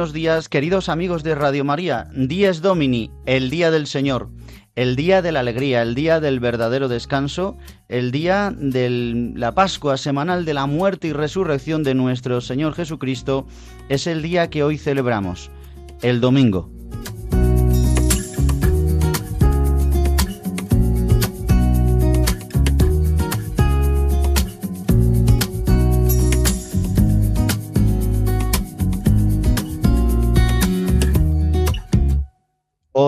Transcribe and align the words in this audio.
Buenos 0.00 0.14
días, 0.14 0.48
queridos 0.48 0.88
amigos 0.88 1.22
de 1.22 1.34
Radio 1.34 1.62
María. 1.62 2.08
Dies 2.14 2.62
Domini, 2.62 3.10
el 3.26 3.50
día 3.50 3.70
del 3.70 3.86
Señor, 3.86 4.30
el 4.74 4.96
día 4.96 5.20
de 5.20 5.30
la 5.30 5.40
alegría, 5.40 5.82
el 5.82 5.94
día 5.94 6.20
del 6.20 6.40
verdadero 6.40 6.88
descanso, 6.88 7.58
el 7.86 8.10
día 8.10 8.50
de 8.56 9.32
la 9.36 9.54
Pascua 9.54 9.98
semanal 9.98 10.46
de 10.46 10.54
la 10.54 10.64
muerte 10.64 11.08
y 11.08 11.12
resurrección 11.12 11.82
de 11.82 11.94
nuestro 11.94 12.40
Señor 12.40 12.72
Jesucristo, 12.72 13.46
es 13.90 14.06
el 14.06 14.22
día 14.22 14.48
que 14.48 14.62
hoy 14.62 14.78
celebramos, 14.78 15.50
el 16.00 16.22
domingo. 16.22 16.79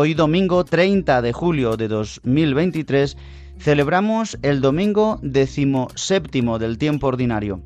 Hoy 0.03 0.15
domingo 0.15 0.65
30 0.65 1.23
de 1.23 1.33
julio 1.33 1.77
de 1.77 1.87
2023 1.87 3.17
celebramos 3.61 4.37
el 4.43 4.61
domingo 4.61 5.21
decimoséptimo 5.23 6.59
del 6.59 6.77
tiempo 6.77 7.07
ordinario. 7.07 7.61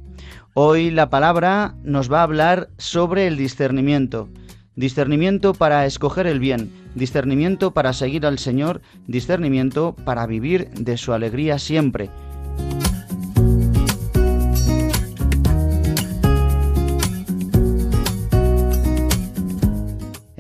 Hoy 0.53 0.91
la 0.91 1.09
palabra 1.09 1.77
nos 1.83 2.12
va 2.12 2.21
a 2.21 2.25
hablar 2.25 2.69
sobre 2.77 3.27
el 3.27 3.38
discernimiento. 3.38 4.28
Discernimiento 4.75 5.55
para 5.55 5.87
escoger 5.87 6.27
el 6.27 6.38
bien, 6.38 6.71
discernimiento 6.94 7.72
para 7.72 7.94
seguir 7.94 8.27
al 8.27 8.38
Señor, 8.38 8.82
discernimiento 9.06 9.97
para 10.05 10.27
vivir 10.27 10.69
de 10.72 10.99
su 10.99 11.15
alegría 11.15 11.59
siempre. 11.59 12.11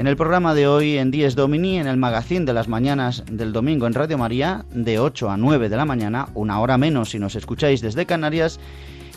En 0.06 0.10
el 0.10 0.16
programa 0.16 0.54
de 0.54 0.68
hoy, 0.68 0.98
en 0.98 1.10
Dies 1.10 1.34
Domini, 1.34 1.78
en 1.78 1.88
el 1.88 1.96
magazín 1.96 2.44
de 2.44 2.52
las 2.52 2.68
mañanas 2.68 3.24
del 3.28 3.52
domingo 3.52 3.88
en 3.88 3.92
Radio 3.92 4.16
María, 4.16 4.64
de 4.70 5.00
8 5.00 5.30
a 5.30 5.36
9 5.36 5.68
de 5.68 5.76
la 5.76 5.84
mañana, 5.84 6.28
una 6.34 6.60
hora 6.60 6.78
menos 6.78 7.10
si 7.10 7.18
nos 7.18 7.34
escucháis 7.34 7.80
desde 7.80 8.06
Canarias, 8.06 8.60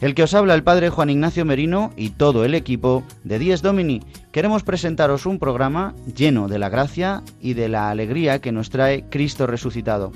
el 0.01 0.15
que 0.15 0.23
os 0.23 0.33
habla 0.33 0.55
el 0.55 0.63
padre 0.63 0.89
Juan 0.89 1.11
Ignacio 1.11 1.45
Merino 1.45 1.93
y 1.95 2.09
todo 2.09 2.43
el 2.43 2.55
equipo 2.55 3.03
de 3.23 3.37
Dies 3.37 3.61
Domini, 3.61 4.01
queremos 4.31 4.63
presentaros 4.63 5.27
un 5.27 5.37
programa 5.37 5.93
lleno 6.15 6.47
de 6.47 6.57
la 6.57 6.69
gracia 6.69 7.21
y 7.39 7.53
de 7.53 7.69
la 7.69 7.91
alegría 7.91 8.41
que 8.41 8.51
nos 8.51 8.71
trae 8.71 9.05
Cristo 9.11 9.45
resucitado. 9.45 10.11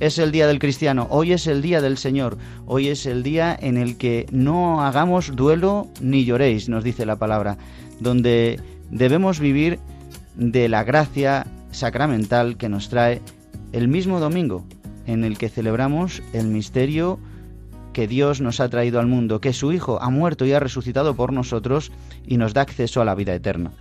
Es 0.00 0.18
el 0.18 0.32
día 0.32 0.46
del 0.46 0.58
cristiano, 0.58 1.06
hoy 1.08 1.32
es 1.32 1.46
el 1.46 1.62
día 1.62 1.80
del 1.80 1.96
Señor, 1.96 2.36
hoy 2.66 2.88
es 2.88 3.06
el 3.06 3.22
día 3.22 3.56
en 3.58 3.78
el 3.78 3.96
que 3.96 4.26
no 4.32 4.82
hagamos 4.84 5.34
duelo 5.34 5.88
ni 6.02 6.26
lloréis, 6.26 6.68
nos 6.68 6.84
dice 6.84 7.06
la 7.06 7.16
palabra, 7.16 7.56
donde 8.00 8.60
debemos 8.90 9.40
vivir 9.40 9.78
de 10.36 10.68
la 10.68 10.84
gracia 10.84 11.46
sacramental 11.70 12.56
que 12.56 12.68
nos 12.68 12.88
trae 12.88 13.22
el 13.72 13.88
mismo 13.88 14.20
domingo 14.20 14.64
en 15.06 15.24
el 15.24 15.38
que 15.38 15.48
celebramos 15.48 16.22
el 16.32 16.46
misterio 16.46 17.18
que 17.92 18.06
Dios 18.06 18.40
nos 18.40 18.60
ha 18.60 18.68
traído 18.68 19.00
al 19.00 19.06
mundo, 19.06 19.40
que 19.40 19.52
su 19.52 19.72
Hijo 19.72 20.00
ha 20.00 20.10
muerto 20.10 20.46
y 20.46 20.52
ha 20.52 20.60
resucitado 20.60 21.14
por 21.14 21.32
nosotros 21.32 21.90
y 22.26 22.36
nos 22.36 22.54
da 22.54 22.62
acceso 22.62 23.00
a 23.00 23.04
la 23.04 23.14
vida 23.14 23.34
eterna. 23.34 23.72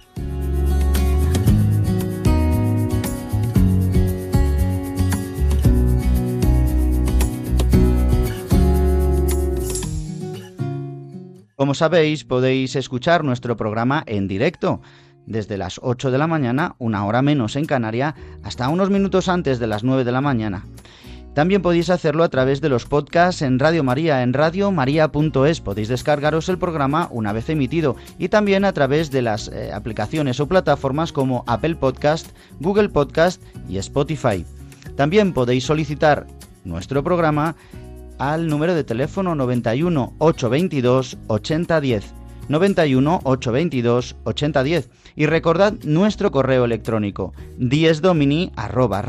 Como 11.55 11.73
sabéis, 11.73 12.23
podéis 12.23 12.77
escuchar 12.77 13.25
nuestro 13.25 13.57
programa 13.57 14.01
en 14.07 14.29
directo 14.29 14.81
desde 15.25 15.57
las 15.57 15.79
8 15.81 16.11
de 16.11 16.17
la 16.17 16.27
mañana, 16.27 16.75
una 16.79 17.05
hora 17.05 17.21
menos 17.21 17.55
en 17.55 17.65
Canaria, 17.65 18.15
hasta 18.43 18.69
unos 18.69 18.89
minutos 18.89 19.29
antes 19.29 19.59
de 19.59 19.67
las 19.67 19.83
9 19.83 20.03
de 20.03 20.11
la 20.11 20.21
mañana. 20.21 20.65
También 21.33 21.61
podéis 21.61 21.89
hacerlo 21.89 22.23
a 22.23 22.29
través 22.29 22.59
de 22.59 22.69
los 22.69 22.85
podcasts 22.85 23.43
en 23.43 23.59
Radio 23.59 23.83
María, 23.83 24.23
en 24.23 24.33
radiomaria.es. 24.33 25.61
Podéis 25.61 25.87
descargaros 25.87 26.49
el 26.49 26.57
programa 26.57 27.07
una 27.11 27.31
vez 27.31 27.49
emitido 27.49 27.95
y 28.17 28.29
también 28.29 28.65
a 28.65 28.73
través 28.73 29.11
de 29.11 29.21
las 29.21 29.47
eh, 29.47 29.71
aplicaciones 29.71 30.39
o 30.39 30.47
plataformas 30.47 31.13
como 31.13 31.43
Apple 31.47 31.75
Podcast, 31.75 32.27
Google 32.59 32.89
Podcast 32.89 33.41
y 33.69 33.77
Spotify. 33.77 34.45
También 34.95 35.33
podéis 35.33 35.63
solicitar 35.63 36.27
nuestro 36.65 37.03
programa 37.03 37.55
al 38.17 38.47
número 38.47 38.75
de 38.75 38.83
teléfono 38.83 39.33
91 39.33 40.15
822 40.17 41.17
8010. 41.27 42.13
91 42.49 43.21
822 43.23 44.15
8010 44.25 44.89
y 45.15 45.25
recordad 45.27 45.73
nuestro 45.83 46.31
correo 46.31 46.65
electrónico 46.65 47.33
diesdomini 47.57 48.51
arroba 48.55 49.01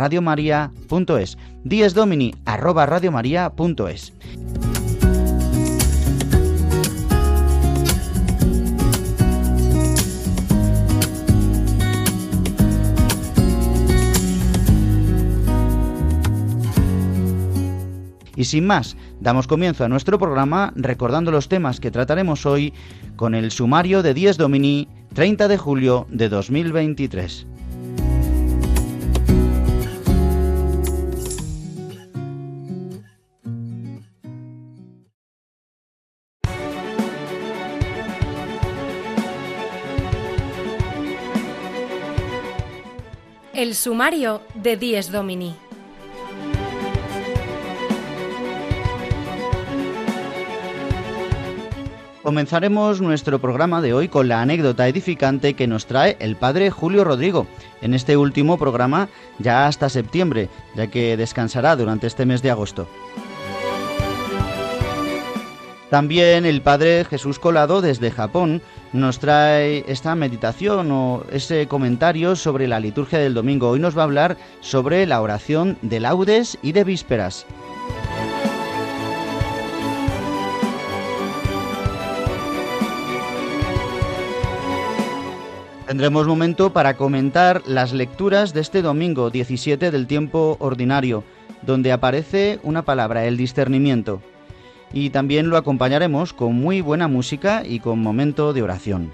arroba 2.44 2.86
radiomaria.es 2.86 4.12
Y 18.40 18.44
sin 18.46 18.66
más, 18.66 18.96
damos 19.20 19.46
comienzo 19.46 19.84
a 19.84 19.88
nuestro 19.88 20.18
programa 20.18 20.72
recordando 20.76 21.30
los 21.30 21.48
temas 21.48 21.80
que 21.80 21.90
trataremos 21.90 22.46
hoy 22.46 22.72
con 23.16 23.34
el 23.34 23.50
sumario 23.50 24.02
de 24.02 24.14
10 24.14 24.36
Domini 24.38 24.88
30 25.14 25.48
de 25.48 25.58
julio 25.58 26.06
de 26.10 26.28
2023. 26.28 27.46
El 43.60 43.74
sumario 43.74 44.40
de 44.54 44.78
Dies 44.78 45.12
Domini. 45.12 45.54
Comenzaremos 52.22 53.00
nuestro 53.00 53.38
programa 53.38 53.80
de 53.80 53.94
hoy 53.94 54.08
con 54.08 54.28
la 54.28 54.42
anécdota 54.42 54.86
edificante 54.86 55.54
que 55.54 55.66
nos 55.66 55.86
trae 55.86 56.18
el 56.20 56.36
padre 56.36 56.70
Julio 56.70 57.02
Rodrigo 57.02 57.46
en 57.80 57.94
este 57.94 58.18
último 58.18 58.58
programa 58.58 59.08
ya 59.38 59.66
hasta 59.66 59.88
septiembre, 59.88 60.50
ya 60.74 60.88
que 60.88 61.16
descansará 61.16 61.76
durante 61.76 62.06
este 62.06 62.26
mes 62.26 62.42
de 62.42 62.50
agosto. 62.50 62.86
También 65.88 66.44
el 66.44 66.60
padre 66.60 67.06
Jesús 67.06 67.38
Colado 67.38 67.80
desde 67.80 68.10
Japón 68.10 68.60
nos 68.92 69.18
trae 69.18 69.84
esta 69.88 70.14
meditación 70.14 70.92
o 70.92 71.24
ese 71.32 71.68
comentario 71.68 72.36
sobre 72.36 72.68
la 72.68 72.80
liturgia 72.80 73.18
del 73.18 73.34
domingo. 73.34 73.70
Hoy 73.70 73.80
nos 73.80 73.96
va 73.96 74.02
a 74.02 74.04
hablar 74.04 74.36
sobre 74.60 75.06
la 75.06 75.22
oración 75.22 75.78
de 75.80 76.00
laudes 76.00 76.58
y 76.60 76.72
de 76.72 76.84
vísperas. 76.84 77.46
Tendremos 85.90 86.28
momento 86.28 86.72
para 86.72 86.96
comentar 86.96 87.62
las 87.66 87.92
lecturas 87.92 88.54
de 88.54 88.60
este 88.60 88.80
domingo 88.80 89.28
17 89.28 89.90
del 89.90 90.06
tiempo 90.06 90.56
ordinario, 90.60 91.24
donde 91.62 91.90
aparece 91.90 92.60
una 92.62 92.84
palabra, 92.84 93.24
el 93.24 93.36
discernimiento 93.36 94.22
y 94.92 95.10
también 95.10 95.50
lo 95.50 95.56
acompañaremos 95.56 96.32
con 96.32 96.54
muy 96.54 96.80
buena 96.80 97.08
música 97.08 97.64
y 97.66 97.80
con 97.80 98.00
momento 98.00 98.52
de 98.52 98.62
oración. 98.62 99.10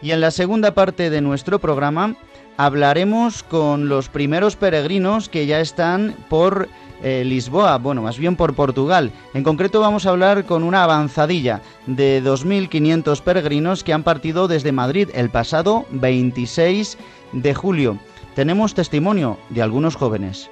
Y 0.00 0.12
en 0.12 0.22
la 0.22 0.30
segunda 0.30 0.72
parte 0.72 1.10
de 1.10 1.20
nuestro 1.20 1.58
programa 1.58 2.16
hablaremos 2.56 3.42
con 3.42 3.90
los 3.90 4.08
primeros 4.08 4.56
peregrinos 4.56 5.28
que 5.28 5.44
ya 5.44 5.60
están 5.60 6.16
por 6.30 6.70
eh, 7.04 7.22
Lisboa, 7.22 7.76
bueno, 7.76 8.00
más 8.00 8.18
bien 8.18 8.34
por 8.34 8.54
Portugal. 8.54 9.12
En 9.34 9.44
concreto 9.44 9.78
vamos 9.78 10.06
a 10.06 10.10
hablar 10.10 10.46
con 10.46 10.62
una 10.62 10.84
avanzadilla 10.84 11.60
de 11.86 12.22
2.500 12.24 13.20
peregrinos 13.20 13.84
que 13.84 13.92
han 13.92 14.02
partido 14.02 14.48
desde 14.48 14.72
Madrid 14.72 15.10
el 15.12 15.28
pasado 15.28 15.84
26 15.90 16.96
de 17.32 17.54
julio. 17.54 17.98
Tenemos 18.34 18.72
testimonio 18.72 19.36
de 19.50 19.60
algunos 19.60 19.96
jóvenes. 19.96 20.50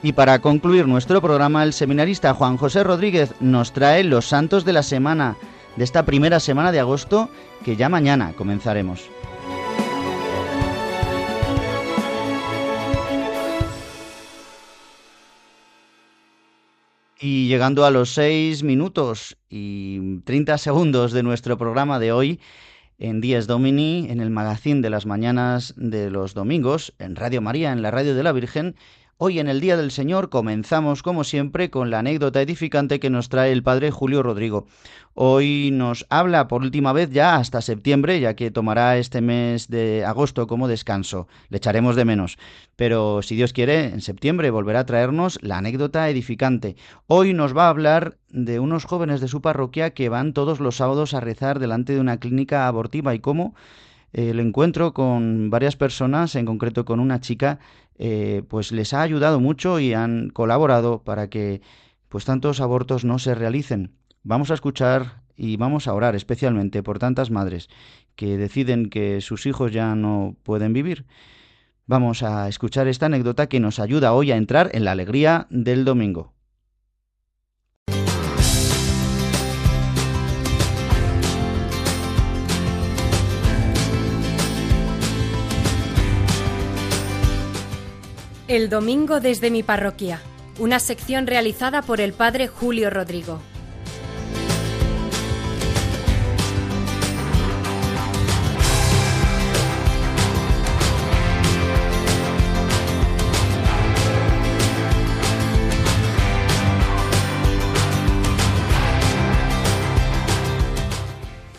Y 0.00 0.12
para 0.12 0.38
concluir 0.38 0.86
nuestro 0.86 1.20
programa, 1.20 1.64
el 1.64 1.72
seminarista 1.72 2.34
Juan 2.34 2.56
José 2.56 2.84
Rodríguez 2.84 3.34
nos 3.40 3.72
trae 3.72 4.04
los 4.04 4.28
santos 4.28 4.64
de 4.64 4.74
la 4.74 4.84
semana, 4.84 5.36
de 5.74 5.82
esta 5.82 6.04
primera 6.04 6.38
semana 6.38 6.70
de 6.70 6.78
agosto, 6.78 7.30
que 7.64 7.74
ya 7.74 7.88
mañana 7.88 8.32
comenzaremos. 8.36 9.10
Y 17.20 17.48
llegando 17.48 17.84
a 17.84 17.90
los 17.90 18.10
seis 18.10 18.62
minutos 18.62 19.36
y 19.50 20.20
30 20.20 20.56
segundos 20.56 21.10
de 21.10 21.24
nuestro 21.24 21.58
programa 21.58 21.98
de 21.98 22.12
hoy, 22.12 22.38
en 22.98 23.20
Díaz 23.20 23.48
Domini, 23.48 24.06
en 24.08 24.20
el 24.20 24.30
magazín 24.30 24.82
de 24.82 24.90
las 24.90 25.04
mañanas 25.04 25.74
de 25.76 26.10
los 26.10 26.34
domingos, 26.34 26.94
en 27.00 27.16
Radio 27.16 27.40
María, 27.40 27.72
en 27.72 27.82
la 27.82 27.90
Radio 27.90 28.14
de 28.14 28.22
la 28.22 28.30
Virgen, 28.30 28.76
Hoy 29.20 29.40
en 29.40 29.48
el 29.48 29.60
Día 29.60 29.76
del 29.76 29.90
Señor 29.90 30.28
comenzamos, 30.28 31.02
como 31.02 31.24
siempre, 31.24 31.70
con 31.70 31.90
la 31.90 31.98
anécdota 31.98 32.40
edificante 32.40 33.00
que 33.00 33.10
nos 33.10 33.28
trae 33.28 33.50
el 33.50 33.64
Padre 33.64 33.90
Julio 33.90 34.22
Rodrigo. 34.22 34.68
Hoy 35.14 35.70
nos 35.72 36.06
habla 36.08 36.46
por 36.46 36.62
última 36.62 36.92
vez 36.92 37.10
ya 37.10 37.34
hasta 37.34 37.60
septiembre, 37.60 38.20
ya 38.20 38.34
que 38.34 38.52
tomará 38.52 38.96
este 38.96 39.20
mes 39.20 39.66
de 39.66 40.04
agosto 40.04 40.46
como 40.46 40.68
descanso. 40.68 41.26
Le 41.48 41.56
echaremos 41.56 41.96
de 41.96 42.04
menos. 42.04 42.38
Pero 42.76 43.20
si 43.22 43.34
Dios 43.34 43.52
quiere, 43.52 43.86
en 43.86 44.02
septiembre 44.02 44.50
volverá 44.50 44.78
a 44.78 44.86
traernos 44.86 45.40
la 45.42 45.58
anécdota 45.58 46.08
edificante. 46.08 46.76
Hoy 47.08 47.34
nos 47.34 47.56
va 47.56 47.66
a 47.66 47.70
hablar 47.70 48.18
de 48.28 48.60
unos 48.60 48.84
jóvenes 48.84 49.20
de 49.20 49.26
su 49.26 49.42
parroquia 49.42 49.90
que 49.94 50.08
van 50.08 50.32
todos 50.32 50.60
los 50.60 50.76
sábados 50.76 51.12
a 51.14 51.18
rezar 51.18 51.58
delante 51.58 51.92
de 51.92 51.98
una 51.98 52.20
clínica 52.20 52.68
abortiva 52.68 53.16
y 53.16 53.18
cómo 53.18 53.56
el 54.12 54.40
encuentro 54.40 54.94
con 54.94 55.50
varias 55.50 55.76
personas, 55.76 56.34
en 56.34 56.46
concreto 56.46 56.84
con 56.84 57.00
una 57.00 57.20
chica, 57.20 57.58
eh, 57.98 58.42
pues 58.48 58.72
les 58.72 58.94
ha 58.94 59.02
ayudado 59.02 59.40
mucho 59.40 59.80
y 59.80 59.92
han 59.92 60.30
colaborado 60.30 61.02
para 61.02 61.28
que 61.28 61.60
pues 62.08 62.24
tantos 62.24 62.60
abortos 62.60 63.04
no 63.04 63.18
se 63.18 63.34
realicen. 63.34 63.92
Vamos 64.22 64.50
a 64.50 64.54
escuchar 64.54 65.22
y 65.36 65.56
vamos 65.56 65.88
a 65.88 65.94
orar 65.94 66.16
especialmente 66.16 66.82
por 66.82 66.98
tantas 66.98 67.30
madres 67.30 67.68
que 68.16 68.36
deciden 68.36 68.90
que 68.90 69.20
sus 69.20 69.46
hijos 69.46 69.72
ya 69.72 69.94
no 69.94 70.36
pueden 70.42 70.72
vivir. 70.72 71.06
Vamos 71.86 72.22
a 72.22 72.48
escuchar 72.48 72.88
esta 72.88 73.06
anécdota 73.06 73.48
que 73.48 73.60
nos 73.60 73.78
ayuda 73.78 74.12
hoy 74.12 74.32
a 74.32 74.36
entrar 74.36 74.70
en 74.74 74.84
la 74.84 74.92
alegría 74.92 75.46
del 75.50 75.84
domingo. 75.84 76.37
El 88.48 88.70
domingo 88.70 89.20
desde 89.20 89.50
mi 89.50 89.62
parroquia, 89.62 90.22
una 90.58 90.80
sección 90.80 91.26
realizada 91.26 91.82
por 91.82 92.00
el 92.00 92.14
padre 92.14 92.48
Julio 92.48 92.88
Rodrigo. 92.88 93.42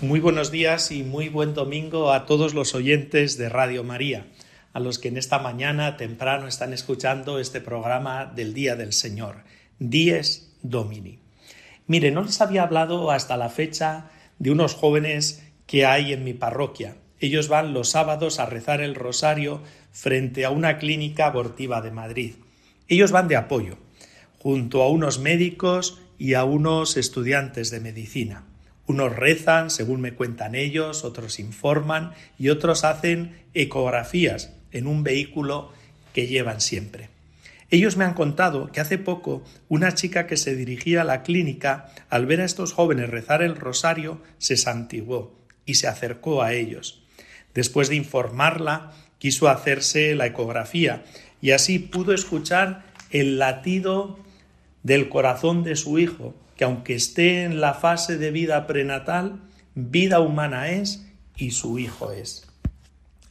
Muy 0.02 0.20
buenos 0.20 0.50
días 0.50 0.92
y 0.92 1.04
muy 1.04 1.30
buen 1.30 1.54
domingo 1.54 2.12
a 2.12 2.26
todos 2.26 2.56
los 2.56 2.74
oyentes 2.74 3.38
de 3.38 3.48
Radio 3.48 3.84
María 3.84 4.26
a 4.74 4.80
los 4.80 5.00
que 5.00 5.08
en 5.08 5.18
esta 5.18 5.40
mañana 5.40 5.98
temprano 5.98 6.48
están 6.48 6.74
escuchando 6.74 7.40
este 7.40 7.62
programa 7.62 8.26
del 8.26 8.54
Día 8.54 8.76
del 8.76 8.94
Señor, 8.94 9.44
Dies 9.80 10.52
Domini. 10.62 11.20
Mire, 11.88 12.12
no 12.12 12.22
les 12.22 12.40
había 12.42 12.64
hablado 12.64 13.12
hasta 13.12 13.38
la 13.38 13.50
fecha 13.50 14.12
de 14.38 14.52
unos 14.52 14.76
jóvenes 14.76 15.44
que 15.66 15.86
hay 15.86 16.14
en 16.14 16.24
mi 16.24 16.34
parroquia. 16.34 16.96
Ellos 17.20 17.48
van 17.48 17.74
los 17.74 17.90
sábados 17.90 18.40
a 18.40 18.46
rezar 18.46 18.82
el 18.82 18.96
rosario 18.96 19.62
frente 19.92 20.46
a 20.46 20.52
una 20.52 20.78
clínica 20.78 21.26
abortiva 21.26 21.82
de 21.82 21.92
Madrid. 21.92 22.36
Ellos 22.88 23.12
van 23.12 23.28
de 23.28 23.36
apoyo, 23.36 23.78
junto 24.38 24.84
a 24.84 24.90
unos 24.90 25.20
médicos 25.20 26.00
y 26.18 26.36
a 26.36 26.44
unos 26.44 26.96
estudiantes 26.96 27.72
de 27.72 27.80
medicina. 27.80 28.46
Unos 28.86 29.16
rezan, 29.16 29.70
según 29.70 30.02
me 30.02 30.14
cuentan 30.14 30.56
ellos, 30.56 31.04
otros 31.04 31.40
informan 31.40 32.14
y 32.38 32.50
otros 32.50 32.84
hacen 32.84 33.44
ecografías 33.54 34.59
en 34.72 34.88
un 34.88 35.04
vehículo 35.04 35.72
que 36.14 36.28
llevan 36.28 36.62
siempre. 36.62 37.10
Ellos 37.72 37.98
me 37.98 38.06
han 38.06 38.16
contado 38.16 38.72
que 38.72 38.80
hace 38.82 38.98
poco 38.98 39.44
una 39.68 39.94
chica 39.94 40.26
que 40.26 40.38
se 40.38 40.56
dirigía 40.56 41.02
a 41.02 41.06
la 41.06 41.22
clínica, 41.22 41.92
al 42.10 42.26
ver 42.26 42.42
a 42.42 42.46
estos 42.46 42.74
jóvenes 42.74 43.10
rezar 43.10 43.44
el 43.44 43.56
rosario, 43.56 44.22
se 44.40 44.58
santiguó 44.58 45.38
y 45.66 45.76
se 45.76 45.88
acercó 45.88 46.42
a 46.42 46.54
ellos. 46.54 47.04
Después 47.54 47.90
de 47.90 47.96
informarla, 47.96 48.92
quiso 49.20 49.50
hacerse 49.50 50.16
la 50.16 50.26
ecografía 50.26 51.04
y 51.42 51.52
así 51.52 51.78
pudo 51.78 52.14
escuchar 52.14 52.86
el 53.12 53.38
latido 53.38 54.20
del 54.82 55.10
corazón 55.10 55.64
de 55.64 55.76
su 55.76 56.00
hijo, 56.00 56.34
que 56.56 56.64
aunque 56.64 56.96
esté 56.96 57.44
en 57.44 57.62
la 57.62 57.74
fase 57.74 58.18
de 58.18 58.32
vida 58.32 58.66
prenatal, 58.66 59.40
vida 59.76 60.20
humana 60.20 60.70
es 60.70 61.06
y 61.38 61.52
su 61.52 61.80
hijo 61.80 62.12
es. 62.12 62.48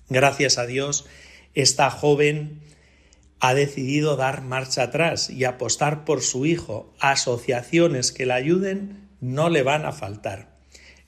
Gracias 0.09 0.59
a 0.59 0.67
Dios, 0.67 1.07
esta 1.63 1.91
joven 1.91 2.61
ha 3.41 3.53
decidido 3.53 4.15
dar 4.15 4.43
marcha 4.43 4.85
atrás 4.85 5.29
y 5.29 5.43
apostar 5.43 6.05
por 6.05 6.23
su 6.23 6.47
hijo. 6.47 6.95
Asociaciones 7.01 8.13
que 8.13 8.27
la 8.27 8.37
ayuden 8.37 9.09
no 9.21 9.51
le 9.51 9.65
van 9.65 9.85
a 9.85 9.91
faltar. 9.91 10.57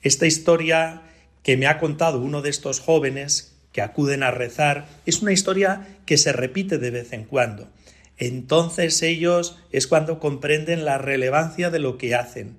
Esta 0.01 0.25
historia 0.25 1.03
que 1.41 1.55
me 1.55 1.67
ha 1.67 1.77
contado 1.79 2.19
uno 2.19 2.41
de 2.41 2.49
estos 2.49 2.81
jóvenes 2.81 3.55
que 3.71 3.81
acuden 3.81 4.23
a 4.23 4.31
rezar 4.31 4.89
es 5.05 5.21
una 5.21 5.31
historia 5.31 5.87
que 6.05 6.17
se 6.17 6.33
repite 6.33 6.77
de 6.77 6.91
vez 6.91 7.13
en 7.13 7.23
cuando. 7.23 7.69
Entonces 8.17 9.01
ellos 9.03 9.57
es 9.71 9.87
cuando 9.87 10.19
comprenden 10.19 10.83
la 10.83 10.97
relevancia 10.97 11.69
de 11.69 11.79
lo 11.79 11.97
que 11.97 12.13
hacen 12.13 12.57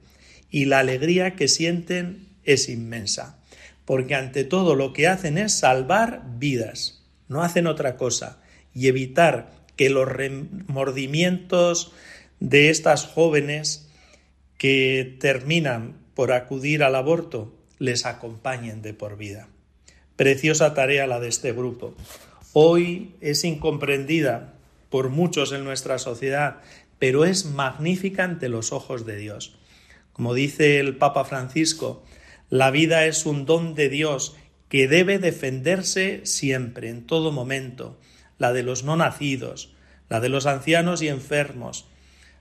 y 0.50 0.64
la 0.64 0.78
alegría 0.78 1.36
que 1.36 1.46
sienten 1.46 2.30
es 2.44 2.70
inmensa, 2.70 3.38
porque 3.84 4.14
ante 4.14 4.44
todo 4.44 4.76
lo 4.76 4.94
que 4.94 5.08
hacen 5.08 5.36
es 5.36 5.52
salvar 5.52 6.22
vidas 6.38 7.01
no 7.28 7.42
hacen 7.42 7.66
otra 7.66 7.96
cosa 7.96 8.40
y 8.74 8.88
evitar 8.88 9.52
que 9.76 9.90
los 9.90 10.08
remordimientos 10.08 11.92
de 12.40 12.70
estas 12.70 13.06
jóvenes 13.06 13.88
que 14.58 15.16
terminan 15.20 15.96
por 16.14 16.32
acudir 16.32 16.82
al 16.82 16.94
aborto 16.94 17.54
les 17.78 18.06
acompañen 18.06 18.82
de 18.82 18.94
por 18.94 19.16
vida. 19.16 19.48
Preciosa 20.16 20.74
tarea 20.74 21.06
la 21.06 21.20
de 21.20 21.28
este 21.28 21.52
grupo. 21.52 21.94
Hoy 22.52 23.14
es 23.20 23.44
incomprendida 23.44 24.54
por 24.90 25.08
muchos 25.08 25.52
en 25.52 25.64
nuestra 25.64 25.98
sociedad, 25.98 26.60
pero 26.98 27.24
es 27.24 27.46
magnífica 27.46 28.24
ante 28.24 28.48
los 28.48 28.72
ojos 28.72 29.06
de 29.06 29.16
Dios. 29.16 29.58
Como 30.12 30.34
dice 30.34 30.78
el 30.78 30.96
Papa 30.96 31.24
Francisco, 31.24 32.04
la 32.50 32.70
vida 32.70 33.06
es 33.06 33.24
un 33.24 33.46
don 33.46 33.74
de 33.74 33.88
Dios 33.88 34.36
que 34.72 34.88
debe 34.88 35.18
defenderse 35.18 36.22
siempre, 36.24 36.88
en 36.88 37.06
todo 37.06 37.30
momento, 37.30 38.00
la 38.38 38.54
de 38.54 38.62
los 38.62 38.84
no 38.84 38.96
nacidos, 38.96 39.74
la 40.08 40.18
de 40.18 40.30
los 40.30 40.46
ancianos 40.46 41.02
y 41.02 41.08
enfermos, 41.08 41.90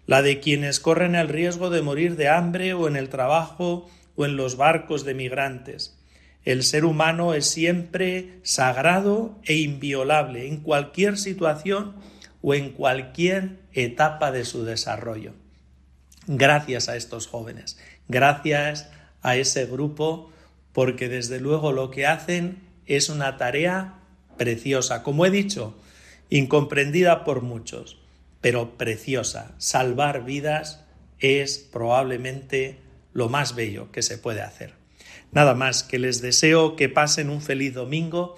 la 0.07 0.21
de 0.21 0.39
quienes 0.39 0.79
corren 0.79 1.15
el 1.15 1.27
riesgo 1.27 1.69
de 1.69 1.81
morir 1.81 2.15
de 2.15 2.29
hambre 2.29 2.73
o 2.73 2.87
en 2.87 2.95
el 2.95 3.09
trabajo 3.09 3.89
o 4.15 4.23
en 4.23 4.37
los 4.37 4.55
barcos 4.55 5.03
de 5.03 5.13
migrantes. 5.13 5.99
El 6.45 6.63
ser 6.63 6.85
humano 6.85 7.33
es 7.33 7.47
siempre 7.47 8.39
sagrado 8.43 9.37
e 9.43 9.55
inviolable 9.55 10.47
en 10.47 10.61
cualquier 10.61 11.17
situación 11.17 11.97
o 12.41 12.53
en 12.53 12.69
cualquier 12.69 13.57
etapa 13.73 14.31
de 14.31 14.45
su 14.45 14.63
desarrollo. 14.63 15.33
Gracias 16.27 16.87
a 16.87 16.95
estos 16.95 17.27
jóvenes, 17.27 17.77
gracias 18.07 18.89
a 19.21 19.35
ese 19.35 19.65
grupo, 19.65 20.31
porque 20.73 21.09
desde 21.09 21.39
luego 21.39 21.71
lo 21.71 21.91
que 21.91 22.05
hacen 22.05 22.59
es 22.85 23.09
una 23.09 23.37
tarea 23.37 23.99
preciosa, 24.37 25.03
como 25.03 25.25
he 25.25 25.31
dicho, 25.31 25.77
incomprendida 26.29 27.23
por 27.23 27.41
muchos, 27.41 27.97
pero 28.41 28.77
preciosa. 28.77 29.53
Salvar 29.57 30.25
vidas 30.25 30.85
es 31.19 31.57
probablemente 31.59 32.79
lo 33.13 33.29
más 33.29 33.55
bello 33.55 33.91
que 33.91 34.01
se 34.01 34.17
puede 34.17 34.41
hacer. 34.41 34.73
Nada 35.31 35.53
más, 35.53 35.83
que 35.83 35.99
les 35.99 36.21
deseo 36.21 36.75
que 36.75 36.89
pasen 36.89 37.29
un 37.29 37.41
feliz 37.41 37.73
domingo 37.73 38.37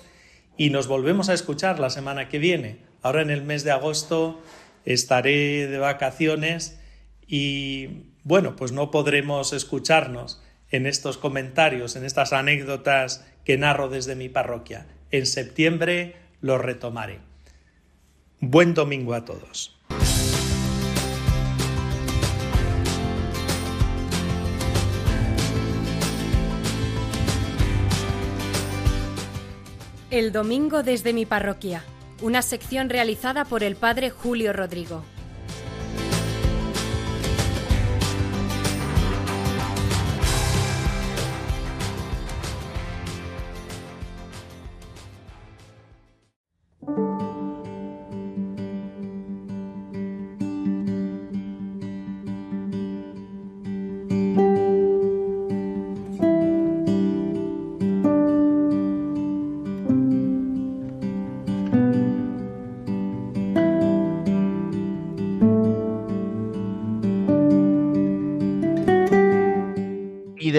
y 0.58 0.70
nos 0.70 0.88
volvemos 0.88 1.30
a 1.30 1.34
escuchar 1.34 1.80
la 1.80 1.90
semana 1.90 2.30
que 2.30 2.40
viene. 2.40 2.80
Ahora 3.02 3.22
en 3.22 3.30
el 3.30 3.44
mes 3.44 3.64
de 3.64 3.72
agosto 3.72 4.42
estaré 4.86 5.68
de 5.68 5.78
vacaciones 5.78 6.80
y 7.28 8.06
bueno, 8.24 8.56
pues 8.56 8.72
no 8.72 8.92
podremos 8.92 9.54
escucharnos 9.54 10.42
en 10.74 10.88
estos 10.88 11.20
comentarios, 11.20 11.96
en 11.96 12.04
estas 12.04 12.34
anécdotas 12.34 13.24
que 13.46 13.58
narro 13.60 13.90
desde 13.90 14.16
mi 14.16 14.28
parroquia. 14.28 14.88
En 15.12 15.28
septiembre 15.28 16.16
lo 16.42 16.58
retomaré. 16.58 17.20
Buen 18.40 18.74
domingo 18.74 19.14
a 19.14 19.24
todos. 19.24 19.78
El 30.10 30.32
domingo 30.32 30.82
desde 30.82 31.14
mi 31.14 31.28
parroquia, 31.28 31.84
una 32.22 32.42
sección 32.42 32.90
realizada 32.90 33.46
por 33.46 33.64
el 33.64 33.76
padre 33.76 34.10
Julio 34.10 34.54
Rodrigo. 34.54 35.04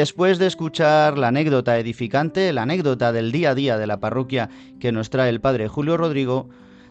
Después 0.04 0.38
de 0.38 0.46
escuchar 0.46 1.16
la 1.16 1.28
anécdota 1.28 1.78
edificante, 1.78 2.52
la 2.52 2.64
anécdota 2.64 3.10
del 3.10 3.32
día 3.32 3.52
a 3.52 3.54
día 3.54 3.78
de 3.78 3.86
la 3.86 4.00
parroquia 4.00 4.50
que 4.78 4.92
nos 4.92 5.08
trae 5.08 5.30
el 5.30 5.40
padre 5.40 5.66
Julio 5.66 5.96
Rodrigo, 5.96 6.50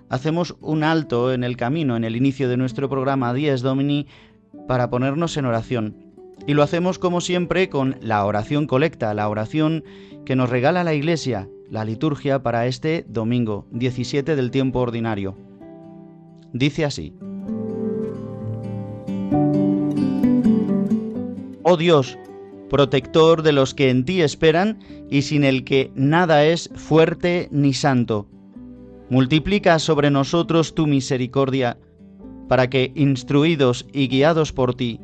hacemos 0.10 0.56
un 0.62 0.84
alto 0.84 1.32
en 1.32 1.44
el 1.44 1.56
camino, 1.56 1.96
en 1.96 2.06
el 2.06 2.16
inicio 2.16 2.50
de 2.50 2.58
nuestro 2.58 2.90
programa 2.90 3.32
Dies 3.36 3.62
Domini, 3.62 4.08
para 4.68 4.90
ponernos 4.90 5.38
en 5.38 5.46
oración. 5.46 5.96
Y 6.48 6.56
lo 6.56 6.64
hacemos 6.64 6.98
como 6.98 7.22
siempre 7.22 7.70
con 7.70 7.98
la 8.02 8.26
oración 8.26 8.66
colecta, 8.66 9.14
la 9.14 9.30
oración 9.30 9.84
que 10.26 10.36
nos 10.36 10.50
regala 10.50 10.84
la 10.84 10.96
Iglesia, 10.96 11.48
la 11.70 11.86
liturgia 11.86 12.42
para 12.42 12.66
este 12.66 13.06
domingo 13.08 13.68
17 13.70 14.36
del 14.36 14.50
tiempo 14.50 14.80
ordinario. 14.80 15.38
Dice 16.52 16.84
así. 16.84 17.14
Oh 21.62 21.78
Dios, 21.78 22.18
protector 22.74 23.44
de 23.44 23.52
los 23.52 23.76
que 23.76 23.92
en 23.92 24.04
ti 24.04 24.24
esperan 24.24 24.80
y 25.08 25.22
sin 25.22 25.44
el 25.44 25.64
que 25.64 25.92
nada 25.94 26.44
es 26.44 26.72
fuerte 26.74 27.48
ni 27.52 27.72
santo. 27.72 28.28
Multiplica 29.12 29.78
sobre 29.78 30.10
nosotros 30.10 30.74
tu 30.74 30.88
misericordia, 30.88 31.78
para 32.50 32.72
que, 32.72 32.92
instruidos 32.96 33.86
y 33.94 34.08
guiados 34.08 34.54
por 34.54 34.74
ti, 34.74 35.00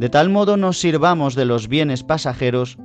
de 0.00 0.08
tal 0.08 0.28
modo 0.28 0.56
nos 0.56 0.80
sirvamos 0.80 1.36
de 1.36 1.44
los 1.44 1.68
bienes 1.68 2.02
pasajeros, 2.02 2.78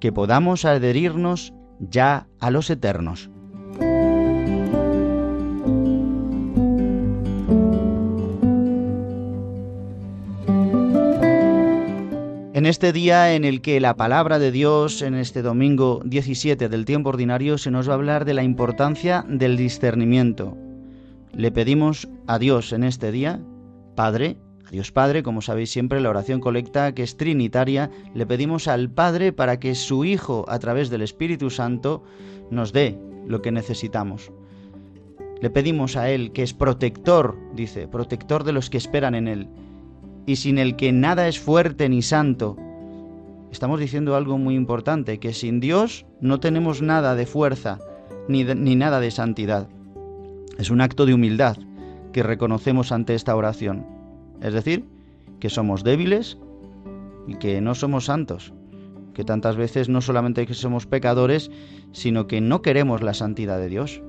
que 0.00 0.10
podamos 0.10 0.64
adherirnos 0.64 1.54
ya 1.78 2.26
a 2.40 2.50
los 2.50 2.70
eternos. 2.70 3.30
En 12.62 12.66
este 12.66 12.92
día 12.92 13.34
en 13.34 13.44
el 13.44 13.60
que 13.60 13.80
la 13.80 13.96
palabra 13.96 14.38
de 14.38 14.52
Dios, 14.52 15.02
en 15.02 15.16
este 15.16 15.42
domingo 15.42 16.00
17 16.04 16.68
del 16.68 16.84
tiempo 16.84 17.08
ordinario, 17.08 17.58
se 17.58 17.72
nos 17.72 17.88
va 17.88 17.94
a 17.94 17.96
hablar 17.96 18.24
de 18.24 18.34
la 18.34 18.44
importancia 18.44 19.24
del 19.28 19.56
discernimiento. 19.56 20.56
Le 21.32 21.50
pedimos 21.50 22.08
a 22.28 22.38
Dios 22.38 22.72
en 22.72 22.84
este 22.84 23.10
día, 23.10 23.40
Padre, 23.96 24.36
a 24.64 24.70
Dios 24.70 24.92
Padre, 24.92 25.24
como 25.24 25.42
sabéis 25.42 25.72
siempre, 25.72 26.00
la 26.00 26.10
oración 26.10 26.38
colecta 26.38 26.94
que 26.94 27.02
es 27.02 27.16
trinitaria, 27.16 27.90
le 28.14 28.26
pedimos 28.26 28.68
al 28.68 28.88
Padre 28.88 29.32
para 29.32 29.58
que 29.58 29.74
su 29.74 30.04
Hijo, 30.04 30.44
a 30.46 30.60
través 30.60 30.88
del 30.88 31.02
Espíritu 31.02 31.50
Santo, 31.50 32.04
nos 32.52 32.72
dé 32.72 32.96
lo 33.26 33.42
que 33.42 33.50
necesitamos. 33.50 34.30
Le 35.40 35.50
pedimos 35.50 35.96
a 35.96 36.10
Él, 36.10 36.30
que 36.30 36.44
es 36.44 36.54
protector, 36.54 37.36
dice, 37.56 37.88
protector 37.88 38.44
de 38.44 38.52
los 38.52 38.70
que 38.70 38.78
esperan 38.78 39.16
en 39.16 39.26
Él 39.26 39.48
y 40.26 40.36
sin 40.36 40.58
el 40.58 40.76
que 40.76 40.92
nada 40.92 41.28
es 41.28 41.38
fuerte 41.38 41.88
ni 41.88 42.02
santo. 42.02 42.56
Estamos 43.50 43.80
diciendo 43.80 44.16
algo 44.16 44.38
muy 44.38 44.54
importante, 44.54 45.18
que 45.18 45.34
sin 45.34 45.60
Dios 45.60 46.06
no 46.20 46.40
tenemos 46.40 46.80
nada 46.80 47.14
de 47.14 47.26
fuerza 47.26 47.78
ni, 48.28 48.44
ni 48.44 48.76
nada 48.76 49.00
de 49.00 49.10
santidad. 49.10 49.68
Es 50.58 50.70
un 50.70 50.80
acto 50.80 51.06
de 51.06 51.14
humildad 51.14 51.56
que 52.12 52.22
reconocemos 52.22 52.92
ante 52.92 53.14
esta 53.14 53.36
oración. 53.36 53.86
Es 54.40 54.54
decir, 54.54 54.84
que 55.40 55.50
somos 55.50 55.84
débiles 55.84 56.38
y 57.26 57.34
que 57.34 57.60
no 57.60 57.74
somos 57.74 58.06
santos, 58.06 58.52
que 59.12 59.24
tantas 59.24 59.56
veces 59.56 59.88
no 59.88 60.00
solamente 60.00 60.46
que 60.46 60.54
somos 60.54 60.86
pecadores, 60.86 61.50
sino 61.92 62.26
que 62.26 62.40
no 62.40 62.62
queremos 62.62 63.02
la 63.02 63.14
santidad 63.14 63.58
de 63.58 63.68
Dios. 63.68 64.02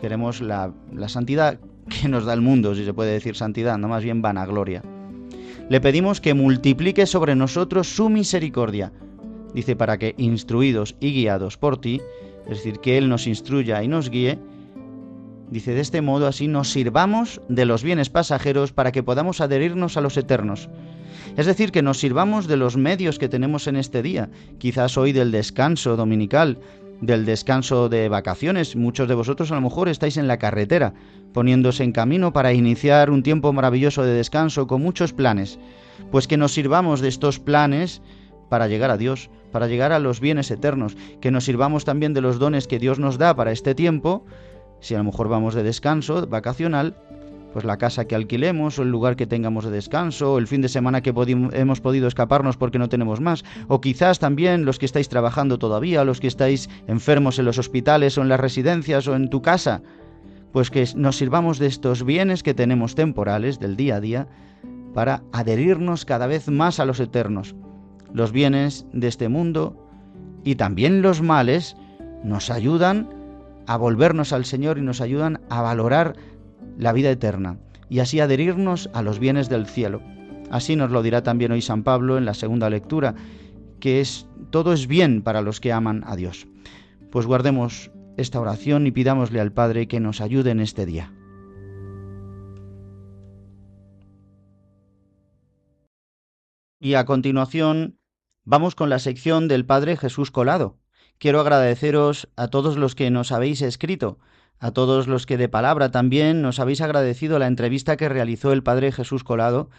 Queremos 0.00 0.40
la, 0.40 0.72
la 0.92 1.08
santidad 1.08 1.58
que 1.88 2.08
nos 2.08 2.24
da 2.24 2.32
el 2.32 2.40
mundo, 2.40 2.74
si 2.74 2.84
se 2.84 2.94
puede 2.94 3.12
decir 3.12 3.36
santidad, 3.36 3.76
no 3.78 3.88
más 3.88 4.04
bien 4.04 4.22
vanagloria 4.22 4.82
le 5.70 5.80
pedimos 5.80 6.20
que 6.20 6.34
multiplique 6.34 7.06
sobre 7.06 7.36
nosotros 7.36 7.86
su 7.86 8.10
misericordia. 8.10 8.92
Dice, 9.54 9.76
para 9.76 9.98
que, 9.98 10.16
instruidos 10.18 10.96
y 10.98 11.12
guiados 11.12 11.56
por 11.56 11.80
ti, 11.80 12.00
es 12.46 12.58
decir, 12.58 12.80
que 12.80 12.98
Él 12.98 13.08
nos 13.08 13.28
instruya 13.28 13.80
y 13.80 13.86
nos 13.86 14.10
guíe, 14.10 14.36
dice, 15.48 15.72
de 15.72 15.80
este 15.80 16.00
modo 16.02 16.26
así 16.26 16.48
nos 16.48 16.72
sirvamos 16.72 17.40
de 17.48 17.66
los 17.66 17.84
bienes 17.84 18.10
pasajeros 18.10 18.72
para 18.72 18.90
que 18.90 19.04
podamos 19.04 19.40
adherirnos 19.40 19.96
a 19.96 20.00
los 20.00 20.16
eternos. 20.16 20.68
Es 21.36 21.46
decir, 21.46 21.70
que 21.70 21.82
nos 21.82 22.00
sirvamos 22.00 22.48
de 22.48 22.56
los 22.56 22.76
medios 22.76 23.20
que 23.20 23.28
tenemos 23.28 23.68
en 23.68 23.76
este 23.76 24.02
día, 24.02 24.28
quizás 24.58 24.98
hoy 24.98 25.12
del 25.12 25.30
descanso 25.30 25.94
dominical, 25.94 26.58
del 27.00 27.24
descanso 27.24 27.88
de 27.88 28.08
vacaciones. 28.08 28.76
Muchos 28.76 29.08
de 29.08 29.14
vosotros 29.14 29.50
a 29.50 29.54
lo 29.54 29.60
mejor 29.60 29.88
estáis 29.88 30.16
en 30.16 30.28
la 30.28 30.38
carretera, 30.38 30.94
poniéndose 31.32 31.84
en 31.84 31.92
camino 31.92 32.32
para 32.32 32.52
iniciar 32.52 33.10
un 33.10 33.22
tiempo 33.22 33.52
maravilloso 33.52 34.02
de 34.02 34.14
descanso 34.14 34.66
con 34.66 34.82
muchos 34.82 35.12
planes. 35.12 35.58
Pues 36.10 36.26
que 36.26 36.36
nos 36.36 36.52
sirvamos 36.52 37.00
de 37.00 37.08
estos 37.08 37.38
planes 37.38 38.02
para 38.48 38.68
llegar 38.68 38.90
a 38.90 38.96
Dios, 38.96 39.30
para 39.52 39.66
llegar 39.66 39.92
a 39.92 39.98
los 39.98 40.20
bienes 40.20 40.50
eternos, 40.50 40.96
que 41.20 41.30
nos 41.30 41.44
sirvamos 41.44 41.84
también 41.84 42.14
de 42.14 42.20
los 42.20 42.38
dones 42.38 42.66
que 42.66 42.78
Dios 42.78 42.98
nos 42.98 43.18
da 43.18 43.34
para 43.34 43.52
este 43.52 43.74
tiempo, 43.74 44.24
si 44.80 44.94
a 44.94 44.98
lo 44.98 45.04
mejor 45.04 45.28
vamos 45.28 45.54
de 45.54 45.62
descanso 45.62 46.26
vacacional, 46.26 46.96
pues 47.52 47.64
la 47.64 47.78
casa 47.78 48.06
que 48.06 48.14
alquilemos 48.14 48.78
o 48.78 48.82
el 48.82 48.90
lugar 48.90 49.16
que 49.16 49.26
tengamos 49.26 49.64
de 49.64 49.70
descanso 49.70 50.34
o 50.34 50.38
el 50.38 50.46
fin 50.46 50.60
de 50.60 50.68
semana 50.68 51.02
que 51.02 51.12
hemos 51.52 51.80
podido 51.80 52.08
escaparnos 52.08 52.56
porque 52.56 52.78
no 52.78 52.88
tenemos 52.88 53.20
más 53.20 53.44
o 53.68 53.80
quizás 53.80 54.18
también 54.18 54.64
los 54.64 54.78
que 54.78 54.86
estáis 54.86 55.08
trabajando 55.08 55.58
todavía, 55.58 56.04
los 56.04 56.20
que 56.20 56.26
estáis 56.26 56.68
enfermos 56.86 57.38
en 57.38 57.44
los 57.44 57.58
hospitales 57.58 58.16
o 58.18 58.22
en 58.22 58.28
las 58.28 58.40
residencias 58.40 59.06
o 59.08 59.14
en 59.14 59.30
tu 59.30 59.42
casa, 59.42 59.82
pues 60.52 60.70
que 60.70 60.86
nos 60.96 61.16
sirvamos 61.16 61.58
de 61.58 61.66
estos 61.66 62.04
bienes 62.04 62.42
que 62.42 62.54
tenemos 62.54 62.94
temporales 62.94 63.58
del 63.58 63.76
día 63.76 63.96
a 63.96 64.00
día 64.00 64.28
para 64.94 65.22
adherirnos 65.32 66.04
cada 66.04 66.26
vez 66.26 66.48
más 66.48 66.80
a 66.80 66.84
los 66.84 67.00
eternos. 67.00 67.54
Los 68.12 68.32
bienes 68.32 68.86
de 68.92 69.08
este 69.08 69.28
mundo 69.28 69.76
y 70.44 70.56
también 70.56 71.02
los 71.02 71.22
males 71.22 71.76
nos 72.24 72.50
ayudan 72.50 73.08
a 73.66 73.76
volvernos 73.76 74.32
al 74.32 74.44
Señor 74.44 74.78
y 74.78 74.82
nos 74.82 75.00
ayudan 75.00 75.40
a 75.48 75.62
valorar 75.62 76.16
la 76.78 76.92
vida 76.92 77.10
eterna. 77.10 77.58
y 77.88 77.98
así 77.98 78.20
adherirnos 78.20 78.88
a 78.94 79.02
los 79.02 79.18
bienes 79.18 79.48
del 79.48 79.66
cielo. 79.66 80.00
Así 80.48 80.76
nos 80.76 80.92
lo 80.92 81.02
dirá 81.02 81.24
también 81.24 81.50
hoy 81.50 81.60
San 81.60 81.82
Pablo 81.82 82.18
en 82.18 82.24
la 82.24 82.34
segunda 82.34 82.70
lectura, 82.70 83.16
que 83.80 84.00
es 84.00 84.28
todo 84.50 84.72
es 84.72 84.86
bien 84.86 85.22
para 85.22 85.42
los 85.42 85.60
que 85.60 85.72
aman 85.72 86.04
a 86.06 86.14
Dios. 86.14 86.46
Pues 87.10 87.26
guardemos 87.26 87.90
esta 88.16 88.40
oración 88.40 88.86
y 88.86 88.92
pidámosle 88.92 89.40
al 89.40 89.52
Padre 89.52 89.88
que 89.88 89.98
nos 89.98 90.20
ayude 90.20 90.52
en 90.52 90.60
este 90.60 90.86
día. 90.86 91.12
Y 96.78 96.94
a 96.94 97.04
continuación 97.04 97.98
vamos 98.44 98.74
con 98.74 98.88
la 98.88 98.98
sección 98.98 99.48
del 99.48 99.66
Padre 99.66 99.96
Jesús 99.96 100.30
Colado. 100.30 100.78
Quiero 101.18 101.40
agradeceros 101.40 102.28
a 102.36 102.48
todos 102.48 102.76
los 102.76 102.94
que 102.94 103.10
nos 103.10 103.32
habéis 103.32 103.60
escrito, 103.60 104.18
a 104.60 104.72
todos 104.72 105.08
los 105.08 105.24
que 105.24 105.38
de 105.38 105.48
palabra 105.48 105.90
también 105.90 106.42
nos 106.42 106.60
habéis 106.60 106.82
agradecido 106.82 107.38
la 107.38 107.46
entrevista 107.46 107.96
que 107.96 108.10
realizó 108.10 108.52
el 108.52 108.62
Padre 108.62 108.92
Jesús 108.92 109.24
Colado 109.24 109.70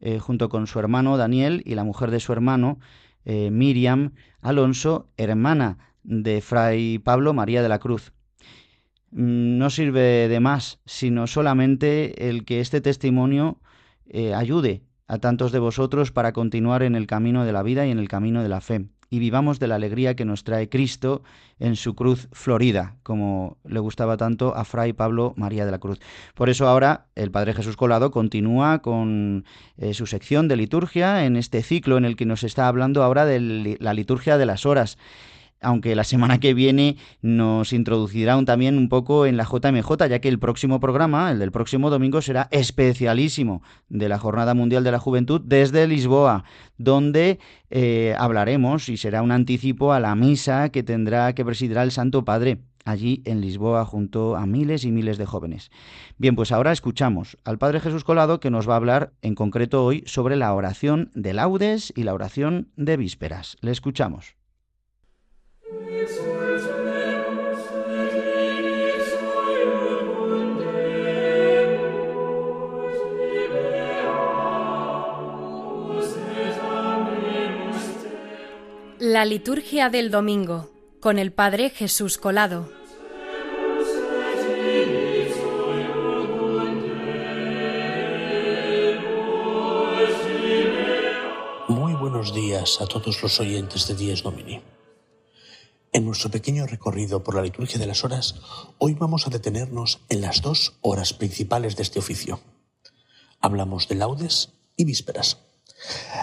eh, 0.00 0.20
junto 0.20 0.48
con 0.48 0.68
su 0.68 0.78
hermano 0.78 1.16
Daniel 1.16 1.60
y 1.66 1.74
la 1.74 1.82
mujer 1.82 2.12
de 2.12 2.20
su 2.20 2.32
hermano, 2.32 2.78
eh, 3.24 3.50
Miriam 3.50 4.12
Alonso, 4.40 5.08
hermana 5.16 5.78
de 6.04 6.40
Fray 6.40 7.00
Pablo 7.00 7.34
María 7.34 7.62
de 7.62 7.68
la 7.68 7.80
Cruz. 7.80 8.12
Mm, 9.10 9.58
no 9.58 9.70
sirve 9.70 10.28
de 10.28 10.40
más, 10.40 10.78
sino 10.86 11.26
solamente 11.26 12.28
el 12.28 12.44
que 12.44 12.60
este 12.60 12.80
testimonio 12.80 13.58
eh, 14.06 14.34
ayude 14.34 14.82
a 15.08 15.18
tantos 15.18 15.50
de 15.50 15.58
vosotros 15.58 16.12
para 16.12 16.32
continuar 16.32 16.84
en 16.84 16.94
el 16.94 17.08
camino 17.08 17.44
de 17.44 17.52
la 17.52 17.64
vida 17.64 17.86
y 17.86 17.90
en 17.90 17.98
el 17.98 18.08
camino 18.08 18.44
de 18.44 18.48
la 18.48 18.60
fe 18.60 18.88
y 19.10 19.18
vivamos 19.18 19.58
de 19.58 19.68
la 19.68 19.76
alegría 19.76 20.14
que 20.14 20.24
nos 20.24 20.44
trae 20.44 20.68
Cristo 20.68 21.22
en 21.58 21.76
su 21.76 21.94
cruz 21.94 22.28
florida, 22.32 22.96
como 23.02 23.56
le 23.64 23.80
gustaba 23.80 24.16
tanto 24.16 24.54
a 24.54 24.64
Fray 24.64 24.92
Pablo 24.92 25.34
María 25.36 25.64
de 25.64 25.70
la 25.70 25.78
Cruz. 25.78 25.98
Por 26.34 26.48
eso 26.48 26.68
ahora 26.68 27.06
el 27.14 27.30
Padre 27.30 27.54
Jesús 27.54 27.76
Colado 27.76 28.10
continúa 28.10 28.80
con 28.80 29.44
eh, 29.76 29.94
su 29.94 30.06
sección 30.06 30.48
de 30.48 30.56
liturgia 30.56 31.24
en 31.24 31.36
este 31.36 31.62
ciclo 31.62 31.98
en 31.98 32.04
el 32.04 32.16
que 32.16 32.26
nos 32.26 32.44
está 32.44 32.68
hablando 32.68 33.02
ahora 33.02 33.24
de 33.24 33.76
la 33.80 33.94
liturgia 33.94 34.38
de 34.38 34.46
las 34.46 34.66
horas 34.66 34.98
aunque 35.60 35.94
la 35.94 36.04
semana 36.04 36.38
que 36.38 36.54
viene 36.54 36.96
nos 37.22 37.72
introducirá 37.72 38.42
también 38.44 38.78
un 38.78 38.88
poco 38.88 39.26
en 39.26 39.36
la 39.36 39.44
JMJ, 39.44 40.08
ya 40.08 40.20
que 40.20 40.28
el 40.28 40.38
próximo 40.38 40.80
programa, 40.80 41.30
el 41.30 41.38
del 41.38 41.52
próximo 41.52 41.90
domingo, 41.90 42.22
será 42.22 42.48
especialísimo 42.50 43.62
de 43.88 44.08
la 44.08 44.18
Jornada 44.18 44.54
Mundial 44.54 44.84
de 44.84 44.92
la 44.92 44.98
Juventud 44.98 45.40
desde 45.44 45.86
Lisboa, 45.86 46.44
donde 46.76 47.38
eh, 47.70 48.14
hablaremos 48.18 48.88
y 48.88 48.96
será 48.96 49.22
un 49.22 49.32
anticipo 49.32 49.92
a 49.92 50.00
la 50.00 50.14
misa 50.14 50.68
que 50.70 50.82
tendrá 50.82 51.34
que 51.34 51.44
presidirá 51.44 51.82
el 51.82 51.90
Santo 51.90 52.24
Padre 52.24 52.58
allí 52.84 53.22
en 53.26 53.40
Lisboa 53.40 53.84
junto 53.84 54.36
a 54.36 54.46
miles 54.46 54.84
y 54.84 54.92
miles 54.92 55.18
de 55.18 55.26
jóvenes. 55.26 55.70
Bien, 56.16 56.34
pues 56.34 56.52
ahora 56.52 56.72
escuchamos 56.72 57.36
al 57.44 57.58
Padre 57.58 57.80
Jesús 57.80 58.04
Colado 58.04 58.40
que 58.40 58.50
nos 58.50 58.68
va 58.68 58.74
a 58.74 58.78
hablar 58.78 59.12
en 59.22 59.34
concreto 59.34 59.84
hoy 59.84 60.02
sobre 60.06 60.36
la 60.36 60.54
oración 60.54 61.10
de 61.14 61.34
laudes 61.34 61.92
y 61.94 62.04
la 62.04 62.14
oración 62.14 62.68
de 62.76 62.96
vísperas. 62.96 63.56
Le 63.60 63.72
escuchamos. 63.72 64.37
La 78.98 79.26
liturgia 79.26 79.90
del 79.90 80.10
domingo 80.10 80.70
con 81.00 81.18
el 81.18 81.32
Padre 81.32 81.68
Jesús 81.68 82.16
Colado. 82.16 82.70
Muy 91.68 91.92
buenos 91.92 92.32
días 92.32 92.80
a 92.80 92.86
todos 92.86 93.22
los 93.22 93.38
oyentes 93.38 93.86
de 93.86 93.94
Días 93.94 94.22
Domini. 94.22 94.62
Nuestro 96.08 96.30
pequeño 96.30 96.66
recorrido 96.66 97.22
por 97.22 97.34
la 97.34 97.42
liturgia 97.42 97.78
de 97.78 97.86
las 97.86 98.02
horas, 98.02 98.36
hoy 98.78 98.94
vamos 98.94 99.26
a 99.26 99.30
detenernos 99.30 100.00
en 100.08 100.22
las 100.22 100.40
dos 100.40 100.78
horas 100.80 101.12
principales 101.12 101.76
de 101.76 101.82
este 101.82 101.98
oficio. 101.98 102.40
Hablamos 103.40 103.88
de 103.88 103.96
laudes 103.96 104.54
y 104.74 104.86
vísperas. 104.86 105.36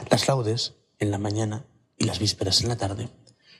Las 0.10 0.28
laudes 0.28 0.74
en 0.98 1.12
la 1.12 1.20
mañana 1.20 1.68
y 2.00 2.06
las 2.06 2.18
vísperas 2.18 2.62
en 2.62 2.70
la 2.70 2.78
tarde 2.78 3.10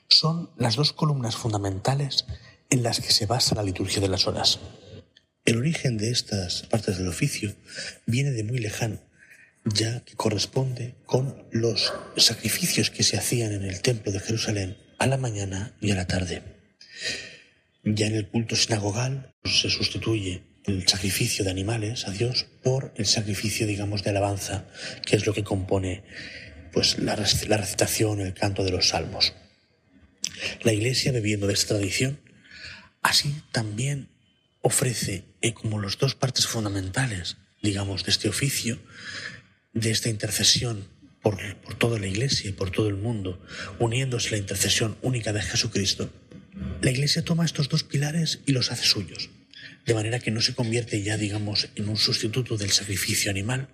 son 0.08 0.50
las 0.56 0.74
dos 0.74 0.92
columnas 0.92 1.36
fundamentales 1.36 2.26
en 2.70 2.82
las 2.82 2.98
que 2.98 3.12
se 3.12 3.26
basa 3.26 3.54
la 3.54 3.62
liturgia 3.62 4.00
de 4.00 4.08
las 4.08 4.26
horas. 4.26 4.58
El 5.44 5.58
origen 5.58 5.96
de 5.96 6.10
estas 6.10 6.62
partes 6.64 6.98
del 6.98 7.06
oficio 7.06 7.54
viene 8.04 8.32
de 8.32 8.42
muy 8.42 8.58
lejano, 8.58 8.98
ya 9.64 10.00
que 10.00 10.16
corresponde 10.16 10.96
con 11.06 11.46
los 11.52 11.92
sacrificios 12.16 12.90
que 12.90 13.04
se 13.04 13.16
hacían 13.16 13.52
en 13.52 13.62
el 13.62 13.80
templo 13.80 14.10
de 14.10 14.18
Jerusalén 14.18 14.85
a 14.98 15.06
la 15.06 15.16
mañana 15.16 15.76
y 15.80 15.90
a 15.90 15.94
la 15.94 16.06
tarde. 16.06 16.42
Ya 17.84 18.06
en 18.06 18.14
el 18.14 18.28
culto 18.28 18.56
sinagogal 18.56 19.34
se 19.44 19.70
sustituye 19.70 20.42
el 20.64 20.86
sacrificio 20.88 21.44
de 21.44 21.50
animales 21.50 22.08
a 22.08 22.10
Dios 22.10 22.46
por 22.62 22.92
el 22.96 23.06
sacrificio, 23.06 23.66
digamos, 23.66 24.02
de 24.02 24.10
alabanza, 24.10 24.66
que 25.04 25.16
es 25.16 25.26
lo 25.26 25.32
que 25.32 25.44
compone 25.44 26.02
pues 26.72 26.98
la, 26.98 27.14
recitación, 27.14 28.20
el 28.20 28.34
canto 28.34 28.64
de 28.64 28.72
los 28.72 28.88
salmos. 28.88 29.32
La 30.62 30.72
Iglesia, 30.72 31.12
bebiendo 31.12 31.46
de 31.46 31.54
esta 31.54 31.76
tradición, 31.76 32.20
así 33.02 33.34
también 33.52 34.08
ofrece 34.60 35.24
eh, 35.40 35.54
como 35.54 35.80
las 35.80 35.96
dos 35.96 36.14
partes 36.14 36.46
fundamentales, 36.46 37.36
digamos, 37.62 38.04
de 38.04 38.10
este 38.10 38.28
oficio, 38.28 38.78
de 39.72 39.90
esta 39.90 40.08
intercesión 40.08 40.88
por, 41.26 41.74
toda 41.76 41.98
la 41.98 42.06
Iglesia 42.06 42.50
y 42.50 42.52
por 42.52 42.70
todo 42.70 42.88
el 42.88 42.94
mundo, 42.94 43.42
uniéndose 43.80 44.28
a 44.28 44.30
la 44.32 44.36
intercesión 44.38 44.96
única 45.02 45.32
de 45.32 45.42
Jesucristo, 45.42 46.08
la 46.80 46.92
Iglesia 46.92 47.24
toma 47.24 47.44
estos 47.44 47.68
dos 47.68 47.82
pilares 47.82 48.38
y 48.46 48.52
los 48.52 48.70
hace 48.70 48.84
suyos, 48.84 49.28
de 49.84 49.94
manera 49.94 50.20
que 50.20 50.30
no 50.30 50.40
se 50.40 50.54
convierte 50.54 51.02
ya, 51.02 51.16
digamos, 51.16 51.68
en 51.74 51.88
un 51.88 51.96
sustituto 51.96 52.56
del 52.56 52.70
sacrificio 52.70 53.28
animal, 53.28 53.66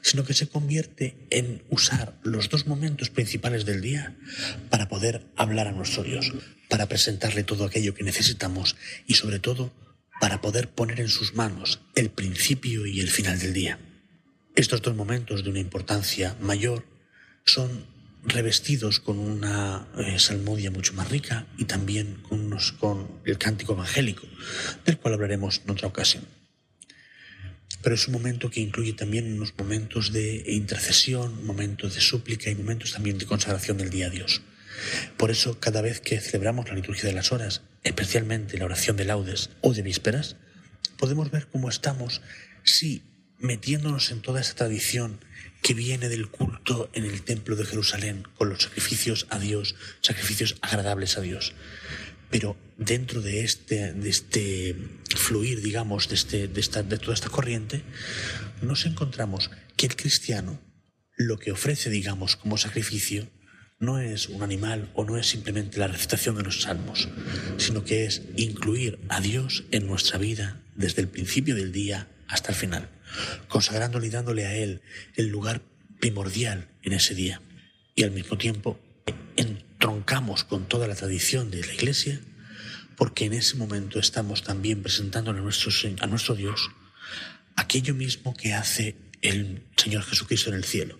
sino 0.00 0.24
que 0.24 0.32
se 0.32 0.46
convierte 0.46 1.16
en 1.30 1.64
usar 1.70 2.14
los 2.22 2.48
dos 2.48 2.68
momentos 2.68 3.10
principales 3.10 3.64
del 3.64 3.80
día 3.80 4.14
para 4.70 4.88
poder 4.88 5.26
hablar 5.34 5.66
a 5.66 5.72
nuestro 5.72 6.04
Dios, 6.04 6.32
para 6.68 6.86
presentarle 6.86 7.42
todo 7.42 7.64
aquello 7.64 7.94
que 7.94 8.04
necesitamos 8.04 8.76
y 9.08 9.14
sobre 9.14 9.40
todo 9.40 9.72
para 10.20 10.40
poder 10.40 10.68
poner 10.68 11.00
en 11.00 11.08
sus 11.08 11.34
manos 11.34 11.80
el 11.96 12.10
principio 12.10 12.86
y 12.86 13.00
el 13.00 13.10
final 13.10 13.40
del 13.40 13.54
día. 13.54 13.80
Estos 14.54 14.82
dos 14.82 14.94
momentos 14.94 15.42
de 15.42 15.50
una 15.50 15.60
importancia 15.60 16.36
mayor 16.40 16.91
son 17.44 17.86
revestidos 18.24 19.00
con 19.00 19.18
una 19.18 19.88
eh, 19.98 20.18
salmodia 20.18 20.70
mucho 20.70 20.94
más 20.94 21.10
rica 21.10 21.46
y 21.58 21.64
también 21.64 22.22
con, 22.28 22.56
con 22.78 23.20
el 23.24 23.38
cántico 23.38 23.72
evangélico, 23.72 24.26
del 24.84 24.98
cual 24.98 25.14
hablaremos 25.14 25.60
en 25.64 25.70
otra 25.70 25.88
ocasión 25.88 26.24
pero 27.82 27.96
es 27.96 28.06
un 28.06 28.14
momento 28.14 28.50
que 28.50 28.60
incluye 28.60 28.92
también 28.92 29.32
unos 29.32 29.54
momentos 29.58 30.12
de 30.12 30.44
intercesión, 30.46 31.44
momentos 31.44 31.94
de 31.94 32.00
súplica 32.00 32.48
y 32.48 32.54
momentos 32.54 32.92
también 32.92 33.18
de 33.18 33.26
consagración 33.26 33.76
del 33.76 33.90
día 33.90 34.06
a 34.06 34.10
Dios. 34.10 34.42
Por 35.16 35.30
eso, 35.30 35.58
cada 35.58 35.82
vez 35.82 36.00
que 36.00 36.20
celebramos 36.20 36.68
la 36.68 36.74
liturgia 36.74 37.08
de 37.08 37.14
las 37.14 37.32
horas, 37.32 37.62
especialmente 37.82 38.56
la 38.56 38.64
oración 38.64 38.96
de 38.96 39.04
laudes 39.04 39.50
o 39.60 39.74
de 39.74 39.82
vísperas, 39.82 40.36
podemos 40.96 41.30
ver 41.30 41.48
cómo 41.48 41.68
estamos, 41.68 42.22
sí, 42.62 43.02
metiéndonos 43.38 44.10
en 44.12 44.22
toda 44.22 44.40
esa 44.40 44.54
tradición 44.54 45.18
que 45.62 45.74
viene 45.74 46.08
del 46.08 46.28
culto 46.28 46.90
en 46.92 47.04
el 47.04 47.22
templo 47.22 47.56
de 47.56 47.64
Jerusalén, 47.64 48.26
con 48.36 48.48
los 48.48 48.64
sacrificios 48.64 49.26
a 49.30 49.38
Dios, 49.38 49.76
sacrificios 50.00 50.56
agradables 50.60 51.16
a 51.16 51.20
Dios. 51.20 51.54
Pero 52.30 52.56
dentro 52.76 53.22
de 53.22 53.44
este, 53.44 53.92
de 53.92 54.10
este 54.10 54.76
fluir, 55.14 55.62
digamos, 55.62 56.08
de, 56.08 56.16
este, 56.16 56.48
de, 56.48 56.60
esta, 56.60 56.82
de 56.82 56.98
toda 56.98 57.14
esta 57.14 57.28
corriente, 57.28 57.82
nos 58.60 58.86
encontramos 58.86 59.50
que 59.76 59.86
el 59.86 59.96
cristiano 59.96 60.60
lo 61.16 61.38
que 61.38 61.52
ofrece, 61.52 61.90
digamos, 61.90 62.36
como 62.36 62.58
sacrificio, 62.58 63.28
no 63.78 63.98
es 63.98 64.28
un 64.28 64.42
animal 64.42 64.90
o 64.94 65.04
no 65.04 65.18
es 65.18 65.26
simplemente 65.28 65.78
la 65.78 65.88
recitación 65.88 66.36
de 66.36 66.42
los 66.42 66.62
salmos, 66.62 67.08
sino 67.58 67.84
que 67.84 68.04
es 68.06 68.22
incluir 68.36 69.00
a 69.08 69.20
Dios 69.20 69.64
en 69.70 69.86
nuestra 69.86 70.18
vida 70.18 70.60
desde 70.74 71.02
el 71.02 71.08
principio 71.08 71.54
del 71.54 71.72
día 71.72 72.08
hasta 72.28 72.52
el 72.52 72.56
final, 72.56 72.88
consagrándole 73.48 74.06
y 74.06 74.10
dándole 74.10 74.46
a 74.46 74.54
Él 74.54 74.82
el 75.16 75.28
lugar 75.28 75.62
primordial 76.00 76.68
en 76.82 76.92
ese 76.92 77.14
día. 77.14 77.40
Y 77.94 78.04
al 78.04 78.10
mismo 78.10 78.38
tiempo 78.38 78.78
entroncamos 79.36 80.44
con 80.44 80.66
toda 80.66 80.86
la 80.86 80.94
tradición 80.94 81.50
de 81.50 81.64
la 81.66 81.74
Iglesia 81.74 82.20
porque 82.96 83.24
en 83.24 83.32
ese 83.32 83.56
momento 83.56 83.98
estamos 83.98 84.42
también 84.42 84.82
presentando 84.82 85.30
a 85.30 85.34
nuestro, 85.34 85.72
a 86.00 86.06
nuestro 86.06 86.34
Dios 86.34 86.70
aquello 87.56 87.94
mismo 87.94 88.34
que 88.34 88.54
hace 88.54 88.96
el 89.22 89.62
Señor 89.76 90.02
Jesucristo 90.04 90.50
en 90.50 90.56
el 90.56 90.64
cielo, 90.64 90.98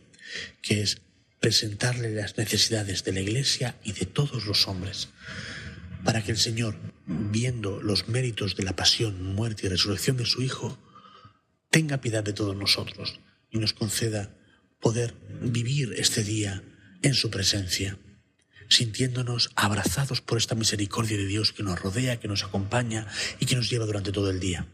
que 0.63 0.83
es 0.83 1.01
presentarle 1.41 2.15
las 2.15 2.37
necesidades 2.37 3.05
de 3.05 3.13
la 3.13 3.21
Iglesia 3.21 3.77
y 3.85 3.93
de 3.93 4.07
todos 4.07 4.47
los 4.47 4.69
hombres, 4.69 5.09
para 6.05 6.23
que 6.23 6.31
el 6.31 6.39
Señor, 6.39 6.77
viendo 7.07 7.81
los 7.81 8.09
méritos 8.09 8.57
de 8.57 8.65
la 8.65 8.77
pasión, 8.77 9.35
muerte 9.35 9.67
y 9.67 9.71
resurrección 9.71 10.17
de 10.17 10.27
su 10.27 10.43
Hijo, 10.43 10.79
tenga 11.73 12.03
piedad 12.03 12.23
de 12.23 12.35
todos 12.35 12.55
nosotros 12.55 13.19
y 13.51 13.59
nos 13.59 13.73
conceda 13.73 14.31
poder 14.79 15.15
vivir 15.41 15.95
este 15.97 16.23
día 16.23 16.63
en 17.03 17.15
su 17.15 17.31
presencia, 17.31 17.99
sintiéndonos 18.69 19.51
abrazados 19.57 20.21
por 20.21 20.39
esta 20.39 20.55
misericordia 20.55 21.17
de 21.17 21.27
Dios 21.27 21.53
que 21.53 21.63
nos 21.63 21.81
rodea, 21.81 22.21
que 22.21 22.29
nos 22.29 22.45
acompaña 22.45 23.07
y 23.41 23.47
que 23.47 23.57
nos 23.57 23.71
lleva 23.71 23.87
durante 23.87 24.13
todo 24.13 24.31
el 24.31 24.39
día. 24.39 24.69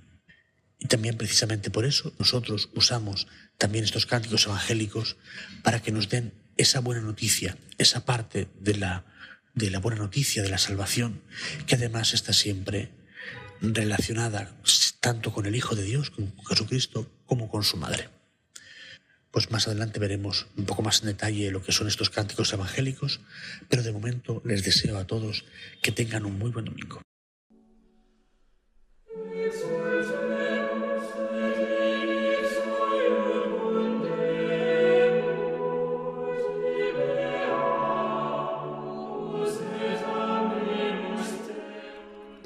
Y 0.81 0.87
también 0.87 1.17
precisamente 1.17 1.71
por 1.71 1.85
eso 1.85 2.13
nosotros 2.19 2.69
usamos 2.75 3.29
también 3.59 3.85
estos 3.85 4.07
cánticos 4.07 4.47
evangélicos 4.47 5.17
para 5.63 5.81
que 5.81 5.93
nos 5.93 6.09
den 6.09 6.35
esa 6.57 6.81
buena 6.81 7.01
noticia, 7.01 7.57
esa 7.79 8.05
parte 8.05 8.49
de 8.59 8.77
la, 8.77 9.07
de 9.55 9.71
la 9.71 9.79
buena 9.79 9.99
noticia 10.01 10.43
de 10.43 10.51
la 10.51 10.59
salvación, 10.59 11.23
que 11.67 11.77
además 11.77 12.13
está 12.13 12.33
siempre 12.33 12.91
relacionada 13.61 14.55
tanto 15.01 15.33
con 15.33 15.47
el 15.47 15.57
Hijo 15.57 15.75
de 15.75 15.85
Dios, 15.85 16.11
con 16.11 16.33
Jesucristo, 16.45 17.11
como 17.27 17.49
con 17.49 17.63
su 17.63 17.77
Madre. 17.77 18.09
Pues 19.31 19.51
más 19.51 19.69
adelante 19.69 20.01
veremos 20.01 20.47
un 20.57 20.65
poco 20.65 20.83
más 20.83 21.01
en 21.01 21.09
detalle 21.09 21.51
lo 21.51 21.63
que 21.63 21.73
son 21.73 21.87
estos 21.87 22.11
cánticos 22.11 22.53
evangélicos, 22.53 23.21
pero 23.69 23.83
de 23.83 23.93
momento 23.93 24.43
les 24.45 24.65
deseo 24.65 24.99
a 24.99 25.07
todos 25.07 25.45
que 25.83 25.93
tengan 25.93 26.25
un 26.25 26.39
muy 26.39 26.51
buen 26.51 26.65
domingo. 26.65 27.03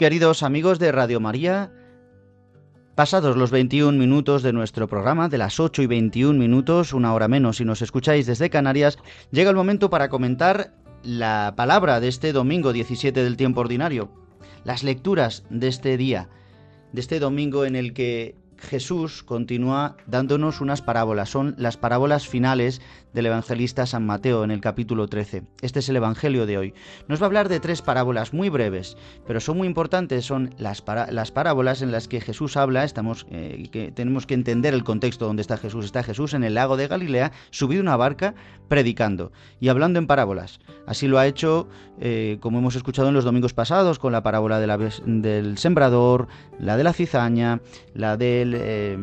Queridos 0.00 0.42
amigos 0.42 0.78
de 0.78 0.92
Radio 0.92 1.20
María, 1.20 1.70
pasados 2.94 3.36
los 3.36 3.50
21 3.50 3.98
minutos 3.98 4.42
de 4.42 4.54
nuestro 4.54 4.88
programa, 4.88 5.28
de 5.28 5.36
las 5.36 5.60
8 5.60 5.82
y 5.82 5.86
21 5.86 6.38
minutos, 6.38 6.94
una 6.94 7.12
hora 7.12 7.28
menos 7.28 7.58
si 7.58 7.66
nos 7.66 7.82
escucháis 7.82 8.24
desde 8.24 8.48
Canarias, 8.48 8.96
llega 9.30 9.50
el 9.50 9.56
momento 9.56 9.90
para 9.90 10.08
comentar 10.08 10.72
la 11.02 11.52
palabra 11.54 12.00
de 12.00 12.08
este 12.08 12.32
domingo 12.32 12.72
17 12.72 13.22
del 13.22 13.36
tiempo 13.36 13.60
ordinario, 13.60 14.10
las 14.64 14.84
lecturas 14.84 15.44
de 15.50 15.68
este 15.68 15.98
día, 15.98 16.30
de 16.94 17.00
este 17.02 17.20
domingo 17.20 17.66
en 17.66 17.76
el 17.76 17.92
que 17.92 18.36
Jesús 18.60 19.22
continúa 19.22 19.96
dándonos 20.06 20.60
unas 20.60 20.82
parábolas, 20.82 21.30
son 21.30 21.54
las 21.58 21.76
parábolas 21.76 22.28
finales 22.28 22.80
del 23.12 23.26
evangelista 23.26 23.86
San 23.86 24.06
Mateo 24.06 24.44
en 24.44 24.50
el 24.50 24.60
capítulo 24.60 25.08
13. 25.08 25.42
Este 25.62 25.80
es 25.80 25.88
el 25.88 25.96
Evangelio 25.96 26.46
de 26.46 26.58
hoy. 26.58 26.74
Nos 27.08 27.20
va 27.20 27.24
a 27.24 27.26
hablar 27.26 27.48
de 27.48 27.60
tres 27.60 27.82
parábolas 27.82 28.32
muy 28.32 28.48
breves, 28.48 28.96
pero 29.26 29.40
son 29.40 29.58
muy 29.58 29.66
importantes, 29.66 30.24
son 30.24 30.54
las, 30.58 30.84
las 31.10 31.32
parábolas 31.32 31.82
en 31.82 31.90
las 31.90 32.08
que 32.08 32.20
Jesús 32.20 32.56
habla, 32.56 32.84
estamos, 32.84 33.26
eh, 33.30 33.68
que 33.72 33.90
tenemos 33.90 34.26
que 34.26 34.34
entender 34.34 34.74
el 34.74 34.84
contexto 34.84 35.26
donde 35.26 35.42
está 35.42 35.56
Jesús. 35.56 35.84
Está 35.84 36.02
Jesús 36.02 36.34
en 36.34 36.44
el 36.44 36.54
lago 36.54 36.76
de 36.76 36.88
Galilea, 36.88 37.32
subido 37.50 37.82
una 37.82 37.96
barca, 37.96 38.34
predicando 38.68 39.32
y 39.58 39.68
hablando 39.68 39.98
en 39.98 40.06
parábolas. 40.06 40.60
Así 40.86 41.08
lo 41.08 41.18
ha 41.18 41.26
hecho, 41.26 41.68
eh, 42.00 42.38
como 42.40 42.58
hemos 42.58 42.76
escuchado 42.76 43.08
en 43.08 43.14
los 43.14 43.24
domingos 43.24 43.54
pasados, 43.54 43.98
con 43.98 44.12
la 44.12 44.22
parábola 44.22 44.60
del 44.60 45.58
sembrador, 45.58 46.28
la 46.58 46.76
de 46.76 46.84
la 46.84 46.92
cizaña, 46.92 47.60
la 47.94 48.16
del 48.16 48.49
eh, 48.54 48.98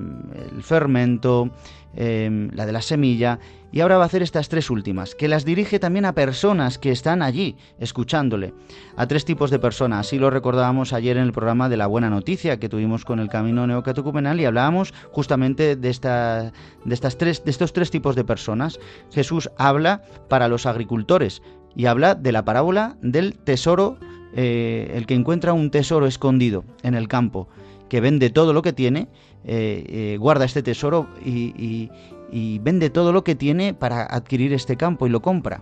fermento, 0.62 1.52
Em, 2.00 2.52
la 2.54 2.68
de 2.68 2.74
la 2.74 2.84
semilla, 2.84 3.40
y 3.72 3.80
ahora 3.80 3.98
va 3.98 4.04
a 4.04 4.06
hacer 4.06 4.22
estas 4.22 4.50
tres 4.50 4.70
últimas, 4.70 5.16
que 5.16 5.28
las 5.28 5.46
dirige 5.46 5.80
también 5.80 6.06
a 6.06 6.14
personas 6.14 6.78
que 6.78 6.92
están 6.92 7.24
allí 7.24 7.56
escuchándole, 7.80 8.54
a 8.98 9.08
tres 9.08 9.26
tipos 9.26 9.50
de 9.50 9.58
personas. 9.58 10.06
Así 10.06 10.20
lo 10.20 10.30
recordábamos 10.30 10.94
ayer 10.94 11.18
en 11.18 11.24
el 11.24 11.32
programa 11.32 11.70
de 11.70 11.78
la 11.78 11.88
buena 11.88 12.12
noticia 12.12 12.60
que 12.60 12.70
tuvimos 12.70 13.04
con 13.04 13.20
el 13.20 13.30
Camino 13.30 13.66
Neocatecumenal 13.66 14.40
y 14.40 14.46
hablábamos 14.46 14.94
justamente 15.12 15.76
de, 15.76 15.90
esta, 15.90 16.52
de, 16.86 16.94
estas 16.94 17.18
tres, 17.18 17.44
de 17.44 17.50
estos 17.50 17.74
tres 17.74 17.90
tipos 17.90 18.16
de 18.16 18.24
personas. 18.24 18.80
Jesús 19.12 19.50
habla 19.58 20.04
para 20.30 20.50
los 20.50 20.68
agricultores 20.68 21.42
y 21.76 21.88
habla 21.88 22.14
de 22.14 22.32
la 22.32 22.46
parábola 22.46 22.96
del 23.02 23.40
tesoro, 23.40 23.98
eh, 24.36 24.92
el 24.94 25.08
que 25.08 25.16
encuentra 25.16 25.54
un 25.54 25.72
tesoro 25.72 26.06
escondido 26.06 26.64
en 26.84 26.94
el 26.94 27.08
campo 27.08 27.48
que 27.90 28.02
vende 28.02 28.30
todo 28.30 28.54
lo 28.54 28.62
que 28.62 28.74
tiene, 28.74 29.08
eh, 29.46 29.84
eh, 29.88 30.18
guarda 30.20 30.46
este 30.46 30.64
tesoro 30.64 31.08
y, 31.24 31.90
y 32.32 32.60
vende 32.60 32.90
todo 32.90 33.14
lo 33.14 33.24
que 33.24 33.36
tiene 33.36 33.74
para 33.74 34.04
adquirir 34.04 34.54
este 34.54 34.76
campo 34.76 35.08
y 35.08 35.10
lo 35.10 35.22
compra. 35.22 35.62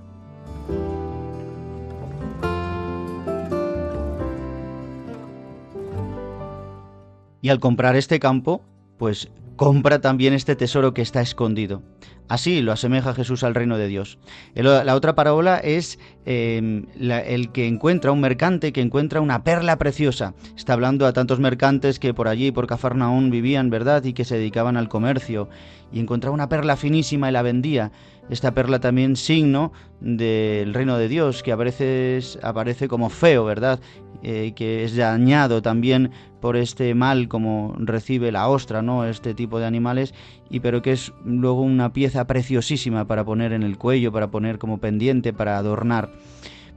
Y 7.41 7.49
al 7.49 7.59
comprar 7.59 7.95
este 7.95 8.19
campo, 8.19 8.61
pues 8.97 9.29
compra 9.55 10.01
también 10.01 10.33
este 10.33 10.55
tesoro 10.55 10.93
que 10.93 11.03
está 11.03 11.21
escondido. 11.21 11.83
Así 12.27 12.61
lo 12.61 12.71
asemeja 12.71 13.13
Jesús 13.13 13.43
al 13.43 13.53
reino 13.53 13.77
de 13.77 13.87
Dios. 13.87 14.17
La 14.55 14.95
otra 14.95 15.13
parábola 15.13 15.57
es 15.57 15.99
em, 16.25 16.85
el 16.99 17.51
que 17.51 17.67
encuentra 17.67 18.11
un 18.11 18.19
mercante 18.19 18.73
que 18.73 18.81
encuentra 18.81 19.21
una 19.21 19.43
perla 19.43 19.77
preciosa. 19.77 20.33
Está 20.57 20.73
hablando 20.73 21.05
a 21.05 21.13
tantos 21.13 21.39
mercantes 21.39 21.99
que 21.99 22.13
por 22.13 22.27
allí, 22.27 22.51
por 22.51 22.65
Cafarnaún, 22.65 23.29
vivían, 23.29 23.69
¿verdad? 23.69 24.03
Y 24.03 24.13
que 24.13 24.25
se 24.25 24.37
dedicaban 24.37 24.75
al 24.75 24.89
comercio. 24.89 25.49
Y 25.91 25.99
encontraba 25.99 26.33
una 26.33 26.49
perla 26.49 26.77
finísima 26.77 27.29
y 27.29 27.31
la 27.31 27.43
vendía. 27.43 27.91
Esta 28.29 28.55
perla 28.55 28.79
también 28.79 29.15
signo 29.15 29.71
del 29.99 30.73
reino 30.73 30.97
de 30.97 31.07
Dios, 31.07 31.43
que 31.43 31.51
a 31.51 31.55
veces 31.55 32.39
aparece 32.41 32.87
como 32.87 33.09
feo, 33.09 33.45
¿verdad? 33.45 33.79
Eh, 34.23 34.53
que 34.55 34.83
es 34.83 34.95
dañado 34.95 35.61
también 35.61 36.09
por 36.41 36.57
este 36.57 36.95
mal 36.95 37.27
como 37.27 37.75
recibe 37.77 38.31
la 38.31 38.47
ostra, 38.47 38.81
¿no? 38.81 39.05
Este 39.05 39.35
tipo 39.35 39.59
de 39.59 39.67
animales, 39.67 40.15
y 40.49 40.61
pero 40.61 40.81
que 40.81 40.93
es 40.93 41.13
luego 41.23 41.61
una 41.61 41.93
pieza 41.93 42.14
preciosísima 42.23 43.05
para 43.05 43.25
poner 43.25 43.51
en 43.51 43.63
el 43.63 43.77
cuello, 43.77 44.13
para 44.13 44.31
poner 44.31 44.57
como 44.57 44.77
pendiente, 44.79 45.33
para 45.33 45.57
adornar 45.57 46.11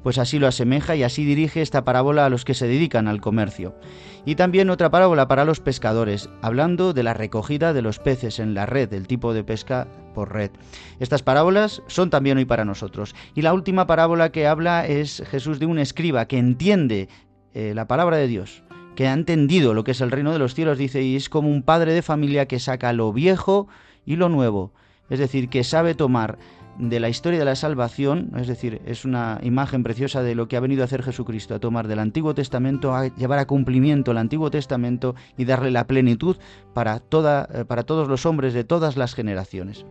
pues 0.02 0.18
así 0.18 0.38
lo 0.38 0.46
asemeja 0.46 0.96
y 0.96 1.02
así 1.02 1.24
dirige 1.24 1.62
esta 1.62 1.84
parábola 1.84 2.26
a 2.26 2.30
los 2.30 2.44
que 2.44 2.54
se 2.54 2.66
dedican 2.66 3.08
al 3.08 3.20
comercio. 3.20 3.74
Y 4.24 4.34
también 4.34 4.70
otra 4.70 4.90
parábola 4.90 5.28
para 5.28 5.44
los 5.44 5.60
pescadores, 5.60 6.28
hablando 6.42 6.92
de 6.92 7.02
la 7.02 7.14
recogida 7.14 7.72
de 7.72 7.82
los 7.82 7.98
peces 7.98 8.38
en 8.38 8.54
la 8.54 8.66
red, 8.66 8.92
el 8.92 9.06
tipo 9.06 9.32
de 9.32 9.44
pesca 9.44 9.88
por 10.14 10.32
red. 10.32 10.50
Estas 11.00 11.22
parábolas 11.22 11.82
son 11.86 12.10
también 12.10 12.38
hoy 12.38 12.44
para 12.44 12.64
nosotros. 12.64 13.14
Y 13.34 13.42
la 13.42 13.54
última 13.54 13.86
parábola 13.86 14.30
que 14.30 14.46
habla 14.46 14.86
es 14.86 15.22
Jesús 15.30 15.58
de 15.58 15.66
un 15.66 15.78
escriba 15.78 16.26
que 16.26 16.38
entiende 16.38 17.08
eh, 17.54 17.72
la 17.74 17.86
palabra 17.86 18.16
de 18.16 18.28
Dios, 18.28 18.62
que 18.96 19.08
ha 19.08 19.12
entendido 19.12 19.74
lo 19.74 19.84
que 19.84 19.92
es 19.92 20.00
el 20.00 20.10
reino 20.10 20.32
de 20.32 20.38
los 20.38 20.54
cielos, 20.54 20.78
dice, 20.78 21.02
y 21.02 21.16
es 21.16 21.28
como 21.28 21.48
un 21.48 21.62
padre 21.62 21.92
de 21.92 22.02
familia 22.02 22.46
que 22.46 22.58
saca 22.58 22.92
lo 22.92 23.12
viejo 23.12 23.68
y 24.04 24.16
lo 24.16 24.28
nuevo, 24.28 24.72
es 25.10 25.18
decir, 25.18 25.48
que 25.48 25.64
sabe 25.64 25.94
tomar 25.94 26.38
de 26.78 27.00
la 27.00 27.08
historia 27.08 27.40
de 27.40 27.44
la 27.44 27.56
salvación, 27.56 28.30
es 28.36 28.46
decir, 28.46 28.80
es 28.86 29.04
una 29.04 29.40
imagen 29.42 29.82
preciosa 29.82 30.22
de 30.22 30.34
lo 30.34 30.46
que 30.46 30.56
ha 30.56 30.60
venido 30.60 30.82
a 30.82 30.84
hacer 30.84 31.02
Jesucristo, 31.02 31.54
a 31.54 31.58
tomar 31.58 31.88
del 31.88 31.98
Antiguo 31.98 32.34
Testamento, 32.34 32.94
a 32.94 33.08
llevar 33.08 33.40
a 33.40 33.46
cumplimiento 33.46 34.12
el 34.12 34.18
Antiguo 34.18 34.50
Testamento 34.50 35.16
y 35.36 35.44
darle 35.44 35.72
la 35.72 35.86
plenitud 35.86 36.36
para, 36.74 37.00
toda, 37.00 37.48
eh, 37.52 37.64
para 37.64 37.82
todos 37.82 38.08
los 38.08 38.26
hombres 38.26 38.54
de 38.54 38.64
todas 38.64 38.96
las 38.96 39.14
generaciones. 39.14 39.84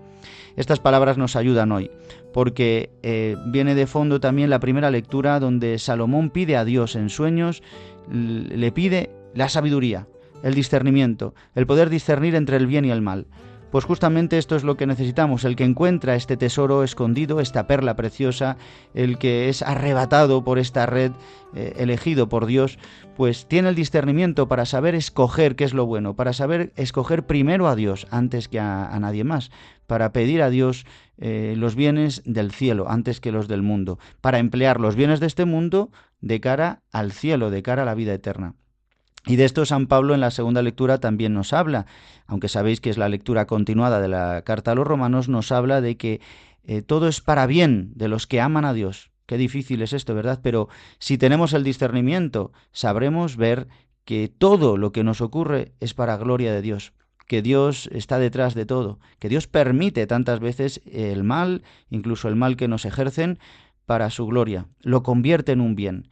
Estas 0.56 0.80
palabras 0.80 1.18
nos 1.18 1.36
ayudan 1.36 1.72
hoy, 1.72 1.92
porque 2.34 2.90
eh, 3.04 3.36
viene 3.48 3.76
de 3.76 3.86
fondo 3.86 4.20
también 4.20 4.50
la 4.50 4.60
primera 4.60 4.90
lectura 4.90 5.40
donde 5.40 5.80
Salomón 5.80 6.30
pide 6.30 6.56
a 6.56 6.66
Dios 6.66 6.96
en 6.96 7.10
sueños, 7.10 7.64
le 8.10 8.72
pide 8.72 9.12
la 9.36 9.50
sabiduría, 9.50 10.08
el 10.42 10.54
discernimiento, 10.54 11.34
el 11.54 11.68
poder 11.68 11.90
discernir 11.90 12.36
entre 12.36 12.56
el 12.56 12.68
bien 12.68 12.86
y 12.86 12.92
el 12.92 13.02
mal 13.02 13.28
Pues 13.72 13.84
justamente 13.84 14.38
esto 14.38 14.56
es 14.56 14.64
lo 14.64 14.78
que 14.78 14.88
necesitamos, 14.88 15.44
el 15.44 15.58
que 15.58 15.66
encuentra 15.66 16.16
este 16.16 16.38
tesoro 16.38 16.84
escondido, 16.84 17.42
esta 17.42 17.68
perla 17.68 17.96
preciosa, 17.96 18.58
el 18.94 19.18
que 19.18 19.50
es 19.50 19.62
arrebatado 19.62 20.44
por 20.44 20.58
esta 20.58 20.86
red, 20.86 21.12
eh, 21.54 21.74
elegido 21.78 22.30
por 22.30 22.46
Dios, 22.46 22.80
pues 23.18 23.46
tiene 23.48 23.70
el 23.70 23.76
discernimiento 23.76 24.48
para 24.48 24.66
saber 24.66 24.96
escoger 24.96 25.58
qué 25.58 25.66
es 25.66 25.74
lo 25.74 25.86
bueno, 25.86 26.16
para 26.16 26.32
saber 26.32 26.72
escoger 26.78 27.26
primero 27.26 27.68
a 27.68 27.76
Dios 27.76 28.08
antes 28.10 28.48
que 28.48 28.60
a, 28.60 28.98
nadie 29.00 29.26
más, 29.26 29.52
para 29.86 30.14
pedir 30.14 30.42
a 30.44 30.50
Dios 30.50 30.86
eh, 31.18 31.56
los 31.58 31.76
bienes 31.76 32.22
del 32.26 32.52
cielo 32.52 32.90
antes 32.90 33.20
que 33.20 33.34
los 33.34 33.50
del 33.50 33.64
mundo, 33.64 34.00
para 34.22 34.40
emplear 34.40 34.80
los 34.80 34.96
bienes 34.96 35.20
de 35.20 35.28
este 35.28 35.44
mundo 35.44 35.92
de 36.22 36.40
cara 36.40 36.84
al 36.92 37.12
cielo, 37.12 37.50
de 37.50 37.64
cara 37.64 37.82
a 37.82 37.86
la 37.86 37.96
vida 37.96 38.14
eterna. 38.14 38.56
Y 39.28 39.36
de 39.36 39.44
esto 39.44 39.66
San 39.66 39.88
Pablo 39.88 40.13
en 40.13 40.22
la 40.22 40.32
segunda 40.32 40.62
lectura 40.62 41.00
también 41.00 41.34
nos 41.34 41.52
habla, 41.52 41.86
aunque 42.28 42.48
sabéis 42.48 42.80
que 42.80 42.90
es 42.90 42.98
la 42.98 43.10
lectura 43.10 43.46
continuada 43.46 44.00
de 44.00 44.08
la 44.08 44.42
carta 44.44 44.72
a 44.72 44.76
los 44.76 44.88
romanos, 44.88 45.28
nos 45.28 45.52
habla 45.52 45.82
de 45.82 45.98
que 45.98 46.22
eh, 46.63 46.82
todo 46.82 47.10
es 47.10 47.20
para 47.20 47.46
bien 47.46 47.92
de 47.96 48.08
los 48.08 48.26
que 48.26 48.40
aman 48.40 48.63
a 48.63 48.74
Dios. 48.74 49.12
Qué 49.26 49.38
difícil 49.38 49.82
es 49.82 49.92
esto, 49.92 50.16
¿verdad? 50.16 50.40
Pero 50.42 50.70
si 51.00 51.18
tenemos 51.18 51.52
el 51.52 51.66
discernimiento, 51.66 52.54
sabremos 52.72 53.36
ver 53.36 53.68
que 54.06 54.30
todo 54.30 54.78
lo 54.78 54.94
que 54.94 55.04
nos 55.04 55.20
ocurre 55.20 55.74
es 55.82 55.94
para 55.94 56.16
gloria 56.16 56.54
de 56.54 56.62
Dios, 56.62 56.94
que 57.28 57.42
Dios 57.42 57.90
está 57.92 58.20
detrás 58.20 58.56
de 58.56 58.66
todo, 58.66 59.00
que 59.20 59.28
Dios 59.28 59.48
permite 59.48 60.08
tantas 60.08 60.40
veces 60.40 60.82
el 60.90 61.26
mal, 61.26 61.63
incluso 61.90 62.30
el 62.30 62.38
mal 62.38 62.56
que 62.56 62.70
nos 62.70 62.86
ejercen, 62.86 63.40
para 63.86 64.10
su 64.10 64.26
gloria, 64.28 64.68
lo 64.82 65.04
convierte 65.04 65.52
en 65.52 65.62
un 65.62 65.76
bien. 65.76 66.10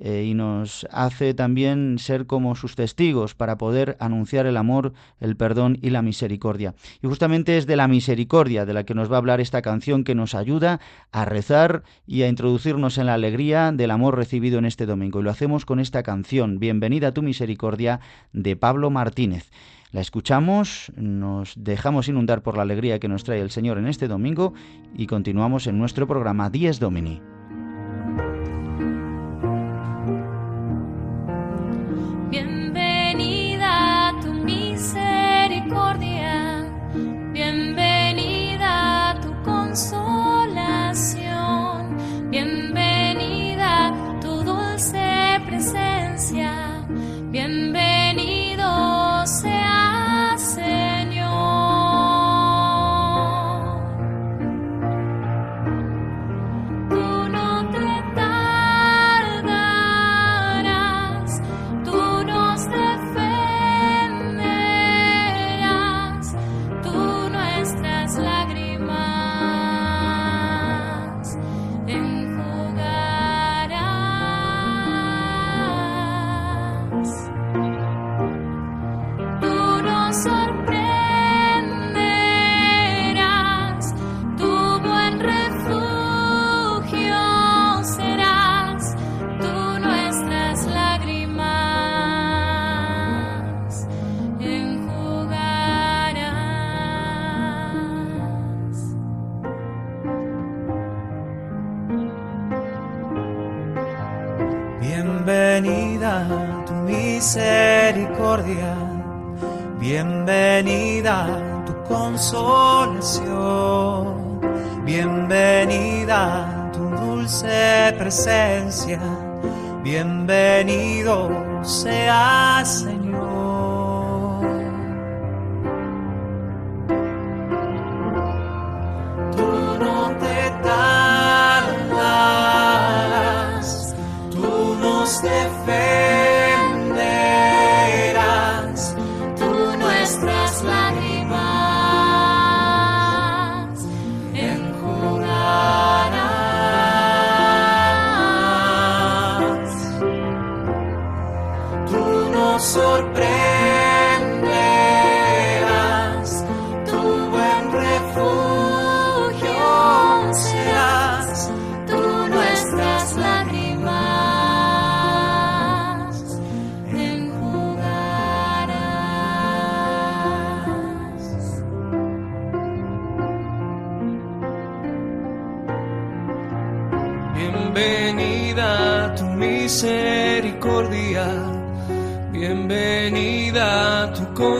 Eh, 0.00 0.26
y 0.28 0.34
nos 0.34 0.86
hace 0.92 1.34
también 1.34 1.98
ser 1.98 2.26
como 2.26 2.54
sus 2.54 2.76
testigos 2.76 3.34
para 3.34 3.58
poder 3.58 3.96
anunciar 3.98 4.46
el 4.46 4.56
amor, 4.56 4.92
el 5.20 5.36
perdón 5.36 5.78
y 5.82 5.90
la 5.90 6.02
misericordia. 6.02 6.74
Y 7.02 7.08
justamente 7.08 7.58
es 7.58 7.66
de 7.66 7.76
la 7.76 7.88
misericordia 7.88 8.64
de 8.64 8.74
la 8.74 8.84
que 8.84 8.94
nos 8.94 9.10
va 9.10 9.16
a 9.16 9.18
hablar 9.18 9.40
esta 9.40 9.62
canción 9.62 10.04
que 10.04 10.14
nos 10.14 10.34
ayuda 10.34 10.80
a 11.10 11.24
rezar 11.24 11.82
y 12.06 12.22
a 12.22 12.28
introducirnos 12.28 12.98
en 12.98 13.06
la 13.06 13.14
alegría 13.14 13.72
del 13.72 13.90
amor 13.90 14.16
recibido 14.16 14.58
en 14.58 14.66
este 14.66 14.86
domingo. 14.86 15.20
Y 15.20 15.24
lo 15.24 15.30
hacemos 15.30 15.64
con 15.64 15.80
esta 15.80 16.02
canción, 16.02 16.60
Bienvenida 16.60 17.08
a 17.08 17.14
tu 17.14 17.22
misericordia, 17.22 18.00
de 18.32 18.54
Pablo 18.56 18.90
Martínez. 18.90 19.50
La 19.90 20.02
escuchamos, 20.02 20.92
nos 20.96 21.54
dejamos 21.56 22.08
inundar 22.08 22.42
por 22.42 22.56
la 22.56 22.62
alegría 22.62 22.98
que 22.98 23.08
nos 23.08 23.24
trae 23.24 23.40
el 23.40 23.50
Señor 23.50 23.78
en 23.78 23.86
este 23.86 24.06
domingo 24.06 24.52
y 24.94 25.06
continuamos 25.06 25.66
en 25.66 25.78
nuestro 25.78 26.06
programa 26.06 26.50
Dies 26.50 26.78
Domini. 26.78 27.37
Bienvenida 35.68 36.07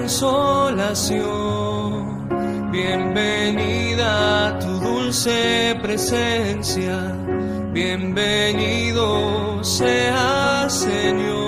consolación. 0.09 2.27
Bienvenida 2.73 4.49
a 4.49 4.59
tu 4.59 4.81
dulce 4.81 5.79
presencia. 5.83 7.15
Bienvenido 7.73 9.63
sea 9.63 10.67
Señor. 10.69 11.48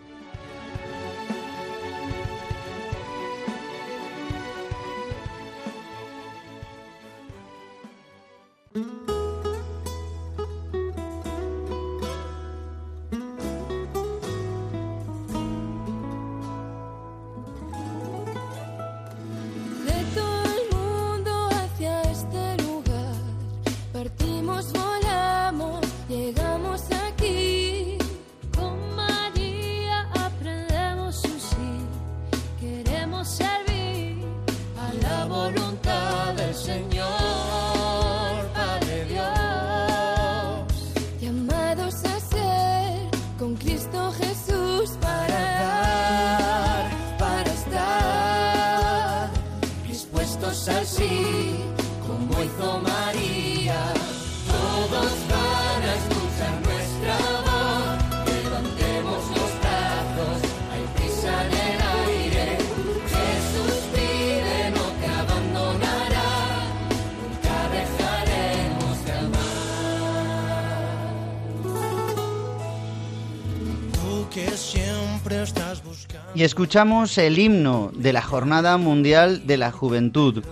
Y 76.41 76.43
escuchamos 76.43 77.19
el 77.19 77.37
himno 77.37 77.91
de 77.93 78.13
la 78.13 78.23
Jornada 78.23 78.75
Mundial 78.77 79.45
de 79.45 79.57
la 79.57 79.71
Juventud 79.71 80.43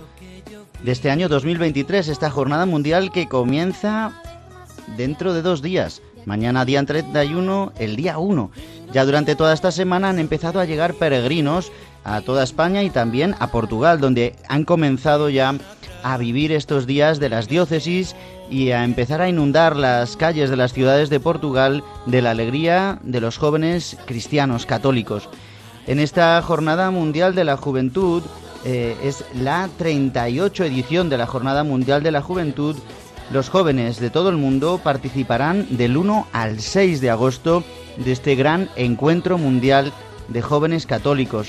de 0.84 0.92
este 0.92 1.10
año 1.10 1.28
2023, 1.28 2.06
esta 2.06 2.30
jornada 2.30 2.64
mundial 2.64 3.10
que 3.10 3.26
comienza 3.26 4.12
dentro 4.96 5.34
de 5.34 5.42
dos 5.42 5.62
días. 5.62 6.00
Mañana 6.26 6.64
día 6.64 6.86
31, 6.86 7.72
el 7.76 7.96
día 7.96 8.18
1. 8.18 8.52
Ya 8.92 9.04
durante 9.04 9.34
toda 9.34 9.52
esta 9.52 9.72
semana 9.72 10.10
han 10.10 10.20
empezado 10.20 10.60
a 10.60 10.64
llegar 10.64 10.94
peregrinos 10.94 11.72
a 12.04 12.20
toda 12.20 12.44
España 12.44 12.84
y 12.84 12.90
también 12.90 13.34
a 13.40 13.48
Portugal, 13.48 13.98
donde 13.98 14.36
han 14.48 14.64
comenzado 14.64 15.28
ya 15.28 15.56
a 16.04 16.16
vivir 16.18 16.52
estos 16.52 16.86
días 16.86 17.18
de 17.18 17.30
las 17.30 17.48
diócesis 17.48 18.14
y 18.48 18.70
a 18.70 18.84
empezar 18.84 19.20
a 19.20 19.28
inundar 19.28 19.74
las 19.74 20.16
calles 20.16 20.50
de 20.50 20.56
las 20.56 20.72
ciudades 20.72 21.10
de 21.10 21.18
Portugal 21.18 21.82
de 22.06 22.22
la 22.22 22.30
alegría 22.30 23.00
de 23.02 23.20
los 23.20 23.38
jóvenes 23.38 23.96
cristianos 24.06 24.66
católicos. 24.66 25.28
En 25.90 25.98
esta 25.98 26.40
Jornada 26.40 26.92
Mundial 26.92 27.34
de 27.34 27.42
la 27.42 27.56
Juventud 27.56 28.22
eh, 28.64 28.96
es 29.02 29.24
la 29.34 29.68
38 29.76 30.62
edición 30.62 31.08
de 31.10 31.18
la 31.18 31.26
Jornada 31.26 31.64
Mundial 31.64 32.04
de 32.04 32.12
la 32.12 32.22
Juventud. 32.22 32.76
Los 33.32 33.48
jóvenes 33.48 33.98
de 33.98 34.08
todo 34.08 34.28
el 34.28 34.36
mundo 34.36 34.80
participarán 34.80 35.66
del 35.76 35.96
1 35.96 36.28
al 36.32 36.60
6 36.60 37.00
de 37.00 37.10
agosto 37.10 37.64
de 37.96 38.12
este 38.12 38.36
gran 38.36 38.68
encuentro 38.76 39.36
mundial 39.36 39.92
de 40.28 40.40
jóvenes 40.42 40.86
católicos. 40.86 41.48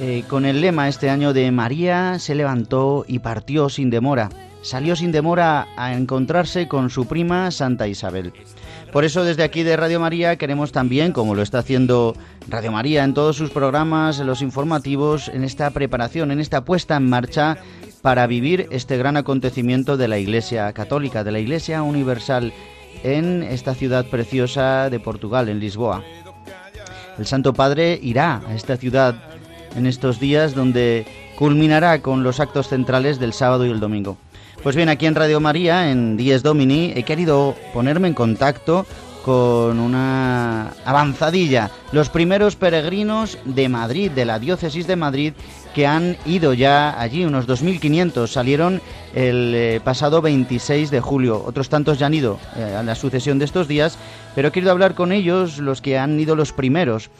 Eh, 0.00 0.24
con 0.26 0.46
el 0.46 0.62
lema 0.62 0.88
este 0.88 1.10
año 1.10 1.34
de 1.34 1.50
María 1.50 2.18
se 2.18 2.34
levantó 2.34 3.04
y 3.06 3.18
partió 3.18 3.68
sin 3.68 3.90
demora. 3.90 4.30
Salió 4.62 4.96
sin 4.96 5.12
demora 5.12 5.68
a 5.76 5.92
encontrarse 5.92 6.68
con 6.68 6.88
su 6.88 7.04
prima 7.04 7.50
Santa 7.50 7.86
Isabel. 7.86 8.32
Por 8.92 9.06
eso 9.06 9.24
desde 9.24 9.42
aquí 9.42 9.62
de 9.62 9.74
Radio 9.74 10.00
María 10.00 10.36
queremos 10.36 10.70
también, 10.70 11.12
como 11.12 11.34
lo 11.34 11.40
está 11.40 11.60
haciendo 11.60 12.14
Radio 12.46 12.72
María 12.72 13.04
en 13.04 13.14
todos 13.14 13.36
sus 13.36 13.48
programas, 13.48 14.20
en 14.20 14.26
los 14.26 14.42
informativos, 14.42 15.28
en 15.28 15.44
esta 15.44 15.70
preparación, 15.70 16.30
en 16.30 16.40
esta 16.40 16.62
puesta 16.66 16.96
en 16.96 17.08
marcha 17.08 17.56
para 18.02 18.26
vivir 18.26 18.68
este 18.70 18.98
gran 18.98 19.16
acontecimiento 19.16 19.96
de 19.96 20.08
la 20.08 20.18
Iglesia 20.18 20.70
Católica, 20.74 21.24
de 21.24 21.32
la 21.32 21.38
Iglesia 21.38 21.82
Universal 21.82 22.52
en 23.02 23.42
esta 23.42 23.74
ciudad 23.74 24.04
preciosa 24.04 24.90
de 24.90 25.00
Portugal, 25.00 25.48
en 25.48 25.58
Lisboa. 25.58 26.04
El 27.18 27.24
Santo 27.24 27.54
Padre 27.54 27.98
irá 28.02 28.42
a 28.46 28.54
esta 28.54 28.76
ciudad 28.76 29.14
en 29.74 29.86
estos 29.86 30.20
días 30.20 30.54
donde 30.54 31.06
culminará 31.38 32.02
con 32.02 32.22
los 32.22 32.40
actos 32.40 32.68
centrales 32.68 33.18
del 33.18 33.32
sábado 33.32 33.64
y 33.64 33.70
el 33.70 33.80
domingo. 33.80 34.18
Pues 34.62 34.76
bien, 34.76 34.88
aquí 34.88 35.06
en 35.06 35.16
Radio 35.16 35.40
María, 35.40 35.90
en 35.90 36.16
Dies 36.16 36.44
Domini, 36.44 36.92
he 36.94 37.02
querido 37.02 37.56
ponerme 37.74 38.06
en 38.06 38.14
contacto 38.14 38.86
con 39.24 39.80
una 39.80 40.72
avanzadilla, 40.84 41.72
los 41.90 42.10
primeros 42.10 42.54
peregrinos 42.54 43.38
de 43.44 43.68
Madrid, 43.68 44.12
de 44.12 44.24
la 44.24 44.38
diócesis 44.38 44.86
de 44.86 44.94
Madrid, 44.94 45.32
que 45.74 45.88
han 45.88 46.16
ido 46.26 46.54
ya 46.54 47.00
allí, 47.00 47.24
unos 47.24 47.48
2.500, 47.48 48.28
salieron 48.28 48.80
el 49.14 49.52
eh, 49.52 49.80
pasado 49.82 50.22
26 50.22 50.92
de 50.92 51.00
julio, 51.00 51.42
otros 51.44 51.68
tantos 51.68 51.98
ya 51.98 52.06
han 52.06 52.14
ido 52.14 52.38
eh, 52.56 52.76
a 52.78 52.84
la 52.84 52.94
sucesión 52.94 53.40
de 53.40 53.46
estos 53.46 53.66
días, 53.66 53.98
pero 54.36 54.48
he 54.48 54.52
querido 54.52 54.70
hablar 54.70 54.94
con 54.94 55.10
ellos, 55.10 55.58
los 55.58 55.82
que 55.82 55.98
han 55.98 56.20
ido 56.20 56.36
los 56.36 56.52
primeros 56.52 57.10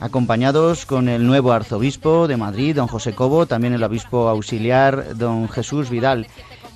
acompañados 0.00 0.84
con 0.84 1.08
el 1.08 1.26
nuevo 1.26 1.52
arzobispo 1.52 2.28
de 2.28 2.36
Madrid, 2.36 2.76
don 2.76 2.86
José 2.86 3.14
Cobo, 3.14 3.46
también 3.46 3.74
el 3.74 3.82
obispo 3.82 4.28
auxiliar, 4.28 5.16
don 5.16 5.48
Jesús 5.48 5.90
Vidal. 5.90 6.26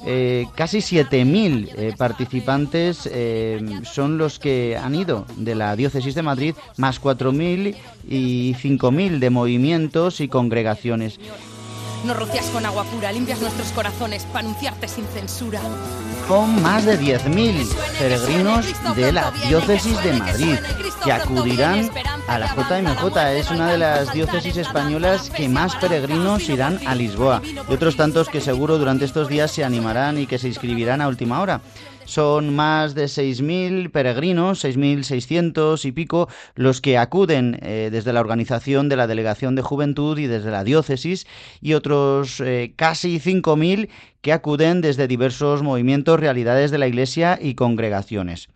Eh, 0.07 0.47
casi 0.55 0.79
7.000 0.79 1.69
eh, 1.77 1.95
participantes 1.97 3.09
eh, 3.13 3.61
son 3.83 4.17
los 4.17 4.39
que 4.39 4.77
han 4.77 4.95
ido 4.95 5.27
de 5.37 5.55
la 5.55 5.77
diócesis 5.77 6.15
de 6.15 6.23
Madrid, 6.23 6.55
más 6.79 7.01
4.000 7.03 7.77
y 8.09 8.55
5.000 8.55 9.19
de 9.19 9.31
movimientos 9.31 10.21
y 10.21 10.29
congregaciones. 10.29 11.21
Nos 12.05 12.17
rocias 12.17 12.47
con 12.47 12.65
agua 12.65 12.85
pura, 12.85 13.13
limpias 13.13 13.41
nuestros 13.41 13.73
corazones 13.73 14.25
para 14.25 14.41
anunciarte 14.41 14.89
sin 14.89 15.07
censura. 15.07 15.61
Con 16.27 16.63
más 16.63 16.87
de 16.87 16.99
10.000 16.99 17.69
peregrinos 17.99 18.67
de 18.97 19.13
la 19.13 19.31
diócesis 19.49 20.03
de 20.03 20.13
Madrid 20.15 20.55
que 21.05 21.13
acudirán 21.13 21.91
a 22.27 22.39
la 22.39 22.55
JMJ. 22.55 23.17
Es 23.37 23.51
una 23.51 23.73
de 23.73 23.79
las 23.79 24.13
diócesis 24.13 24.57
españolas 24.57 25.29
que 25.31 25.49
más 25.49 25.77
peregrinos 25.77 26.49
irán 26.49 26.81
a 26.87 26.95
Lisboa. 26.95 27.43
Y 27.69 27.73
otros 27.73 27.97
tantos 27.97 28.29
que 28.29 28.41
seguro 28.41 28.79
durante 28.79 29.05
estos 29.05 29.29
días 29.29 29.51
se 29.51 29.65
animarán 29.65 30.19
y 30.19 30.27
que 30.27 30.39
se 30.39 30.49
inscribirán 30.49 31.01
a 31.01 31.09
última 31.09 31.41
hora. 31.41 31.61
Son 32.05 32.55
más 32.55 32.95
de 32.95 33.05
6.000 33.05 33.91
peregrinos, 33.91 34.65
6.600 34.65 35.85
y 35.85 35.93
pico, 35.93 36.29
los 36.55 36.81
que 36.81 36.99
acuden 36.99 37.59
eh, 37.63 37.89
desde 37.93 38.13
la 38.13 38.21
organización 38.21 38.89
de 38.89 38.97
la 38.97 39.07
Delegación 39.07 39.55
de 39.55 39.63
Juventud 39.63 40.19
y 40.19 40.27
desde 40.27 40.51
la 40.51 40.65
diócesis, 40.65 41.27
y 41.61 41.75
otros 41.75 42.41
eh, 42.41 42.73
casi 42.77 43.21
5.000 43.21 43.89
que 44.23 44.33
acuden 44.33 44.81
desde 44.81 45.09
diversos 45.09 45.63
movimientos, 45.63 46.21
realidades 46.21 46.71
de 46.71 46.79
la 46.79 46.89
Iglesia 46.89 47.39
y 47.41 47.55
congregaciones. 47.55 48.49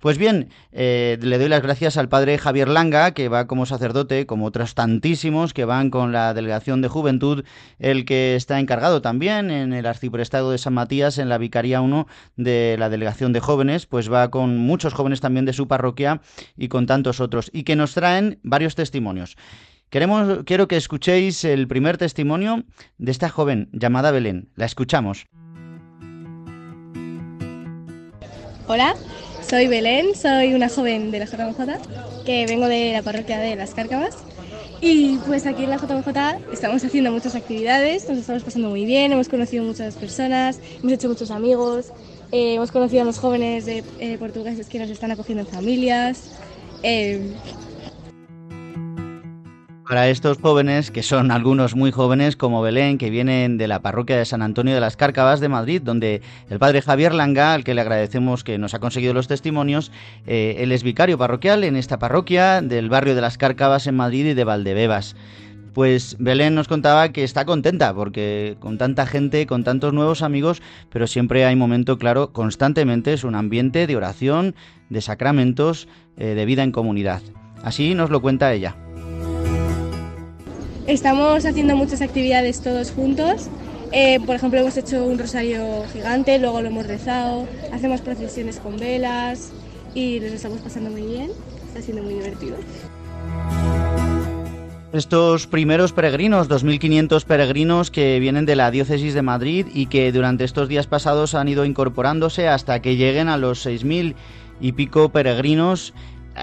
Pues 0.00 0.16
bien, 0.16 0.50
eh, 0.70 1.18
le 1.20 1.38
doy 1.38 1.48
las 1.48 1.60
gracias 1.60 1.96
al 1.96 2.08
padre 2.08 2.38
Javier 2.38 2.68
Langa, 2.68 3.12
que 3.12 3.28
va 3.28 3.48
como 3.48 3.66
sacerdote, 3.66 4.26
como 4.26 4.46
otros 4.46 4.74
tantísimos 4.74 5.52
que 5.52 5.64
van 5.64 5.90
con 5.90 6.12
la 6.12 6.34
delegación 6.34 6.82
de 6.82 6.88
juventud, 6.88 7.44
el 7.80 8.04
que 8.04 8.36
está 8.36 8.60
encargado 8.60 9.02
también 9.02 9.50
en 9.50 9.72
el 9.72 9.86
arciprestado 9.86 10.52
de 10.52 10.58
San 10.58 10.74
Matías, 10.74 11.18
en 11.18 11.28
la 11.28 11.38
Vicaría 11.38 11.80
1 11.80 12.06
de 12.36 12.76
la 12.78 12.90
delegación 12.90 13.32
de 13.32 13.40
jóvenes, 13.40 13.86
pues 13.86 14.12
va 14.12 14.30
con 14.30 14.56
muchos 14.56 14.94
jóvenes 14.94 15.20
también 15.20 15.46
de 15.46 15.52
su 15.52 15.66
parroquia 15.66 16.20
y 16.56 16.68
con 16.68 16.86
tantos 16.86 17.18
otros, 17.18 17.50
y 17.52 17.64
que 17.64 17.74
nos 17.74 17.94
traen 17.94 18.38
varios 18.44 18.76
testimonios. 18.76 19.36
Queremos, 19.90 20.44
quiero 20.44 20.68
que 20.68 20.76
escuchéis 20.76 21.44
el 21.44 21.66
primer 21.66 21.96
testimonio 21.96 22.64
de 22.98 23.10
esta 23.10 23.30
joven 23.30 23.70
llamada 23.72 24.10
Belén. 24.10 24.50
La 24.54 24.66
escuchamos. 24.66 25.26
Hola, 28.66 28.94
soy 29.48 29.66
Belén, 29.66 30.14
soy 30.14 30.54
una 30.54 30.68
joven 30.68 31.10
de 31.10 31.20
la 31.20 31.24
JMJ 31.24 32.24
que 32.26 32.46
vengo 32.46 32.66
de 32.66 32.92
la 32.92 33.02
parroquia 33.02 33.38
de 33.38 33.56
Las 33.56 33.72
Cárcavas. 33.72 34.14
Y 34.80 35.16
pues 35.26 35.46
aquí 35.46 35.64
en 35.64 35.70
la 35.70 35.78
JMJ 35.78 36.52
estamos 36.52 36.84
haciendo 36.84 37.10
muchas 37.10 37.34
actividades, 37.34 38.08
nos 38.08 38.18
estamos 38.18 38.44
pasando 38.44 38.68
muy 38.68 38.84
bien, 38.84 39.10
hemos 39.10 39.28
conocido 39.28 39.64
muchas 39.64 39.96
personas, 39.96 40.60
hemos 40.80 40.92
hecho 40.92 41.08
muchos 41.08 41.30
amigos, 41.30 41.92
eh, 42.30 42.54
hemos 42.54 42.70
conocido 42.70 43.02
a 43.02 43.04
los 43.04 43.18
jóvenes 43.18 43.64
de, 43.64 43.82
eh, 43.98 44.18
portugueses 44.18 44.68
que 44.68 44.78
nos 44.78 44.90
están 44.90 45.10
acogiendo 45.10 45.42
en 45.42 45.48
familias. 45.48 46.30
eh, 46.82 47.34
para 49.88 50.08
estos 50.10 50.38
jóvenes, 50.38 50.90
que 50.90 51.02
son 51.02 51.30
algunos 51.32 51.74
muy 51.74 51.90
jóvenes 51.90 52.36
como 52.36 52.60
Belén, 52.60 52.98
que 52.98 53.10
vienen 53.10 53.56
de 53.56 53.68
la 53.68 53.80
parroquia 53.80 54.18
de 54.18 54.26
San 54.26 54.42
Antonio 54.42 54.74
de 54.74 54.80
las 54.80 54.96
Cárcavas 54.96 55.40
de 55.40 55.48
Madrid, 55.48 55.80
donde 55.82 56.20
el 56.50 56.58
padre 56.58 56.82
Javier 56.82 57.14
Langa, 57.14 57.54
al 57.54 57.64
que 57.64 57.74
le 57.74 57.80
agradecemos 57.80 58.44
que 58.44 58.58
nos 58.58 58.74
ha 58.74 58.80
conseguido 58.80 59.14
los 59.14 59.28
testimonios, 59.28 59.90
eh, 60.26 60.56
él 60.58 60.72
es 60.72 60.82
vicario 60.82 61.16
parroquial 61.16 61.64
en 61.64 61.76
esta 61.76 61.98
parroquia 61.98 62.60
del 62.60 62.90
barrio 62.90 63.14
de 63.14 63.22
las 63.22 63.38
Cárcavas 63.38 63.86
en 63.86 63.96
Madrid 63.96 64.26
y 64.26 64.34
de 64.34 64.44
Valdebebas. 64.44 65.16
Pues 65.72 66.16
Belén 66.18 66.54
nos 66.54 66.68
contaba 66.68 67.10
que 67.10 67.24
está 67.24 67.44
contenta 67.44 67.94
porque 67.94 68.56
con 68.58 68.78
tanta 68.78 69.06
gente, 69.06 69.46
con 69.46 69.64
tantos 69.64 69.92
nuevos 69.92 70.22
amigos, 70.22 70.60
pero 70.90 71.06
siempre 71.06 71.44
hay 71.46 71.56
momento 71.56 71.98
claro, 71.98 72.32
constantemente 72.32 73.12
es 73.12 73.24
un 73.24 73.34
ambiente 73.34 73.86
de 73.86 73.96
oración, 73.96 74.54
de 74.90 75.00
sacramentos, 75.00 75.88
eh, 76.16 76.34
de 76.34 76.44
vida 76.46 76.62
en 76.62 76.72
comunidad. 76.72 77.22
Así 77.62 77.94
nos 77.94 78.10
lo 78.10 78.20
cuenta 78.20 78.52
ella. 78.52 78.76
Estamos 80.88 81.44
haciendo 81.44 81.76
muchas 81.76 82.00
actividades 82.00 82.62
todos 82.62 82.92
juntos. 82.92 83.50
Eh, 83.92 84.20
por 84.24 84.36
ejemplo, 84.36 84.58
hemos 84.58 84.74
hecho 84.78 85.04
un 85.04 85.18
rosario 85.18 85.84
gigante, 85.92 86.38
luego 86.38 86.62
lo 86.62 86.68
hemos 86.68 86.86
rezado, 86.86 87.46
hacemos 87.74 88.00
procesiones 88.00 88.58
con 88.58 88.78
velas 88.78 89.52
y 89.94 90.18
nos 90.18 90.32
estamos 90.32 90.60
pasando 90.60 90.88
muy 90.88 91.02
bien. 91.02 91.30
Está 91.66 91.82
siendo 91.82 92.02
muy 92.02 92.14
divertido. 92.14 92.56
Estos 94.94 95.46
primeros 95.46 95.92
peregrinos, 95.92 96.48
2.500 96.48 97.22
peregrinos 97.26 97.90
que 97.90 98.18
vienen 98.18 98.46
de 98.46 98.56
la 98.56 98.70
diócesis 98.70 99.12
de 99.12 99.20
Madrid 99.20 99.66
y 99.74 99.86
que 99.88 100.10
durante 100.10 100.44
estos 100.44 100.70
días 100.70 100.86
pasados 100.86 101.34
han 101.34 101.48
ido 101.48 101.66
incorporándose 101.66 102.48
hasta 102.48 102.80
que 102.80 102.96
lleguen 102.96 103.28
a 103.28 103.36
los 103.36 103.66
6.000 103.66 104.14
y 104.58 104.72
pico 104.72 105.10
peregrinos 105.10 105.92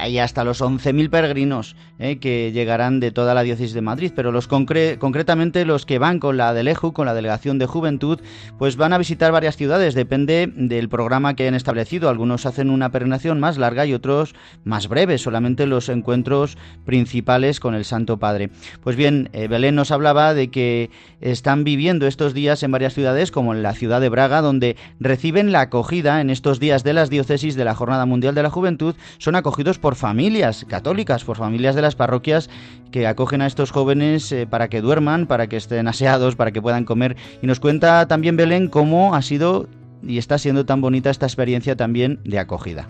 y 0.08 0.20
hasta 0.20 0.44
los 0.44 0.62
11.000 0.62 1.10
peregrinos 1.10 1.76
eh, 2.00 2.18
que 2.18 2.52
llegarán 2.52 3.00
de 3.00 3.12
toda 3.12 3.34
la 3.34 3.44
diócesis 3.44 3.74
de 3.74 3.82
Madrid, 3.82 4.12
pero 4.16 4.32
los 4.32 4.48
concretamente 4.48 5.66
los 5.66 5.86
que 5.86 6.00
van 6.00 6.20
con 6.20 6.38
la 6.38 6.54
del 6.54 6.68
EJU, 6.68 6.94
con 6.94 7.06
la 7.06 7.14
Delegación 7.14 7.60
de 7.60 7.66
Juventud, 7.66 8.20
pues 8.58 8.76
van 8.76 8.94
a 8.94 8.98
visitar 8.98 9.32
varias 9.32 9.56
ciudades, 9.56 9.94
depende 9.94 10.52
del 10.54 10.90
programa 10.90 11.36
que 11.36 11.44
hayan 11.44 11.56
establecido. 11.56 12.10
Algunos 12.10 12.46
hacen 12.46 12.70
una 12.70 12.92
peregrinación 12.92 13.40
más 13.40 13.58
larga 13.58 13.86
y 13.86 13.94
otros 13.94 14.36
más 14.64 14.88
breve, 14.88 15.18
solamente 15.18 15.66
los 15.68 15.90
encuentros 15.90 16.58
principales 16.86 17.60
con 17.60 17.76
el 17.76 17.86
Santo 17.86 18.18
Padre. 18.18 18.50
Pues 18.84 18.96
bien, 18.96 19.30
eh, 19.34 19.48
Belén 19.48 19.76
nos 19.76 19.92
hablaba 19.92 20.34
de 20.34 20.50
que 20.50 20.90
están 21.22 21.64
viviendo 21.64 22.08
estos 22.08 22.34
días 22.34 22.64
en 22.64 22.72
varias 22.72 22.94
ciudades, 22.94 23.32
como 23.32 23.54
en 23.54 23.64
la 23.64 23.74
ciudad 23.74 24.02
de 24.02 24.10
Braga, 24.10 24.42
donde 24.42 24.76
reciben 25.00 25.52
la 25.52 25.62
acogida 25.62 26.22
en 26.22 26.30
estos 26.30 26.60
días 26.60 26.84
de 26.84 26.94
las 26.94 27.10
diócesis 27.10 27.56
de 27.56 27.66
la 27.66 27.76
Jornada 27.76 28.06
Mundial 28.06 28.36
de 28.36 28.44
la 28.44 28.50
Juventud, 28.50 28.96
son 29.18 29.36
acogidos 29.36 29.80
por 29.80 29.85
familias 29.94 30.66
católicas, 30.68 31.24
por 31.24 31.38
familias 31.38 31.76
de 31.76 31.84
las 31.84 31.96
parroquias 31.96 32.50
que 32.90 33.06
acogen 33.06 33.44
a 33.44 33.46
estos 33.46 33.70
jóvenes 33.70 34.32
eh, 34.32 34.48
para 34.48 34.70
que 34.70 34.82
duerman, 34.82 35.28
para 35.28 35.46
que 35.46 35.58
estén 35.58 35.88
aseados, 35.88 36.36
para 36.36 36.52
que 36.52 36.64
puedan 36.64 36.86
comer. 36.86 37.16
Y 37.44 37.46
nos 37.46 37.60
cuenta 37.60 38.08
también 38.08 38.38
Belén 38.38 38.70
cómo 38.70 39.14
ha 39.14 39.22
sido 39.22 39.68
y 40.02 40.18
está 40.18 40.40
siendo 40.40 40.66
tan 40.66 40.82
bonita 40.82 41.12
esta 41.12 41.28
experiencia 41.28 41.76
también 41.76 42.20
de 42.24 42.40
acogida. 42.40 42.88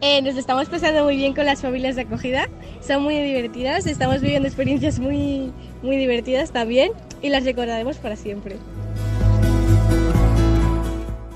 Eh, 0.00 0.20
nos 0.22 0.36
estamos 0.36 0.68
pasando 0.68 1.04
muy 1.04 1.16
bien 1.16 1.34
con 1.34 1.46
las 1.46 1.62
familias 1.62 1.96
de 1.96 2.02
acogida, 2.02 2.48
son 2.86 3.02
muy 3.02 3.18
divertidas, 3.20 3.86
estamos 3.86 4.20
viviendo 4.20 4.46
experiencias 4.46 4.98
muy, 4.98 5.50
muy 5.82 5.96
divertidas 5.96 6.52
también 6.52 6.92
y 7.22 7.30
las 7.30 7.44
recordaremos 7.44 7.96
para 7.96 8.14
siempre. 8.14 8.56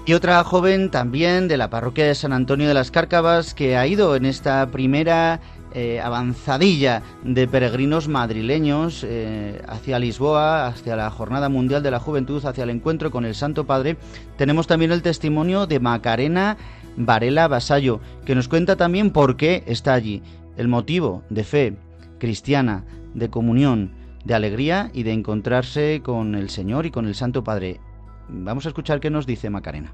Y 0.09 0.15
otra 0.15 0.43
joven 0.43 0.91
también 0.91 1.49
de 1.49 1.59
la 1.59 1.69
parroquia 1.69 2.07
de 2.07 2.15
San 2.15 2.33
Antonio 2.33 2.67
de 2.67 2.73
las 2.73 2.91
Cárcavas 2.91 3.53
que 3.53 3.77
ha 3.77 3.87
ido 3.87 4.17
en 4.17 4.25
esta 4.25 4.67
primera 4.71 5.39
eh, 5.75 6.01
avanzadilla 6.01 7.03
de 7.25 7.47
peregrinos 7.47 8.09
madrileños 8.09 9.05
eh, 9.07 9.61
hacia 9.69 9.99
Lisboa, 9.99 10.67
hacia 10.67 10.97
la 10.97 11.11
Jornada 11.11 11.51
Mundial 11.51 11.83
de 11.83 11.91
la 11.91 12.01
Juventud, 12.01 12.43
hacia 12.43 12.65
el 12.65 12.71
encuentro 12.71 13.11
con 13.11 13.27
el 13.27 13.35
Santo 13.35 13.67
Padre. 13.67 13.99
Tenemos 14.39 14.67
también 14.67 14.93
el 14.93 15.03
testimonio 15.03 15.67
de 15.67 15.79
Macarena 15.79 16.57
Varela 16.97 17.47
Basallo, 17.47 18.01
que 18.25 18.35
nos 18.35 18.49
cuenta 18.49 18.77
también 18.77 19.11
por 19.11 19.37
qué 19.37 19.63
está 19.67 19.93
allí, 19.93 20.23
el 20.57 20.69
motivo 20.69 21.23
de 21.29 21.45
fe 21.45 21.77
cristiana, 22.19 22.87
de 23.13 23.29
comunión, 23.29 23.93
de 24.25 24.33
alegría 24.33 24.91
y 24.95 25.03
de 25.03 25.13
encontrarse 25.13 26.01
con 26.03 26.35
el 26.35 26.49
Señor 26.49 26.87
y 26.87 26.91
con 26.91 27.07
el 27.07 27.15
Santo 27.15 27.45
Padre. 27.45 27.83
Vamos 28.29 28.67
a 28.67 28.69
escuchar 28.69 29.01
qué 29.01 29.11
nos 29.11 29.27
dice 29.27 29.51
Macarena. 29.51 29.93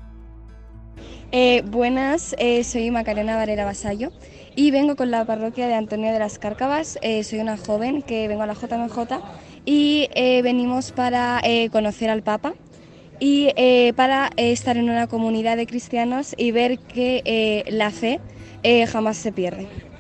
Eh, 1.33 1.63
buenas, 1.67 2.35
eh, 2.39 2.63
soy 2.65 2.91
Macarena 2.91 3.37
Varela 3.37 3.65
Basallo 3.65 4.13
y 4.55 4.71
vengo 4.71 4.95
con 4.95 5.11
la 5.11 5.25
parroquia 5.25 5.67
de 5.67 5.75
Antonio 5.75 6.13
de 6.13 6.19
las 6.19 6.39
Cárcavas. 6.39 6.99
Eh, 7.03 7.25
soy 7.25 7.41
una 7.41 7.57
joven 7.57 8.03
que 8.03 8.29
vengo 8.29 8.43
a 8.43 8.47
la 8.47 8.55
JMJ 8.55 9.21
y 9.65 10.09
venimos 10.43 10.93
para 10.93 11.41
conocer 11.73 12.11
al 12.11 12.23
Papa 12.23 12.55
y 13.19 13.51
para 13.97 14.31
estar 14.37 14.77
en 14.77 14.91
una 14.91 15.07
comunidad 15.07 15.57
de 15.57 15.67
cristianos 15.67 16.35
y 16.37 16.53
ver 16.53 16.79
que 16.79 17.65
la 17.69 17.91
fe 17.91 18.21
jamás 18.87 19.17
se 19.17 19.33
pierde. 19.33 19.94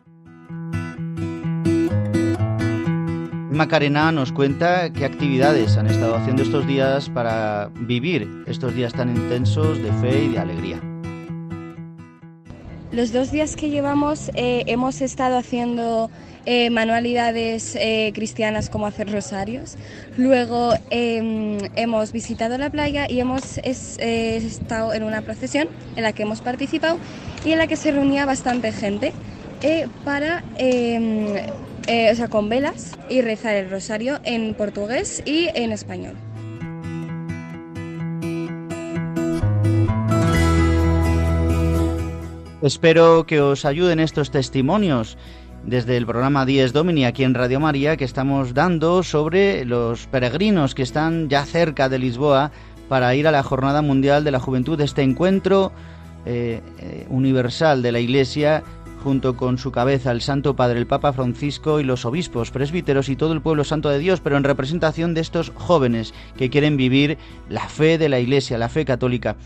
Macarena 3.55 4.11
nos 4.11 4.33
cuenta 4.33 4.93
qué 4.93 5.05
actividades 5.05 5.77
han 5.77 5.87
estado 5.87 6.17
haciendo 6.17 6.43
estos 6.43 6.67
días 6.67 7.09
para 7.09 7.71
vivir 7.81 8.29
estos 8.47 8.75
días 8.75 8.93
tan 8.93 9.15
intensos 9.15 9.83
de 9.83 9.93
fe 9.95 10.25
y 10.25 10.29
de 10.31 10.39
alegría. 10.39 10.81
Los 12.91 13.13
dos 13.13 13.31
días 13.31 13.57
que 13.57 13.71
llevamos 13.71 14.31
eh, 14.35 14.65
hemos 14.67 15.01
estado 15.01 15.39
haciendo 15.39 16.11
eh, 16.47 16.71
manualidades 16.71 17.77
eh, 17.77 18.13
cristianas 18.15 18.71
como 18.71 18.87
hacer 18.87 19.11
rosarios. 19.11 19.77
Luego 20.17 20.75
em, 20.91 21.59
hemos 21.77 22.13
visitado 22.13 22.59
la 22.59 22.71
playa 22.71 23.07
y 23.09 23.21
hemos 23.21 23.59
estado 23.59 24.95
en 24.95 25.03
una 25.03 25.23
procesión 25.23 25.69
en 25.97 26.03
la 26.03 26.13
que 26.13 26.23
hemos 26.23 26.41
participado 26.41 26.99
y 27.45 27.53
en 27.53 27.59
la 27.59 27.67
que 27.67 27.77
se 27.77 27.93
reunía 27.93 28.27
bastante 28.27 28.73
gente 28.73 29.13
para 30.05 30.45
em, 30.57 31.35
eh, 31.87 32.11
o 32.11 32.15
sea, 32.15 32.29
con 32.29 32.49
velas 32.49 32.97
y 33.09 33.21
rezar 33.23 33.55
el 33.55 33.71
rosario 33.71 34.21
en 34.25 34.55
portugués 34.55 35.23
y 35.27 35.49
en 35.55 35.73
español. 35.73 36.15
Espero 42.63 43.27
que 43.27 43.41
os 43.41 43.67
ayuden 43.67 44.01
estos 44.01 44.31
testimonios 44.31 45.19
desde 45.67 45.97
el 45.97 46.07
programa 46.07 46.47
10 46.47 46.73
Domini 46.73 47.05
aquí 47.05 47.25
en 47.25 47.35
Radio 47.35 47.61
María 47.61 47.97
que 47.97 48.05
estamos 48.05 48.55
dando 48.55 49.03
sobre 49.03 49.65
los 49.65 50.07
peregrinos 50.07 50.75
que 50.75 50.83
están 50.83 51.29
ya 51.29 51.45
cerca 51.45 51.89
de 51.89 51.99
Lisboa 51.99 52.53
para 52.89 53.15
ir 53.15 53.27
a 53.27 53.33
la 53.33 53.43
Jornada 53.43 53.83
Mundial 53.83 54.25
de 54.25 54.31
la 54.31 54.41
Juventud, 54.41 54.81
este 54.81 55.03
encuentro 55.03 55.73
eh, 56.27 56.61
eh, 56.79 57.07
universal 57.11 57.83
de 57.83 57.93
la 57.93 58.01
Iglesia 58.01 58.63
junto 59.05 59.37
con 59.37 59.59
su 59.59 59.71
cabeza 59.71 60.11
el 60.13 60.23
Santo 60.23 60.57
Padre, 60.57 60.79
el 60.79 60.87
Papa 60.87 61.13
Francisco 61.13 61.79
y 61.79 61.85
los 61.85 62.07
obispos, 62.07 62.51
presbíteros 62.51 63.11
y 63.11 63.17
todo 63.17 63.35
el 63.35 63.43
pueblo 63.43 63.63
santo 63.63 63.91
de 63.91 63.99
Dios, 63.99 64.23
pero 64.23 64.39
en 64.39 64.45
representación 64.45 65.13
de 65.13 65.21
estos 65.21 65.53
jóvenes 65.55 66.15
que 66.39 66.49
quieren 66.49 66.79
vivir 66.79 67.19
la 67.51 67.69
fe 67.69 67.99
de 67.99 68.09
la 68.09 68.19
Iglesia, 68.19 68.57
la 68.57 68.71
fe 68.71 68.87
católica. 68.87 69.37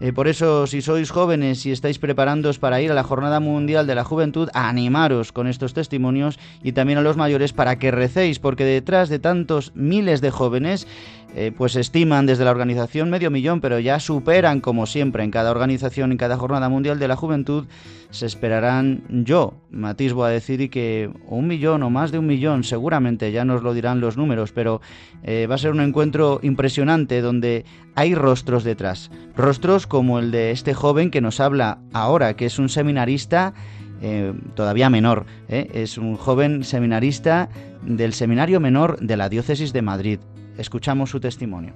Eh, 0.00 0.12
por 0.12 0.26
eso, 0.26 0.66
si 0.66 0.82
sois 0.82 1.10
jóvenes 1.10 1.64
y 1.64 1.70
estáis 1.70 2.00
preparándoos 2.00 2.58
para 2.58 2.80
ir 2.80 2.90
a 2.90 2.94
la 2.94 3.04
Jornada 3.04 3.38
Mundial 3.38 3.86
de 3.86 3.94
la 3.94 4.02
Juventud, 4.02 4.48
animaros 4.52 5.30
con 5.30 5.46
estos 5.46 5.74
testimonios 5.74 6.38
y 6.64 6.72
también 6.72 6.98
a 6.98 7.02
los 7.02 7.16
mayores 7.16 7.52
para 7.52 7.78
que 7.78 7.92
recéis, 7.92 8.40
porque 8.40 8.64
detrás 8.64 9.08
de 9.08 9.20
tantos 9.20 9.70
miles 9.76 10.20
de 10.20 10.32
jóvenes 10.32 10.88
eh, 11.34 11.52
pues 11.56 11.76
estiman 11.76 12.24
desde 12.24 12.44
la 12.44 12.50
organización 12.50 13.10
medio 13.10 13.30
millón, 13.30 13.60
pero 13.60 13.78
ya 13.78 14.00
superan, 14.00 14.60
como 14.60 14.86
siempre, 14.86 15.24
en 15.24 15.30
cada 15.30 15.50
organización, 15.50 16.10
en 16.10 16.18
cada 16.18 16.38
Jornada 16.38 16.68
Mundial 16.68 16.98
de 16.98 17.06
la 17.06 17.16
Juventud, 17.16 17.66
se 18.10 18.24
esperarán, 18.24 19.02
yo 19.08 19.54
matisbo 19.70 20.24
a 20.24 20.30
decir, 20.30 20.62
y 20.62 20.70
que 20.70 21.10
un 21.26 21.46
millón 21.46 21.82
o 21.82 21.90
más 21.90 22.12
de 22.12 22.18
un 22.18 22.26
millón, 22.26 22.64
seguramente, 22.64 23.30
ya 23.30 23.44
nos 23.44 23.62
lo 23.62 23.74
dirán 23.74 24.00
los 24.00 24.16
números, 24.16 24.52
pero 24.52 24.80
eh, 25.22 25.46
va 25.46 25.56
a 25.56 25.58
ser 25.58 25.72
un 25.72 25.80
encuentro 25.80 26.40
impresionante 26.42 27.20
donde 27.20 27.66
hay 27.94 28.14
rostros 28.14 28.64
detrás. 28.64 29.10
Rostros 29.36 29.86
como 29.86 30.18
el 30.18 30.30
de 30.30 30.50
este 30.50 30.72
joven 30.72 31.10
que 31.10 31.20
nos 31.20 31.40
habla 31.40 31.78
ahora, 31.92 32.34
que 32.34 32.46
es 32.46 32.58
un 32.58 32.70
seminarista. 32.70 33.52
Eh, 34.00 34.32
todavía 34.54 34.88
menor, 34.90 35.26
es 35.48 35.98
un 35.98 36.16
joven 36.16 36.62
seminarista 36.62 37.48
del 37.82 38.12
Seminario 38.12 38.60
Menor 38.60 38.98
de 39.00 39.16
la 39.16 39.28
Diócesis 39.28 39.72
de 39.72 39.82
Madrid. 39.82 40.20
Escuchamos 40.58 41.10
su 41.10 41.20
testimonio. 41.20 41.72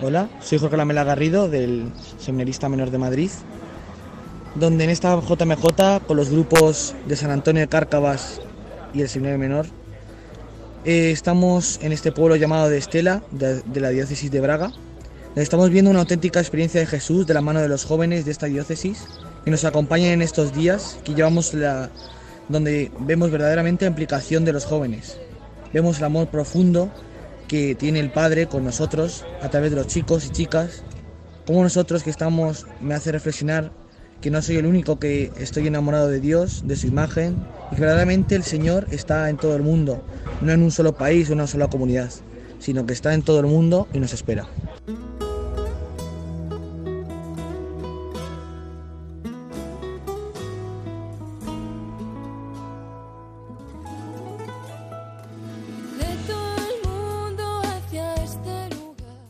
Hola, 0.00 0.30
soy 0.40 0.58
Jorge 0.58 0.78
Lamela 0.78 1.04
Garrido 1.04 1.50
del 1.50 1.92
Seminarista 2.18 2.70
Menor 2.70 2.90
de 2.90 2.96
Madrid, 2.96 3.30
donde 4.54 4.84
en 4.84 4.90
esta 4.90 5.20
JMJ, 5.20 6.06
con 6.06 6.16
los 6.16 6.30
grupos 6.30 6.94
de 7.06 7.16
San 7.16 7.30
Antonio 7.30 7.60
de 7.60 7.68
Cárcavas 7.68 8.40
y 8.94 9.02
el 9.02 9.08
Seminario 9.10 9.38
Menor, 9.38 9.66
eh, 10.86 11.10
estamos 11.10 11.78
en 11.82 11.92
este 11.92 12.10
pueblo 12.10 12.36
llamado 12.36 12.70
de 12.70 12.78
Estela, 12.78 13.22
de, 13.30 13.62
la 13.80 13.90
diócesis 13.90 14.30
de 14.30 14.40
Braga, 14.40 14.72
donde 15.28 15.42
estamos 15.42 15.68
viendo 15.68 15.90
una 15.90 16.00
auténtica 16.00 16.40
experiencia 16.40 16.80
de 16.80 16.86
Jesús 16.86 17.26
de 17.26 17.34
la 17.34 17.42
mano 17.42 17.60
de 17.60 17.68
los 17.68 17.84
jóvenes 17.84 18.24
de 18.24 18.30
esta 18.30 18.46
diócesis, 18.46 19.06
que 19.44 19.50
nos 19.50 19.64
acompañen 19.66 20.12
en 20.12 20.22
estos 20.22 20.54
días 20.54 20.98
que 21.04 21.14
llevamos 21.14 21.52
la, 21.52 21.90
donde 22.48 22.90
vemos 23.00 23.30
verdaderamente 23.30 23.84
la 23.84 23.90
implicación 23.90 24.46
de 24.46 24.54
los 24.54 24.64
jóvenes. 24.64 25.18
Vemos 25.74 25.98
el 25.98 26.04
amor 26.04 26.28
profundo 26.28 26.88
que 27.48 27.74
tiene 27.74 27.98
el 27.98 28.12
Padre 28.12 28.46
con 28.46 28.62
nosotros 28.62 29.24
a 29.42 29.48
través 29.48 29.72
de 29.72 29.76
los 29.76 29.88
chicos 29.88 30.24
y 30.24 30.30
chicas. 30.30 30.84
Como 31.48 31.64
nosotros 31.64 32.04
que 32.04 32.10
estamos, 32.10 32.68
me 32.80 32.94
hace 32.94 33.10
reflexionar 33.10 33.72
que 34.20 34.30
no 34.30 34.40
soy 34.40 34.58
el 34.58 34.66
único 34.66 35.00
que 35.00 35.32
estoy 35.36 35.66
enamorado 35.66 36.08
de 36.08 36.20
Dios, 36.20 36.62
de 36.64 36.76
su 36.76 36.86
imagen, 36.86 37.44
y 37.72 37.74
que 37.74 37.80
verdaderamente 37.80 38.36
el 38.36 38.44
Señor 38.44 38.86
está 38.92 39.28
en 39.28 39.36
todo 39.36 39.56
el 39.56 39.62
mundo, 39.62 40.04
no 40.42 40.52
en 40.52 40.62
un 40.62 40.70
solo 40.70 40.96
país 40.96 41.28
o 41.28 41.32
una 41.32 41.48
sola 41.48 41.66
comunidad, 41.66 42.12
sino 42.60 42.86
que 42.86 42.92
está 42.92 43.12
en 43.12 43.22
todo 43.22 43.40
el 43.40 43.46
mundo 43.46 43.88
y 43.92 43.98
nos 43.98 44.12
espera. 44.12 44.46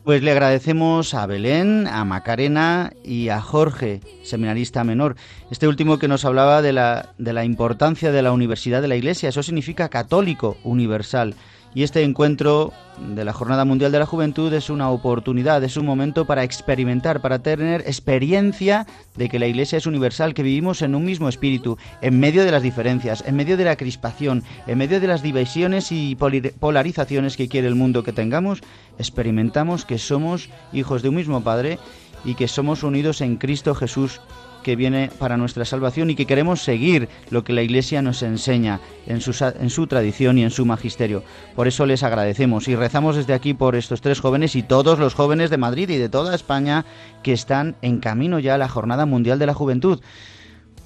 Pues 0.05 0.21
le 0.21 0.29
agradecemos 0.29 1.15
a 1.15 1.25
Belén, 1.25 1.87
a 1.87 2.05
Macarena 2.05 2.93
y 3.03 3.29
a 3.29 3.41
Jorge, 3.41 4.01
seminarista 4.21 4.83
menor. 4.83 5.15
Este 5.49 5.67
último 5.67 5.97
que 5.97 6.07
nos 6.07 6.25
hablaba 6.25 6.61
de 6.61 6.73
la, 6.73 7.15
de 7.17 7.33
la 7.33 7.43
importancia 7.43 8.11
de 8.11 8.21
la 8.21 8.31
universidad 8.31 8.83
de 8.83 8.87
la 8.87 8.97
Iglesia. 8.97 9.29
Eso 9.29 9.41
significa 9.41 9.89
católico 9.89 10.57
universal. 10.63 11.33
Y 11.75 11.83
este 11.83 12.03
encuentro 12.03 12.71
de 13.13 13.25
la 13.25 13.33
Jornada 13.33 13.65
Mundial 13.65 13.91
de 13.91 13.99
la 13.99 14.05
Juventud 14.05 14.51
es 14.53 14.69
una 14.69 14.89
oportunidad, 14.89 15.61
es 15.61 15.75
un 15.75 15.85
momento 15.85 16.23
para 16.23 16.45
experimentar, 16.45 17.19
para 17.19 17.39
tener 17.39 17.81
experiencia 17.81 18.87
de 19.17 19.27
que 19.27 19.39
la 19.39 19.47
Iglesia 19.47 19.77
es 19.77 19.85
universal, 19.85 20.33
que 20.33 20.41
vivimos 20.41 20.81
en 20.81 20.95
un 20.95 21.03
mismo 21.03 21.27
espíritu, 21.27 21.77
en 22.01 22.17
medio 22.17 22.45
de 22.45 22.51
las 22.51 22.63
diferencias, 22.63 23.25
en 23.27 23.35
medio 23.35 23.57
de 23.57 23.65
la 23.65 23.75
crispación, 23.75 24.41
en 24.67 24.77
medio 24.77 25.01
de 25.01 25.07
las 25.07 25.21
divisiones 25.21 25.91
y 25.91 26.15
polarizaciones 26.15 27.35
que 27.35 27.49
quiere 27.49 27.67
el 27.67 27.75
mundo 27.75 28.03
que 28.03 28.13
tengamos, 28.13 28.61
experimentamos 28.97 29.83
que 29.83 29.97
somos 29.97 30.49
hijos 30.71 31.01
de 31.01 31.09
un 31.09 31.15
mismo 31.15 31.43
Padre 31.43 31.77
y 32.23 32.35
que 32.35 32.47
somos 32.47 32.83
unidos 32.83 33.19
en 33.19 33.35
Cristo 33.35 33.75
Jesús 33.75 34.21
que 34.65 34.75
viene 34.75 35.11
para 35.19 35.37
nuestra 35.37 35.63
salvación 35.63 36.09
y 36.09 36.15
que 36.15 36.25
queremos 36.25 36.63
seguir 36.63 37.07
lo 37.29 37.43
que 37.43 37.53
la 37.53 37.61
Iglesia 37.61 38.01
nos 38.01 38.23
enseña 38.23 38.79
en 39.05 39.21
su, 39.21 39.31
en 39.59 39.69
su 39.69 39.85
tradición 39.85 40.39
y 40.39 40.43
en 40.43 40.49
su 40.49 40.65
magisterio. 40.65 41.21
Por 41.55 41.67
eso 41.67 41.85
les 41.85 42.01
agradecemos 42.01 42.67
y 42.67 42.75
rezamos 42.75 43.15
desde 43.15 43.35
aquí 43.35 43.53
por 43.53 43.75
estos 43.75 44.01
tres 44.01 44.19
jóvenes 44.19 44.55
y 44.55 44.63
todos 44.63 44.97
los 44.97 45.13
jóvenes 45.13 45.51
de 45.51 45.57
Madrid 45.57 45.87
y 45.91 45.97
de 45.97 46.09
toda 46.09 46.33
España 46.33 46.83
que 47.21 47.31
están 47.31 47.75
en 47.83 47.99
camino 47.99 48.39
ya 48.39 48.55
a 48.55 48.57
la 48.57 48.67
Jornada 48.67 49.05
Mundial 49.05 49.37
de 49.37 49.45
la 49.45 49.53
Juventud. 49.53 50.01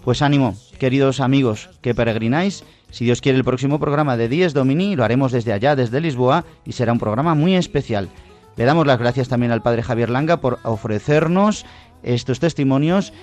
Pues 0.04 0.22
ánimo, 0.22 0.58
queridos 0.78 1.22
amigos, 1.22 1.70
que 1.82 1.96
peregrináis. 1.96 2.66
Si 2.92 3.06
Dios 3.06 3.22
quiere, 3.22 3.38
el 3.38 3.46
próximo 3.46 3.80
programa 3.80 4.18
de 4.18 4.28
Dies 4.28 4.54
Domini 4.54 4.98
lo 4.98 5.06
haremos 5.06 5.32
desde 5.32 5.54
allá, 5.54 5.78
desde 5.78 6.02
Lisboa, 6.02 6.44
y 6.66 6.74
será 6.74 6.92
un 6.92 7.00
programa 7.00 7.34
muy 7.34 7.56
especial. 7.56 8.10
Le 8.58 8.66
damos 8.66 8.86
las 8.86 9.00
gracias 9.00 9.30
también 9.30 9.54
al 9.54 9.62
Padre 9.62 9.84
Javier 9.84 10.10
Langa 10.10 10.42
por 10.42 10.60
ofrecernos 10.64 11.66
estos 12.04 12.40
testimonios 12.40 13.14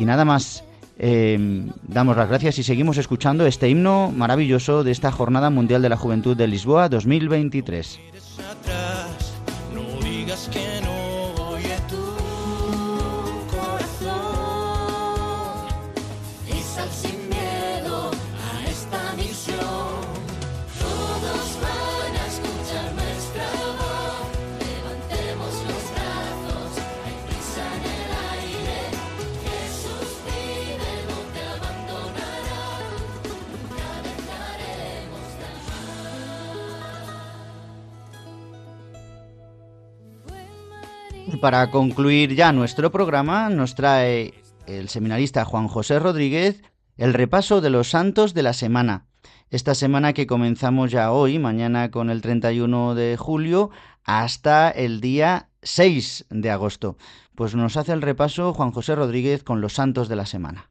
y 0.00 0.06
nada 0.06 0.24
más, 0.24 0.64
eh, 0.98 1.38
damos 1.82 2.16
las 2.16 2.26
gracias 2.26 2.58
y 2.58 2.62
seguimos 2.62 2.96
escuchando 2.96 3.44
este 3.44 3.68
himno 3.68 4.10
maravilloso 4.10 4.82
de 4.82 4.92
esta 4.92 5.12
Jornada 5.12 5.50
Mundial 5.50 5.82
de 5.82 5.90
la 5.90 5.98
Juventud 5.98 6.34
de 6.34 6.46
Lisboa 6.46 6.88
2023. 6.88 8.00
Para 41.40 41.70
concluir 41.70 42.34
ya 42.34 42.52
nuestro 42.52 42.92
programa, 42.92 43.48
nos 43.48 43.74
trae 43.74 44.34
el 44.66 44.90
seminarista 44.90 45.46
Juan 45.46 45.68
José 45.68 45.98
Rodríguez 45.98 46.60
el 46.98 47.14
repaso 47.14 47.62
de 47.62 47.70
los 47.70 47.88
santos 47.88 48.34
de 48.34 48.42
la 48.42 48.52
semana. 48.52 49.06
Esta 49.48 49.74
semana 49.74 50.12
que 50.12 50.26
comenzamos 50.26 50.90
ya 50.90 51.12
hoy, 51.12 51.38
mañana 51.38 51.90
con 51.90 52.10
el 52.10 52.20
31 52.20 52.94
de 52.94 53.16
julio, 53.16 53.70
hasta 54.04 54.68
el 54.68 55.00
día 55.00 55.48
6 55.62 56.26
de 56.28 56.50
agosto. 56.50 56.98
Pues 57.34 57.54
nos 57.54 57.78
hace 57.78 57.92
el 57.92 58.02
repaso 58.02 58.52
Juan 58.52 58.70
José 58.70 58.94
Rodríguez 58.94 59.42
con 59.42 59.62
los 59.62 59.72
santos 59.72 60.10
de 60.10 60.16
la 60.16 60.26
semana. 60.26 60.68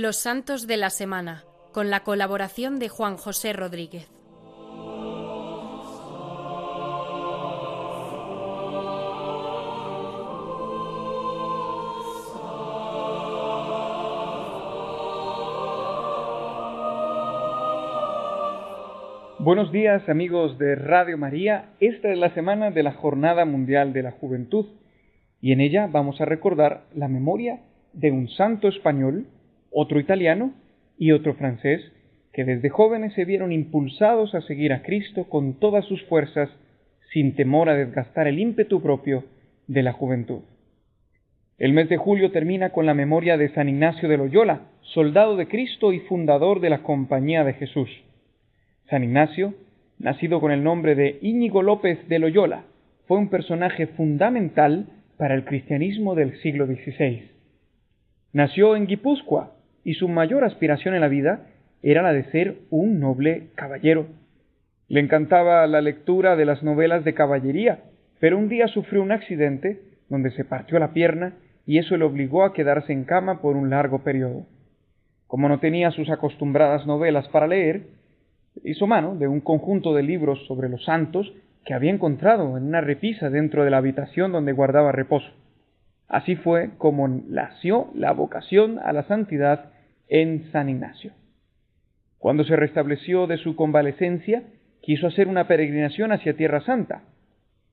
Los 0.00 0.16
Santos 0.16 0.66
de 0.66 0.78
la 0.78 0.88
Semana, 0.88 1.44
con 1.72 1.90
la 1.90 2.04
colaboración 2.04 2.78
de 2.78 2.88
Juan 2.88 3.18
José 3.18 3.52
Rodríguez. 3.52 4.08
Buenos 19.38 19.70
días 19.70 20.08
amigos 20.08 20.56
de 20.56 20.76
Radio 20.76 21.18
María, 21.18 21.74
esta 21.78 22.10
es 22.10 22.16
la 22.16 22.32
semana 22.32 22.70
de 22.70 22.82
la 22.82 22.92
Jornada 22.92 23.44
Mundial 23.44 23.92
de 23.92 24.04
la 24.04 24.12
Juventud 24.12 24.64
y 25.42 25.52
en 25.52 25.60
ella 25.60 25.88
vamos 25.92 26.22
a 26.22 26.24
recordar 26.24 26.86
la 26.94 27.08
memoria 27.08 27.60
de 27.92 28.10
un 28.10 28.30
santo 28.30 28.68
español, 28.68 29.26
otro 29.70 30.00
italiano 30.00 30.52
y 30.98 31.12
otro 31.12 31.34
francés 31.34 31.80
que 32.32 32.44
desde 32.44 32.68
jóvenes 32.68 33.12
se 33.14 33.24
vieron 33.24 33.52
impulsados 33.52 34.34
a 34.34 34.40
seguir 34.42 34.72
a 34.72 34.82
Cristo 34.82 35.24
con 35.24 35.58
todas 35.58 35.84
sus 35.86 36.02
fuerzas 36.04 36.48
sin 37.12 37.34
temor 37.34 37.68
a 37.68 37.74
desgastar 37.74 38.28
el 38.28 38.38
ímpetu 38.38 38.80
propio 38.80 39.24
de 39.66 39.82
la 39.82 39.92
juventud. 39.92 40.42
El 41.58 41.72
mes 41.72 41.88
de 41.88 41.96
julio 41.96 42.30
termina 42.30 42.70
con 42.70 42.86
la 42.86 42.94
memoria 42.94 43.36
de 43.36 43.52
San 43.52 43.68
Ignacio 43.68 44.08
de 44.08 44.16
Loyola, 44.16 44.62
soldado 44.80 45.36
de 45.36 45.46
Cristo 45.46 45.92
y 45.92 46.00
fundador 46.00 46.60
de 46.60 46.70
la 46.70 46.82
Compañía 46.82 47.44
de 47.44 47.52
Jesús. 47.54 47.90
San 48.88 49.04
Ignacio, 49.04 49.54
nacido 49.98 50.40
con 50.40 50.52
el 50.52 50.64
nombre 50.64 50.94
de 50.94 51.18
Íñigo 51.20 51.62
López 51.62 52.08
de 52.08 52.18
Loyola, 52.18 52.64
fue 53.06 53.18
un 53.18 53.28
personaje 53.28 53.88
fundamental 53.88 54.86
para 55.18 55.34
el 55.34 55.44
cristianismo 55.44 56.14
del 56.14 56.40
siglo 56.40 56.66
XVI. 56.66 57.28
Nació 58.32 58.76
en 58.76 58.86
Guipúzcoa 58.86 59.52
y 59.84 59.94
su 59.94 60.08
mayor 60.08 60.44
aspiración 60.44 60.94
en 60.94 61.00
la 61.00 61.08
vida 61.08 61.46
era 61.82 62.02
la 62.02 62.12
de 62.12 62.24
ser 62.30 62.58
un 62.70 63.00
noble 63.00 63.48
caballero. 63.54 64.06
Le 64.88 65.00
encantaba 65.00 65.66
la 65.66 65.80
lectura 65.80 66.36
de 66.36 66.44
las 66.44 66.62
novelas 66.62 67.04
de 67.04 67.14
caballería, 67.14 67.80
pero 68.18 68.36
un 68.36 68.48
día 68.48 68.68
sufrió 68.68 69.02
un 69.02 69.12
accidente 69.12 69.80
donde 70.08 70.30
se 70.32 70.44
partió 70.44 70.78
la 70.78 70.92
pierna 70.92 71.34
y 71.64 71.78
eso 71.78 71.96
le 71.96 72.04
obligó 72.04 72.44
a 72.44 72.52
quedarse 72.52 72.92
en 72.92 73.04
cama 73.04 73.40
por 73.40 73.56
un 73.56 73.70
largo 73.70 74.02
periodo. 74.02 74.46
Como 75.26 75.48
no 75.48 75.60
tenía 75.60 75.92
sus 75.92 76.10
acostumbradas 76.10 76.86
novelas 76.86 77.28
para 77.28 77.46
leer, 77.46 77.82
hizo 78.64 78.86
mano 78.86 79.14
de 79.14 79.28
un 79.28 79.40
conjunto 79.40 79.94
de 79.94 80.02
libros 80.02 80.44
sobre 80.46 80.68
los 80.68 80.84
santos 80.84 81.32
que 81.64 81.74
había 81.74 81.92
encontrado 81.92 82.56
en 82.56 82.64
una 82.64 82.80
repisa 82.80 83.30
dentro 83.30 83.64
de 83.64 83.70
la 83.70 83.76
habitación 83.76 84.32
donde 84.32 84.52
guardaba 84.52 84.92
reposo. 84.92 85.30
Así 86.10 86.34
fue 86.34 86.70
como 86.76 87.06
nació 87.06 87.88
la 87.94 88.12
vocación 88.12 88.80
a 88.80 88.92
la 88.92 89.04
santidad 89.04 89.70
en 90.08 90.50
San 90.50 90.68
Ignacio. 90.68 91.12
Cuando 92.18 92.42
se 92.42 92.56
restableció 92.56 93.28
de 93.28 93.38
su 93.38 93.54
convalecencia, 93.54 94.42
quiso 94.82 95.06
hacer 95.06 95.28
una 95.28 95.46
peregrinación 95.46 96.10
hacia 96.10 96.36
Tierra 96.36 96.62
Santa. 96.62 97.02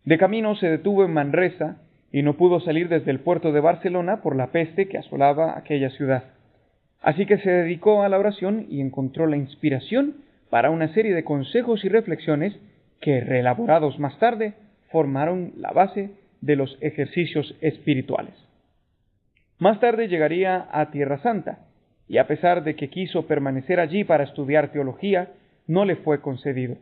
De 0.06 0.20
camino 0.20 0.56
se 0.56 0.70
detuvo 0.70 1.04
en 1.04 1.14
Manresa 1.14 1.82
y 2.12 2.22
no 2.22 2.38
pudo 2.38 2.60
salir 2.60 2.90
desde 2.90 3.10
el 3.10 3.22
puerto 3.22 3.52
de 3.52 3.60
Barcelona 3.60 4.22
por 4.22 4.36
la 4.36 4.52
peste 4.52 4.88
que 4.88 5.00
asolaba 5.00 5.58
aquella 5.58 5.90
ciudad. 5.90 6.26
Así 7.02 7.26
que 7.26 7.40
se 7.40 7.50
dedicó 7.50 8.04
a 8.04 8.10
la 8.10 8.20
oración 8.20 8.68
y 8.70 8.82
encontró 8.82 9.26
la 9.26 9.38
inspiración 9.38 10.18
para 10.52 10.70
una 10.70 10.94
serie 10.94 11.16
de 11.16 11.24
consejos 11.24 11.84
y 11.84 11.90
reflexiones 11.90 12.56
que, 13.02 13.20
reelaborados 13.20 13.98
más 13.98 14.18
tarde, 14.20 14.54
formaron 14.92 15.54
la 15.58 15.72
base 15.72 16.12
de 16.42 16.56
los 16.56 16.78
ejercicios 16.82 17.56
espirituales. 17.62 18.34
Más 19.60 19.80
tarde 19.80 20.08
llegaría 20.08 20.68
a 20.72 20.92
Tierra 20.92 21.22
Santa, 21.22 21.68
y 22.08 22.20
a 22.20 22.28
pesar 22.28 22.64
de 22.64 22.76
que 22.76 22.90
quiso 22.90 23.28
permanecer 23.28 23.80
allí 23.80 24.04
para 24.04 24.24
estudiar 24.24 24.72
teología, 24.72 25.32
no 25.68 25.84
le 25.84 25.98
fue 25.98 26.22
concedido. 26.22 26.78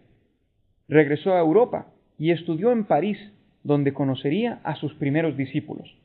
Regresó 0.87 1.33
a 1.33 1.39
Europa 1.39 1.87
y 2.17 2.31
estudió 2.31 2.71
en 2.71 2.85
París, 2.85 3.17
donde 3.63 3.93
conocería 3.93 4.59
a 4.63 4.75
sus 4.75 4.93
primeros 4.95 5.35
discípulos. 5.35 5.95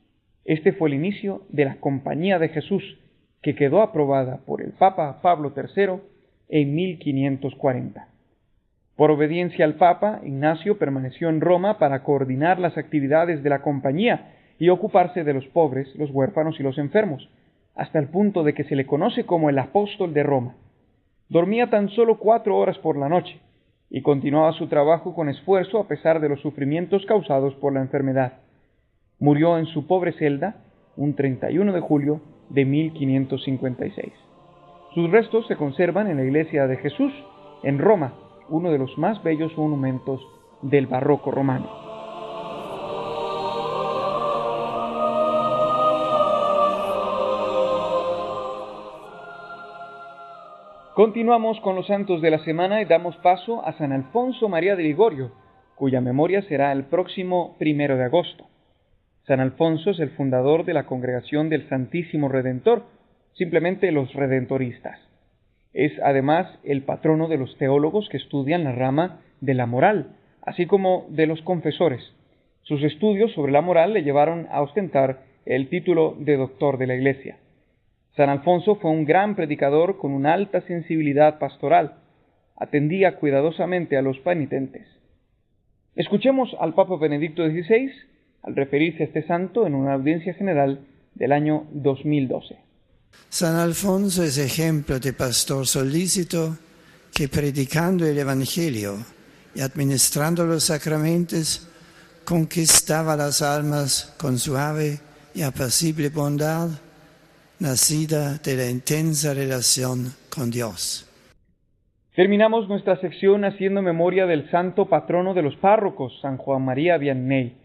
Este 0.45 0.73
fue 0.73 0.89
el 0.89 0.95
inicio 0.95 1.43
de 1.49 1.65
la 1.65 1.75
Compañía 1.75 2.39
de 2.39 2.49
Jesús, 2.49 2.97
que 3.43 3.55
quedó 3.55 3.81
aprobada 3.81 4.37
por 4.45 4.61
el 4.61 4.71
Papa 4.71 5.21
Pablo 5.21 5.53
III 5.55 5.99
en 6.49 6.75
1540. 6.75 8.07
Por 9.01 9.09
obediencia 9.09 9.65
al 9.65 9.77
Papa, 9.77 10.19
Ignacio 10.23 10.77
permaneció 10.77 11.29
en 11.29 11.41
Roma 11.41 11.79
para 11.79 12.03
coordinar 12.03 12.59
las 12.59 12.77
actividades 12.77 13.41
de 13.41 13.49
la 13.49 13.63
compañía 13.63 14.35
y 14.59 14.69
ocuparse 14.69 15.23
de 15.23 15.33
los 15.33 15.47
pobres, 15.47 15.87
los 15.95 16.11
huérfanos 16.11 16.59
y 16.59 16.61
los 16.61 16.77
enfermos, 16.77 17.27
hasta 17.73 17.97
el 17.97 18.09
punto 18.09 18.43
de 18.43 18.53
que 18.53 18.63
se 18.63 18.75
le 18.75 18.85
conoce 18.85 19.25
como 19.25 19.49
el 19.49 19.57
apóstol 19.57 20.13
de 20.13 20.21
Roma. 20.21 20.53
Dormía 21.29 21.67
tan 21.71 21.89
solo 21.89 22.19
cuatro 22.19 22.55
horas 22.55 22.77
por 22.77 22.95
la 22.95 23.09
noche 23.09 23.39
y 23.89 24.03
continuaba 24.03 24.53
su 24.53 24.67
trabajo 24.67 25.15
con 25.15 25.29
esfuerzo 25.29 25.79
a 25.79 25.87
pesar 25.87 26.19
de 26.19 26.29
los 26.29 26.39
sufrimientos 26.41 27.03
causados 27.07 27.55
por 27.55 27.73
la 27.73 27.81
enfermedad. 27.81 28.33
Murió 29.17 29.57
en 29.57 29.65
su 29.65 29.87
pobre 29.87 30.13
celda 30.13 30.57
un 30.95 31.15
31 31.15 31.73
de 31.73 31.79
julio 31.79 32.21
de 32.49 32.65
1556. 32.65 34.13
Sus 34.93 35.09
restos 35.09 35.47
se 35.47 35.55
conservan 35.55 36.07
en 36.07 36.17
la 36.17 36.23
iglesia 36.23 36.67
de 36.67 36.77
Jesús, 36.77 37.11
en 37.63 37.79
Roma, 37.79 38.13
uno 38.51 38.69
de 38.69 38.77
los 38.77 38.97
más 38.97 39.23
bellos 39.23 39.57
monumentos 39.57 40.21
del 40.61 40.85
barroco 40.85 41.31
romano. 41.31 41.81
Continuamos 50.93 51.59
con 51.61 51.75
los 51.77 51.87
santos 51.87 52.21
de 52.21 52.29
la 52.29 52.39
semana 52.39 52.81
y 52.81 52.85
damos 52.85 53.15
paso 53.17 53.65
a 53.65 53.71
San 53.77 53.93
Alfonso 53.93 54.49
María 54.49 54.75
de 54.75 54.83
Ligorio, 54.83 55.31
cuya 55.75 56.01
memoria 56.01 56.41
será 56.43 56.73
el 56.73 56.83
próximo 56.83 57.55
primero 57.57 57.95
de 57.95 58.03
agosto. 58.03 58.45
San 59.25 59.39
Alfonso 59.39 59.91
es 59.91 59.99
el 59.99 60.09
fundador 60.11 60.65
de 60.65 60.73
la 60.73 60.85
Congregación 60.85 61.47
del 61.49 61.67
Santísimo 61.69 62.27
Redentor, 62.27 62.83
simplemente 63.33 63.91
los 63.91 64.13
redentoristas. 64.13 65.10
Es 65.73 65.93
además 66.03 66.47
el 66.63 66.83
patrono 66.83 67.27
de 67.27 67.37
los 67.37 67.57
teólogos 67.57 68.09
que 68.09 68.17
estudian 68.17 68.63
la 68.63 68.73
rama 68.73 69.21
de 69.39 69.53
la 69.53 69.65
moral, 69.65 70.15
así 70.41 70.65
como 70.65 71.05
de 71.09 71.27
los 71.27 71.41
confesores. 71.41 72.01
Sus 72.63 72.83
estudios 72.83 73.31
sobre 73.33 73.51
la 73.51 73.61
moral 73.61 73.93
le 73.93 74.03
llevaron 74.03 74.47
a 74.51 74.61
ostentar 74.61 75.23
el 75.45 75.69
título 75.69 76.15
de 76.19 76.37
doctor 76.37 76.77
de 76.77 76.87
la 76.87 76.95
Iglesia. 76.95 77.37
San 78.15 78.29
Alfonso 78.29 78.75
fue 78.75 78.91
un 78.91 79.05
gran 79.05 79.35
predicador 79.35 79.97
con 79.97 80.11
una 80.11 80.33
alta 80.33 80.61
sensibilidad 80.61 81.39
pastoral. 81.39 81.95
Atendía 82.57 83.15
cuidadosamente 83.15 83.97
a 83.97 84.01
los 84.01 84.19
penitentes. 84.19 84.85
Escuchemos 85.95 86.55
al 86.59 86.73
Papa 86.73 86.97
Benedicto 86.97 87.45
XVI 87.45 87.91
al 88.43 88.55
referirse 88.55 89.03
a 89.03 89.05
este 89.05 89.23
santo 89.23 89.65
en 89.65 89.75
una 89.75 89.93
audiencia 89.93 90.33
general 90.33 90.81
del 91.15 91.31
año 91.31 91.65
2012. 91.71 92.70
San 93.29 93.55
Alfonso 93.55 94.23
es 94.23 94.37
ejemplo 94.37 94.99
de 94.99 95.13
pastor 95.13 95.65
solícito 95.65 96.57
que 97.13 97.27
predicando 97.27 98.05
el 98.05 98.17
Evangelio 98.17 98.97
y 99.55 99.61
administrando 99.61 100.45
los 100.45 100.65
sacramentos 100.65 101.67
conquistaba 102.25 103.15
las 103.15 103.41
almas 103.41 104.13
con 104.17 104.37
suave 104.37 104.99
y 105.33 105.41
apacible 105.41 106.09
bondad 106.09 106.69
nacida 107.59 108.37
de 108.39 108.55
la 108.55 108.69
intensa 108.69 109.33
relación 109.33 110.07
con 110.33 110.49
Dios. 110.49 111.07
Terminamos 112.15 112.67
nuestra 112.67 112.99
sección 112.99 113.45
haciendo 113.45 113.81
memoria 113.81 114.25
del 114.25 114.49
santo 114.51 114.87
patrono 114.89 115.33
de 115.33 115.43
los 115.43 115.55
párrocos, 115.57 116.11
San 116.21 116.37
Juan 116.37 116.63
María 116.63 116.97
Vianney. 116.97 117.55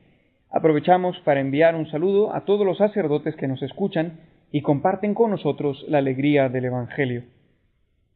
Aprovechamos 0.50 1.18
para 1.24 1.40
enviar 1.40 1.74
un 1.74 1.90
saludo 1.90 2.34
a 2.34 2.44
todos 2.44 2.64
los 2.64 2.78
sacerdotes 2.78 3.34
que 3.36 3.48
nos 3.48 3.60
escuchan 3.62 4.20
y 4.50 4.62
comparten 4.62 5.14
con 5.14 5.30
nosotros 5.30 5.84
la 5.88 5.98
alegría 5.98 6.48
del 6.48 6.66
Evangelio. 6.66 7.24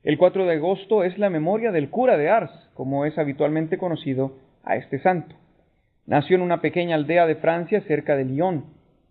El 0.02 0.16
4 0.16 0.46
de 0.46 0.54
agosto 0.54 1.04
es 1.04 1.18
la 1.18 1.28
memoria 1.28 1.72
del 1.72 1.90
cura 1.90 2.16
de 2.16 2.30
Ars, 2.30 2.50
como 2.74 3.04
es 3.04 3.18
habitualmente 3.18 3.76
conocido 3.76 4.36
a 4.64 4.76
este 4.76 4.98
santo. 5.00 5.36
Nació 6.06 6.36
en 6.36 6.42
una 6.42 6.60
pequeña 6.60 6.96
aldea 6.96 7.26
de 7.26 7.36
Francia 7.36 7.82
cerca 7.82 8.16
de 8.16 8.24
Lyon. 8.24 8.64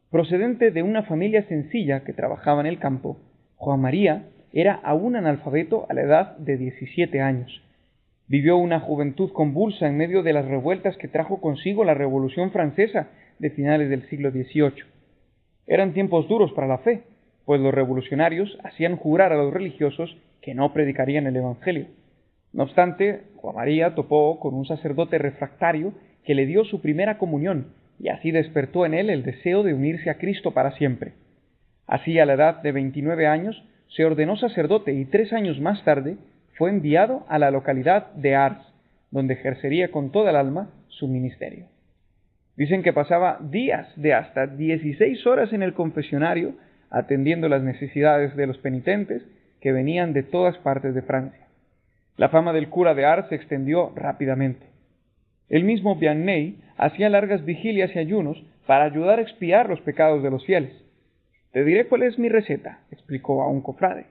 Procedente 0.09 0.71
de 0.71 0.81
una 0.81 1.03
familia 1.03 1.47
sencilla 1.47 2.03
que 2.03 2.13
trabajaba 2.13 2.61
en 2.61 2.67
el 2.67 2.79
campo, 2.79 3.17
Juan 3.55 3.81
María 3.81 4.25
era 4.51 4.73
aún 4.83 5.15
analfabeto 5.15 5.85
a 5.89 5.93
la 5.93 6.01
edad 6.01 6.37
de 6.37 6.57
17 6.57 7.21
años. 7.21 7.61
Vivió 8.27 8.57
una 8.57 8.79
juventud 8.79 9.31
convulsa 9.31 9.87
en 9.87 9.97
medio 9.97 10.23
de 10.23 10.33
las 10.33 10.45
revueltas 10.45 10.97
que 10.97 11.07
trajo 11.07 11.41
consigo 11.41 11.83
la 11.83 11.93
Revolución 11.93 12.51
Francesa 12.51 13.09
de 13.37 13.49
finales 13.51 13.89
del 13.89 14.07
siglo 14.09 14.31
XVIII. 14.31 14.98
Eran 15.69 15.93
tiempos 15.93 16.27
duros 16.27 16.51
para 16.53 16.65
la 16.65 16.79
fe, 16.79 17.03
pues 17.45 17.61
los 17.61 17.71
revolucionarios 17.71 18.57
hacían 18.63 18.97
jurar 18.97 19.31
a 19.31 19.37
los 19.37 19.53
religiosos 19.53 20.17
que 20.41 20.55
no 20.55 20.73
predicarían 20.73 21.27
el 21.27 21.35
Evangelio. 21.35 21.85
No 22.53 22.63
obstante, 22.63 23.21
Juan 23.35 23.55
María 23.55 23.93
topó 23.93 24.39
con 24.39 24.55
un 24.55 24.65
sacerdote 24.65 25.19
refractario 25.19 25.93
que 26.25 26.33
le 26.33 26.47
dio 26.47 26.65
su 26.65 26.81
primera 26.81 27.19
comunión 27.19 27.67
y 27.99 28.09
así 28.09 28.31
despertó 28.31 28.83
en 28.87 28.95
él 28.95 29.11
el 29.11 29.21
deseo 29.21 29.61
de 29.61 29.75
unirse 29.75 30.09
a 30.09 30.17
Cristo 30.17 30.55
para 30.55 30.71
siempre. 30.71 31.13
Así, 31.85 32.17
a 32.17 32.25
la 32.25 32.33
edad 32.33 32.63
de 32.63 32.71
29 32.71 33.27
años, 33.27 33.63
se 33.89 34.05
ordenó 34.05 34.37
sacerdote 34.37 34.93
y 34.93 35.05
tres 35.05 35.33
años 35.33 35.59
más 35.59 35.83
tarde 35.85 36.17
fue 36.57 36.71
enviado 36.71 37.25
a 37.29 37.37
la 37.37 37.51
localidad 37.51 38.11
de 38.13 38.33
Ars, 38.35 38.65
donde 39.11 39.35
ejercería 39.35 39.91
con 39.91 40.11
toda 40.11 40.31
el 40.31 40.35
alma 40.35 40.71
su 40.87 41.07
ministerio. 41.07 41.67
Dicen 42.59 42.83
que 42.83 42.91
pasaba 42.91 43.37
días 43.39 43.87
de 43.95 44.13
hasta 44.13 44.45
16 44.45 45.25
horas 45.27 45.53
en 45.53 45.63
el 45.63 45.73
confesionario 45.73 46.55
atendiendo 46.89 47.47
las 47.47 47.63
necesidades 47.63 48.35
de 48.35 48.47
los 48.47 48.57
penitentes 48.57 49.23
que 49.61 49.71
venían 49.71 50.11
de 50.11 50.23
todas 50.23 50.57
partes 50.57 50.93
de 50.93 51.01
Francia. 51.01 51.47
La 52.17 52.27
fama 52.27 52.51
del 52.51 52.67
cura 52.67 52.95
de 52.95 53.05
Ars 53.05 53.29
se 53.29 53.35
extendió 53.35 53.93
rápidamente. 53.95 54.65
El 55.47 55.63
mismo 55.63 55.95
Vianney 55.95 56.57
hacía 56.75 57.07
largas 57.07 57.45
vigilias 57.45 57.95
y 57.95 57.99
ayunos 57.99 58.43
para 58.67 58.83
ayudar 58.83 59.19
a 59.19 59.21
expiar 59.21 59.69
los 59.69 59.79
pecados 59.79 60.21
de 60.21 60.29
los 60.29 60.45
fieles. 60.45 60.73
Te 61.53 61.63
diré 61.63 61.87
cuál 61.87 62.03
es 62.03 62.19
mi 62.19 62.27
receta, 62.27 62.81
explicó 62.91 63.41
a 63.41 63.47
un 63.47 63.61
cofrade. 63.61 64.07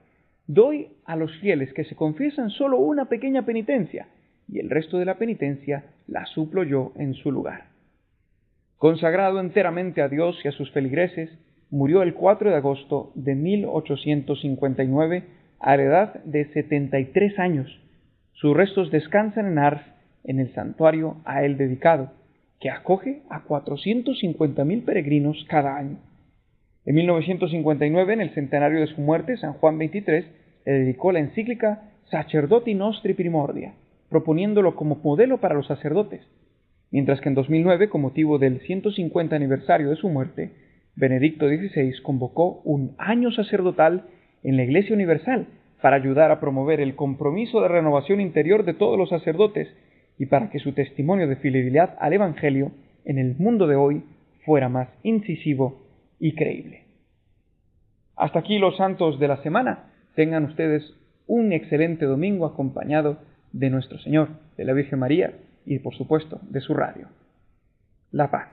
Doy 0.47 0.89
a 1.05 1.17
los 1.17 1.37
fieles 1.41 1.71
que 1.75 1.85
se 1.85 1.95
confiesan 1.95 2.49
solo 2.49 2.79
una 2.79 3.11
pequeña 3.11 3.45
penitencia, 3.45 4.09
y 4.51 4.59
el 4.59 4.71
resto 4.71 4.97
de 4.97 5.05
la 5.05 5.19
penitencia 5.19 5.85
la 6.07 6.25
suplo 6.25 6.63
yo 6.63 6.95
en 6.97 7.13
su 7.13 7.31
lugar. 7.31 7.68
Consagrado 8.79 9.41
enteramente 9.41 10.03
a 10.03 10.09
Dios 10.09 10.39
y 10.45 10.49
a 10.49 10.53
sus 10.53 10.71
feligreses, 10.71 11.31
murió 11.69 12.03
el 12.03 12.15
4 12.15 12.51
de 12.51 12.57
agosto 12.57 13.11
de 13.17 13.35
1859 13.35 15.25
a 15.59 15.77
la 15.77 15.83
edad 15.83 16.15
de 16.23 16.45
73 16.53 17.39
años. 17.41 17.81
Sus 18.35 18.57
restos 18.57 18.93
descansan 18.93 19.47
en 19.47 19.59
Ars, 19.59 19.83
en 20.23 20.39
el 20.39 20.55
santuario 20.55 21.17
a 21.25 21.43
él 21.43 21.59
dedicado, 21.59 22.13
que 22.61 22.71
acoge 22.71 23.23
a 23.31 23.45
450.000 23.45 24.85
peregrinos 24.85 25.45
cada 25.49 25.77
año. 25.77 25.99
En 26.85 26.95
1959, 26.95 28.13
en 28.13 28.21
el 28.21 28.31
centenario 28.31 28.79
de 28.81 28.87
su 28.87 29.01
muerte, 29.01 29.37
San 29.39 29.55
Juan 29.55 29.77
XXIII 29.79 30.25
le 30.65 30.73
dedicó 30.73 31.11
la 31.11 31.19
encíclica 31.19 31.91
Sacerdoti 32.13 32.75
Nostri 32.75 33.15
Primordia, 33.15 33.75
proponiéndolo 34.09 34.77
como 34.77 35.01
modelo 35.03 35.39
para 35.39 35.57
los 35.57 35.67
sacerdotes, 35.67 36.23
mientras 36.91 37.21
que 37.21 37.29
en 37.29 37.35
2009, 37.35 37.89
con 37.89 38.01
motivo 38.01 38.39
del 38.39 38.61
150 38.61 39.35
aniversario 39.35 39.91
de 39.91 39.97
su 39.97 40.09
muerte, 40.09 40.53
Benedicto 40.97 41.47
XVI 41.49 41.93
convocó 42.03 42.61
un 42.65 42.95
año 42.99 43.31
sacerdotal 43.31 44.07
en 44.43 44.57
la 44.57 44.65
Iglesia 44.65 44.95
Universal 44.95 45.47
para 45.81 45.97
ayudar 45.97 46.31
a 46.31 46.41
promover 46.41 46.81
el 46.81 46.97
compromiso 46.97 47.61
de 47.61 47.69
renovación 47.69 48.21
interior 48.21 48.65
de 48.65 48.75
todos 48.75 48.99
los 48.99 49.11
sacerdotes 49.11 49.69
y 50.19 50.27
para 50.27 50.51
que 50.51 50.59
su 50.59 50.73
testimonio 50.73 51.29
de 51.29 51.37
fidelidad 51.37 51.97
al 52.01 52.15
Evangelio 52.15 52.73
en 53.05 53.19
el 53.19 53.37
mundo 53.37 53.67
de 53.67 53.77
hoy 53.77 54.03
fuera 54.45 54.69
más 54.69 54.89
incisivo 55.03 55.83
y 56.19 56.35
creíble. 56.35 56.85
Hasta 58.17 58.41
aquí 58.41 58.59
los 58.59 58.77
santos 58.77 59.21
de 59.21 59.29
la 59.29 59.41
semana. 59.43 59.93
Tengan 60.17 60.45
ustedes 60.45 60.83
un 61.29 61.53
excelente 61.53 62.07
domingo 62.07 62.47
acompañado 62.47 63.19
de 63.53 63.71
nuestro 63.71 63.99
Señor, 64.01 64.31
de 64.57 64.65
la 64.65 64.73
Virgen 64.73 64.99
María 64.99 65.33
y 65.69 65.79
por 65.79 65.95
supuesto 65.95 66.41
de 66.43 66.61
su 66.61 66.75
radio. 66.75 67.09
La 68.13 68.31
paz. 68.31 68.49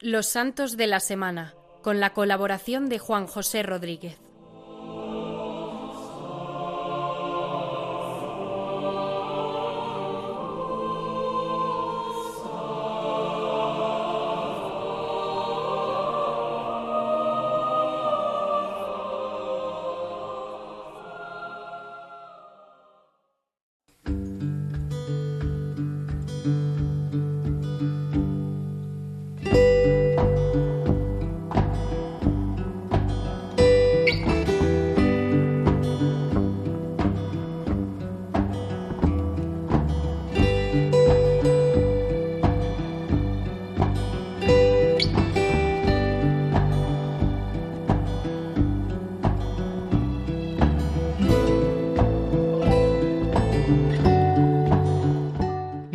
Los 0.00 0.26
Santos 0.26 0.76
de 0.76 0.86
la 0.86 1.00
Semana, 1.00 1.54
con 1.82 1.98
la 1.98 2.12
colaboración 2.12 2.90
de 2.90 2.98
Juan 2.98 3.26
José 3.26 3.62
Rodríguez. 3.62 4.23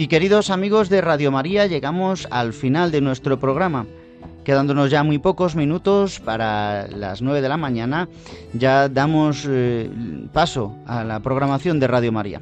Queridos 0.10 0.50
amigos 0.50 0.90
de 0.90 1.02
Radio 1.02 1.32
María, 1.32 1.68
llegamos 1.68 2.28
al 2.32 2.52
final 2.54 2.90
de 2.92 3.00
nuestro 3.00 3.40
programa. 3.40 3.86
Quedándonos 4.44 4.90
ya 4.90 5.04
muy 5.04 5.20
pocos 5.20 5.56
minutos 5.56 6.20
para 6.20 6.88
las 6.88 7.22
9 7.22 7.42
de 7.42 7.50
la 7.50 7.58
mañana, 7.58 8.10
ya 8.54 8.90
damos 8.90 9.46
eh, 9.48 9.88
paso 10.34 10.76
a 10.88 11.04
la 11.04 11.20
programación 11.20 11.80
de 11.80 11.88
Radio 11.88 12.12
María. 12.12 12.42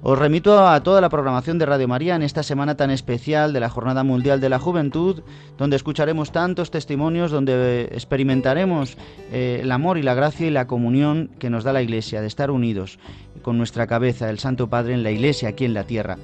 Os 0.00 0.18
remito 0.18 0.66
a 0.66 0.82
toda 0.82 1.02
la 1.02 1.10
programación 1.10 1.58
de 1.58 1.66
Radio 1.66 1.86
María 1.86 2.16
en 2.16 2.22
esta 2.22 2.42
semana 2.42 2.78
tan 2.78 2.90
especial 2.90 3.52
de 3.52 3.60
la 3.60 3.68
Jornada 3.68 4.04
Mundial 4.04 4.40
de 4.40 4.48
la 4.48 4.58
Juventud, 4.58 5.22
donde 5.58 5.76
escucharemos 5.76 6.32
tantos 6.32 6.70
testimonios, 6.70 7.30
donde 7.30 7.90
experimentaremos 7.92 8.96
eh, 9.30 9.60
el 9.62 9.70
amor 9.70 9.98
y 9.98 10.02
la 10.02 10.14
gracia 10.14 10.46
y 10.46 10.50
la 10.50 10.66
comunión 10.66 11.30
que 11.38 11.50
nos 11.50 11.62
da 11.62 11.74
la 11.74 11.82
Iglesia, 11.82 12.22
de 12.22 12.26
estar 12.26 12.50
unidos 12.50 12.98
con 13.42 13.58
nuestra 13.58 13.86
cabeza, 13.86 14.30
el 14.30 14.38
Santo 14.38 14.68
Padre, 14.68 14.94
en 14.94 15.02
la 15.02 15.10
Iglesia, 15.10 15.50
aquí 15.50 15.66
en 15.66 15.74
la 15.74 15.84
tierra. 15.84 16.16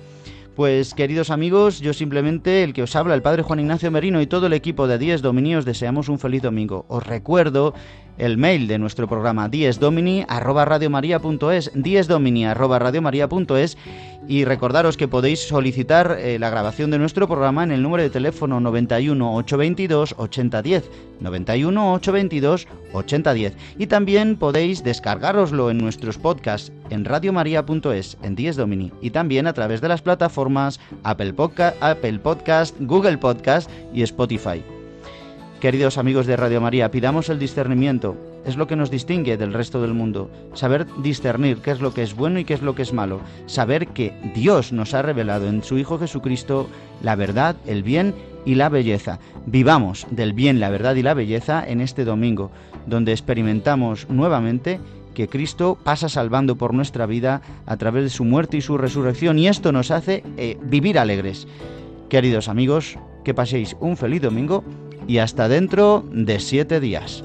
Pues 0.59 0.93
queridos 0.93 1.31
amigos, 1.31 1.79
yo 1.79 1.93
simplemente, 1.93 2.65
el 2.65 2.73
que 2.73 2.83
os 2.83 2.97
habla, 2.97 3.15
el 3.15 3.23
Padre 3.23 3.45
Juan 3.45 3.61
Ignacio 3.61 3.93
Merino 3.93 4.21
y 4.21 4.27
todo 4.27 4.49
el 4.49 4.53
equipo 4.53 4.89
de 4.89 4.99
Diez 4.99 5.23
Domini, 5.23 5.55
os 5.55 5.65
deseamos 5.65 6.09
un 6.09 6.19
feliz 6.19 6.43
domingo. 6.43 6.85
Os 6.89 7.07
recuerdo 7.07 7.75
el 8.19 8.37
mail 8.37 8.67
de 8.67 8.79
nuestro 8.79 9.09
programa 9.09 9.49
diesdomini 9.49 10.25
arroba 10.29 10.63
arroba 10.63 11.01
y 14.29 14.45
recordaros 14.45 14.97
que 14.97 15.09
podéis 15.09 15.41
solicitar 15.41 16.19
eh, 16.21 16.39
la 16.39 16.51
grabación 16.51 16.91
de 16.91 16.99
nuestro 16.99 17.27
programa 17.27 17.65
en 17.65 17.73
el 17.73 17.83
número 17.83 18.03
de 18.03 18.11
teléfono 18.11 18.61
91 18.61 19.37
822 19.37 20.15
8010, 20.19 20.91
91 21.21 21.95
822 21.95 22.69
8010 22.93 23.57
y 23.79 23.87
también 23.87 24.37
podéis 24.37 24.85
descargaroslo 24.85 25.71
en 25.71 25.79
nuestros 25.79 26.19
podcasts 26.19 26.73
en 26.91 27.07
radiomaria.es, 27.07 28.19
en 28.23 28.35
diesdomini 28.37 28.93
y 29.01 29.11
también 29.11 29.47
a 29.47 29.55
través 29.55 29.81
de 29.81 29.89
las 29.89 30.03
plataformas 30.03 30.79
Apple 31.05 31.33
Podcast, 31.33 31.77
Apple 31.81 32.19
Podcast, 32.19 32.77
Google 32.81 33.19
Podcast 33.19 33.71
y 33.95 34.03
Spotify. 34.03 34.63
Queridos 35.61 35.99
amigos 35.99 36.27
de 36.27 36.37
Radio 36.37 36.61
María, 36.61 36.93
pidamos 36.93 37.29
el 37.31 37.41
discernimiento. 37.41 38.17
Es 38.47 38.57
lo 38.57 38.69
que 38.69 38.77
nos 38.77 38.93
distingue 38.93 39.37
del 39.37 39.53
resto 39.53 39.83
del 39.83 39.93
mundo. 39.93 40.31
Saber 40.55 40.87
discernir 41.03 41.57
qué 41.59 41.73
es 41.73 41.81
lo 41.81 41.93
que 41.93 42.05
es 42.05 42.15
bueno 42.15 42.39
y 42.39 42.45
qué 42.45 42.55
es 42.55 42.63
lo 42.63 42.77
que 42.77 42.83
es 42.83 42.93
malo. 42.93 43.21
Saber 43.47 43.89
que 43.89 44.15
Dios 44.37 44.73
nos 44.73 44.95
ha 44.95 45.03
revelado 45.03 45.49
en 45.49 45.65
su 45.65 45.77
Hijo 45.77 45.99
Jesucristo 45.99 46.69
la 47.03 47.17
verdad, 47.17 47.57
el 47.67 47.83
bien 47.83 48.15
y 48.45 48.55
la 48.55 48.69
belleza. 48.69 49.19
Vivamos 49.47 50.07
del 50.13 50.33
bien, 50.33 50.61
la 50.61 50.71
verdad 50.71 50.95
y 50.95 51.03
la 51.03 51.15
belleza 51.15 51.65
en 51.67 51.81
este 51.81 52.05
domingo, 52.05 52.53
donde 52.87 53.11
experimentamos 53.11 54.09
nuevamente 54.09 54.79
que 55.13 55.27
Cristo 55.27 55.77
pasa 55.83 56.09
salvando 56.09 56.55
por 56.55 56.73
nuestra 56.73 57.07
vida 57.07 57.43
a 57.67 57.77
través 57.79 58.05
de 58.05 58.11
su 58.11 58.25
muerte 58.25 58.59
y 58.59 58.61
su 58.61 58.79
resurrección 58.79 59.41
y 59.41 59.49
esto 59.49 59.73
nos 59.73 59.91
hace 59.91 60.23
eh, 60.37 60.57
vivir 60.63 61.01
alegres. 61.01 61.49
Queridos 62.09 62.49
amigos, 62.49 62.97
que 63.25 63.35
paséis 63.35 63.77
un 63.81 63.97
feliz 63.97 64.23
domingo 64.23 64.63
y 65.09 65.19
hasta 65.19 65.49
dentro 65.49 66.05
de 66.13 66.39
siete 66.39 66.79
días. 66.79 67.25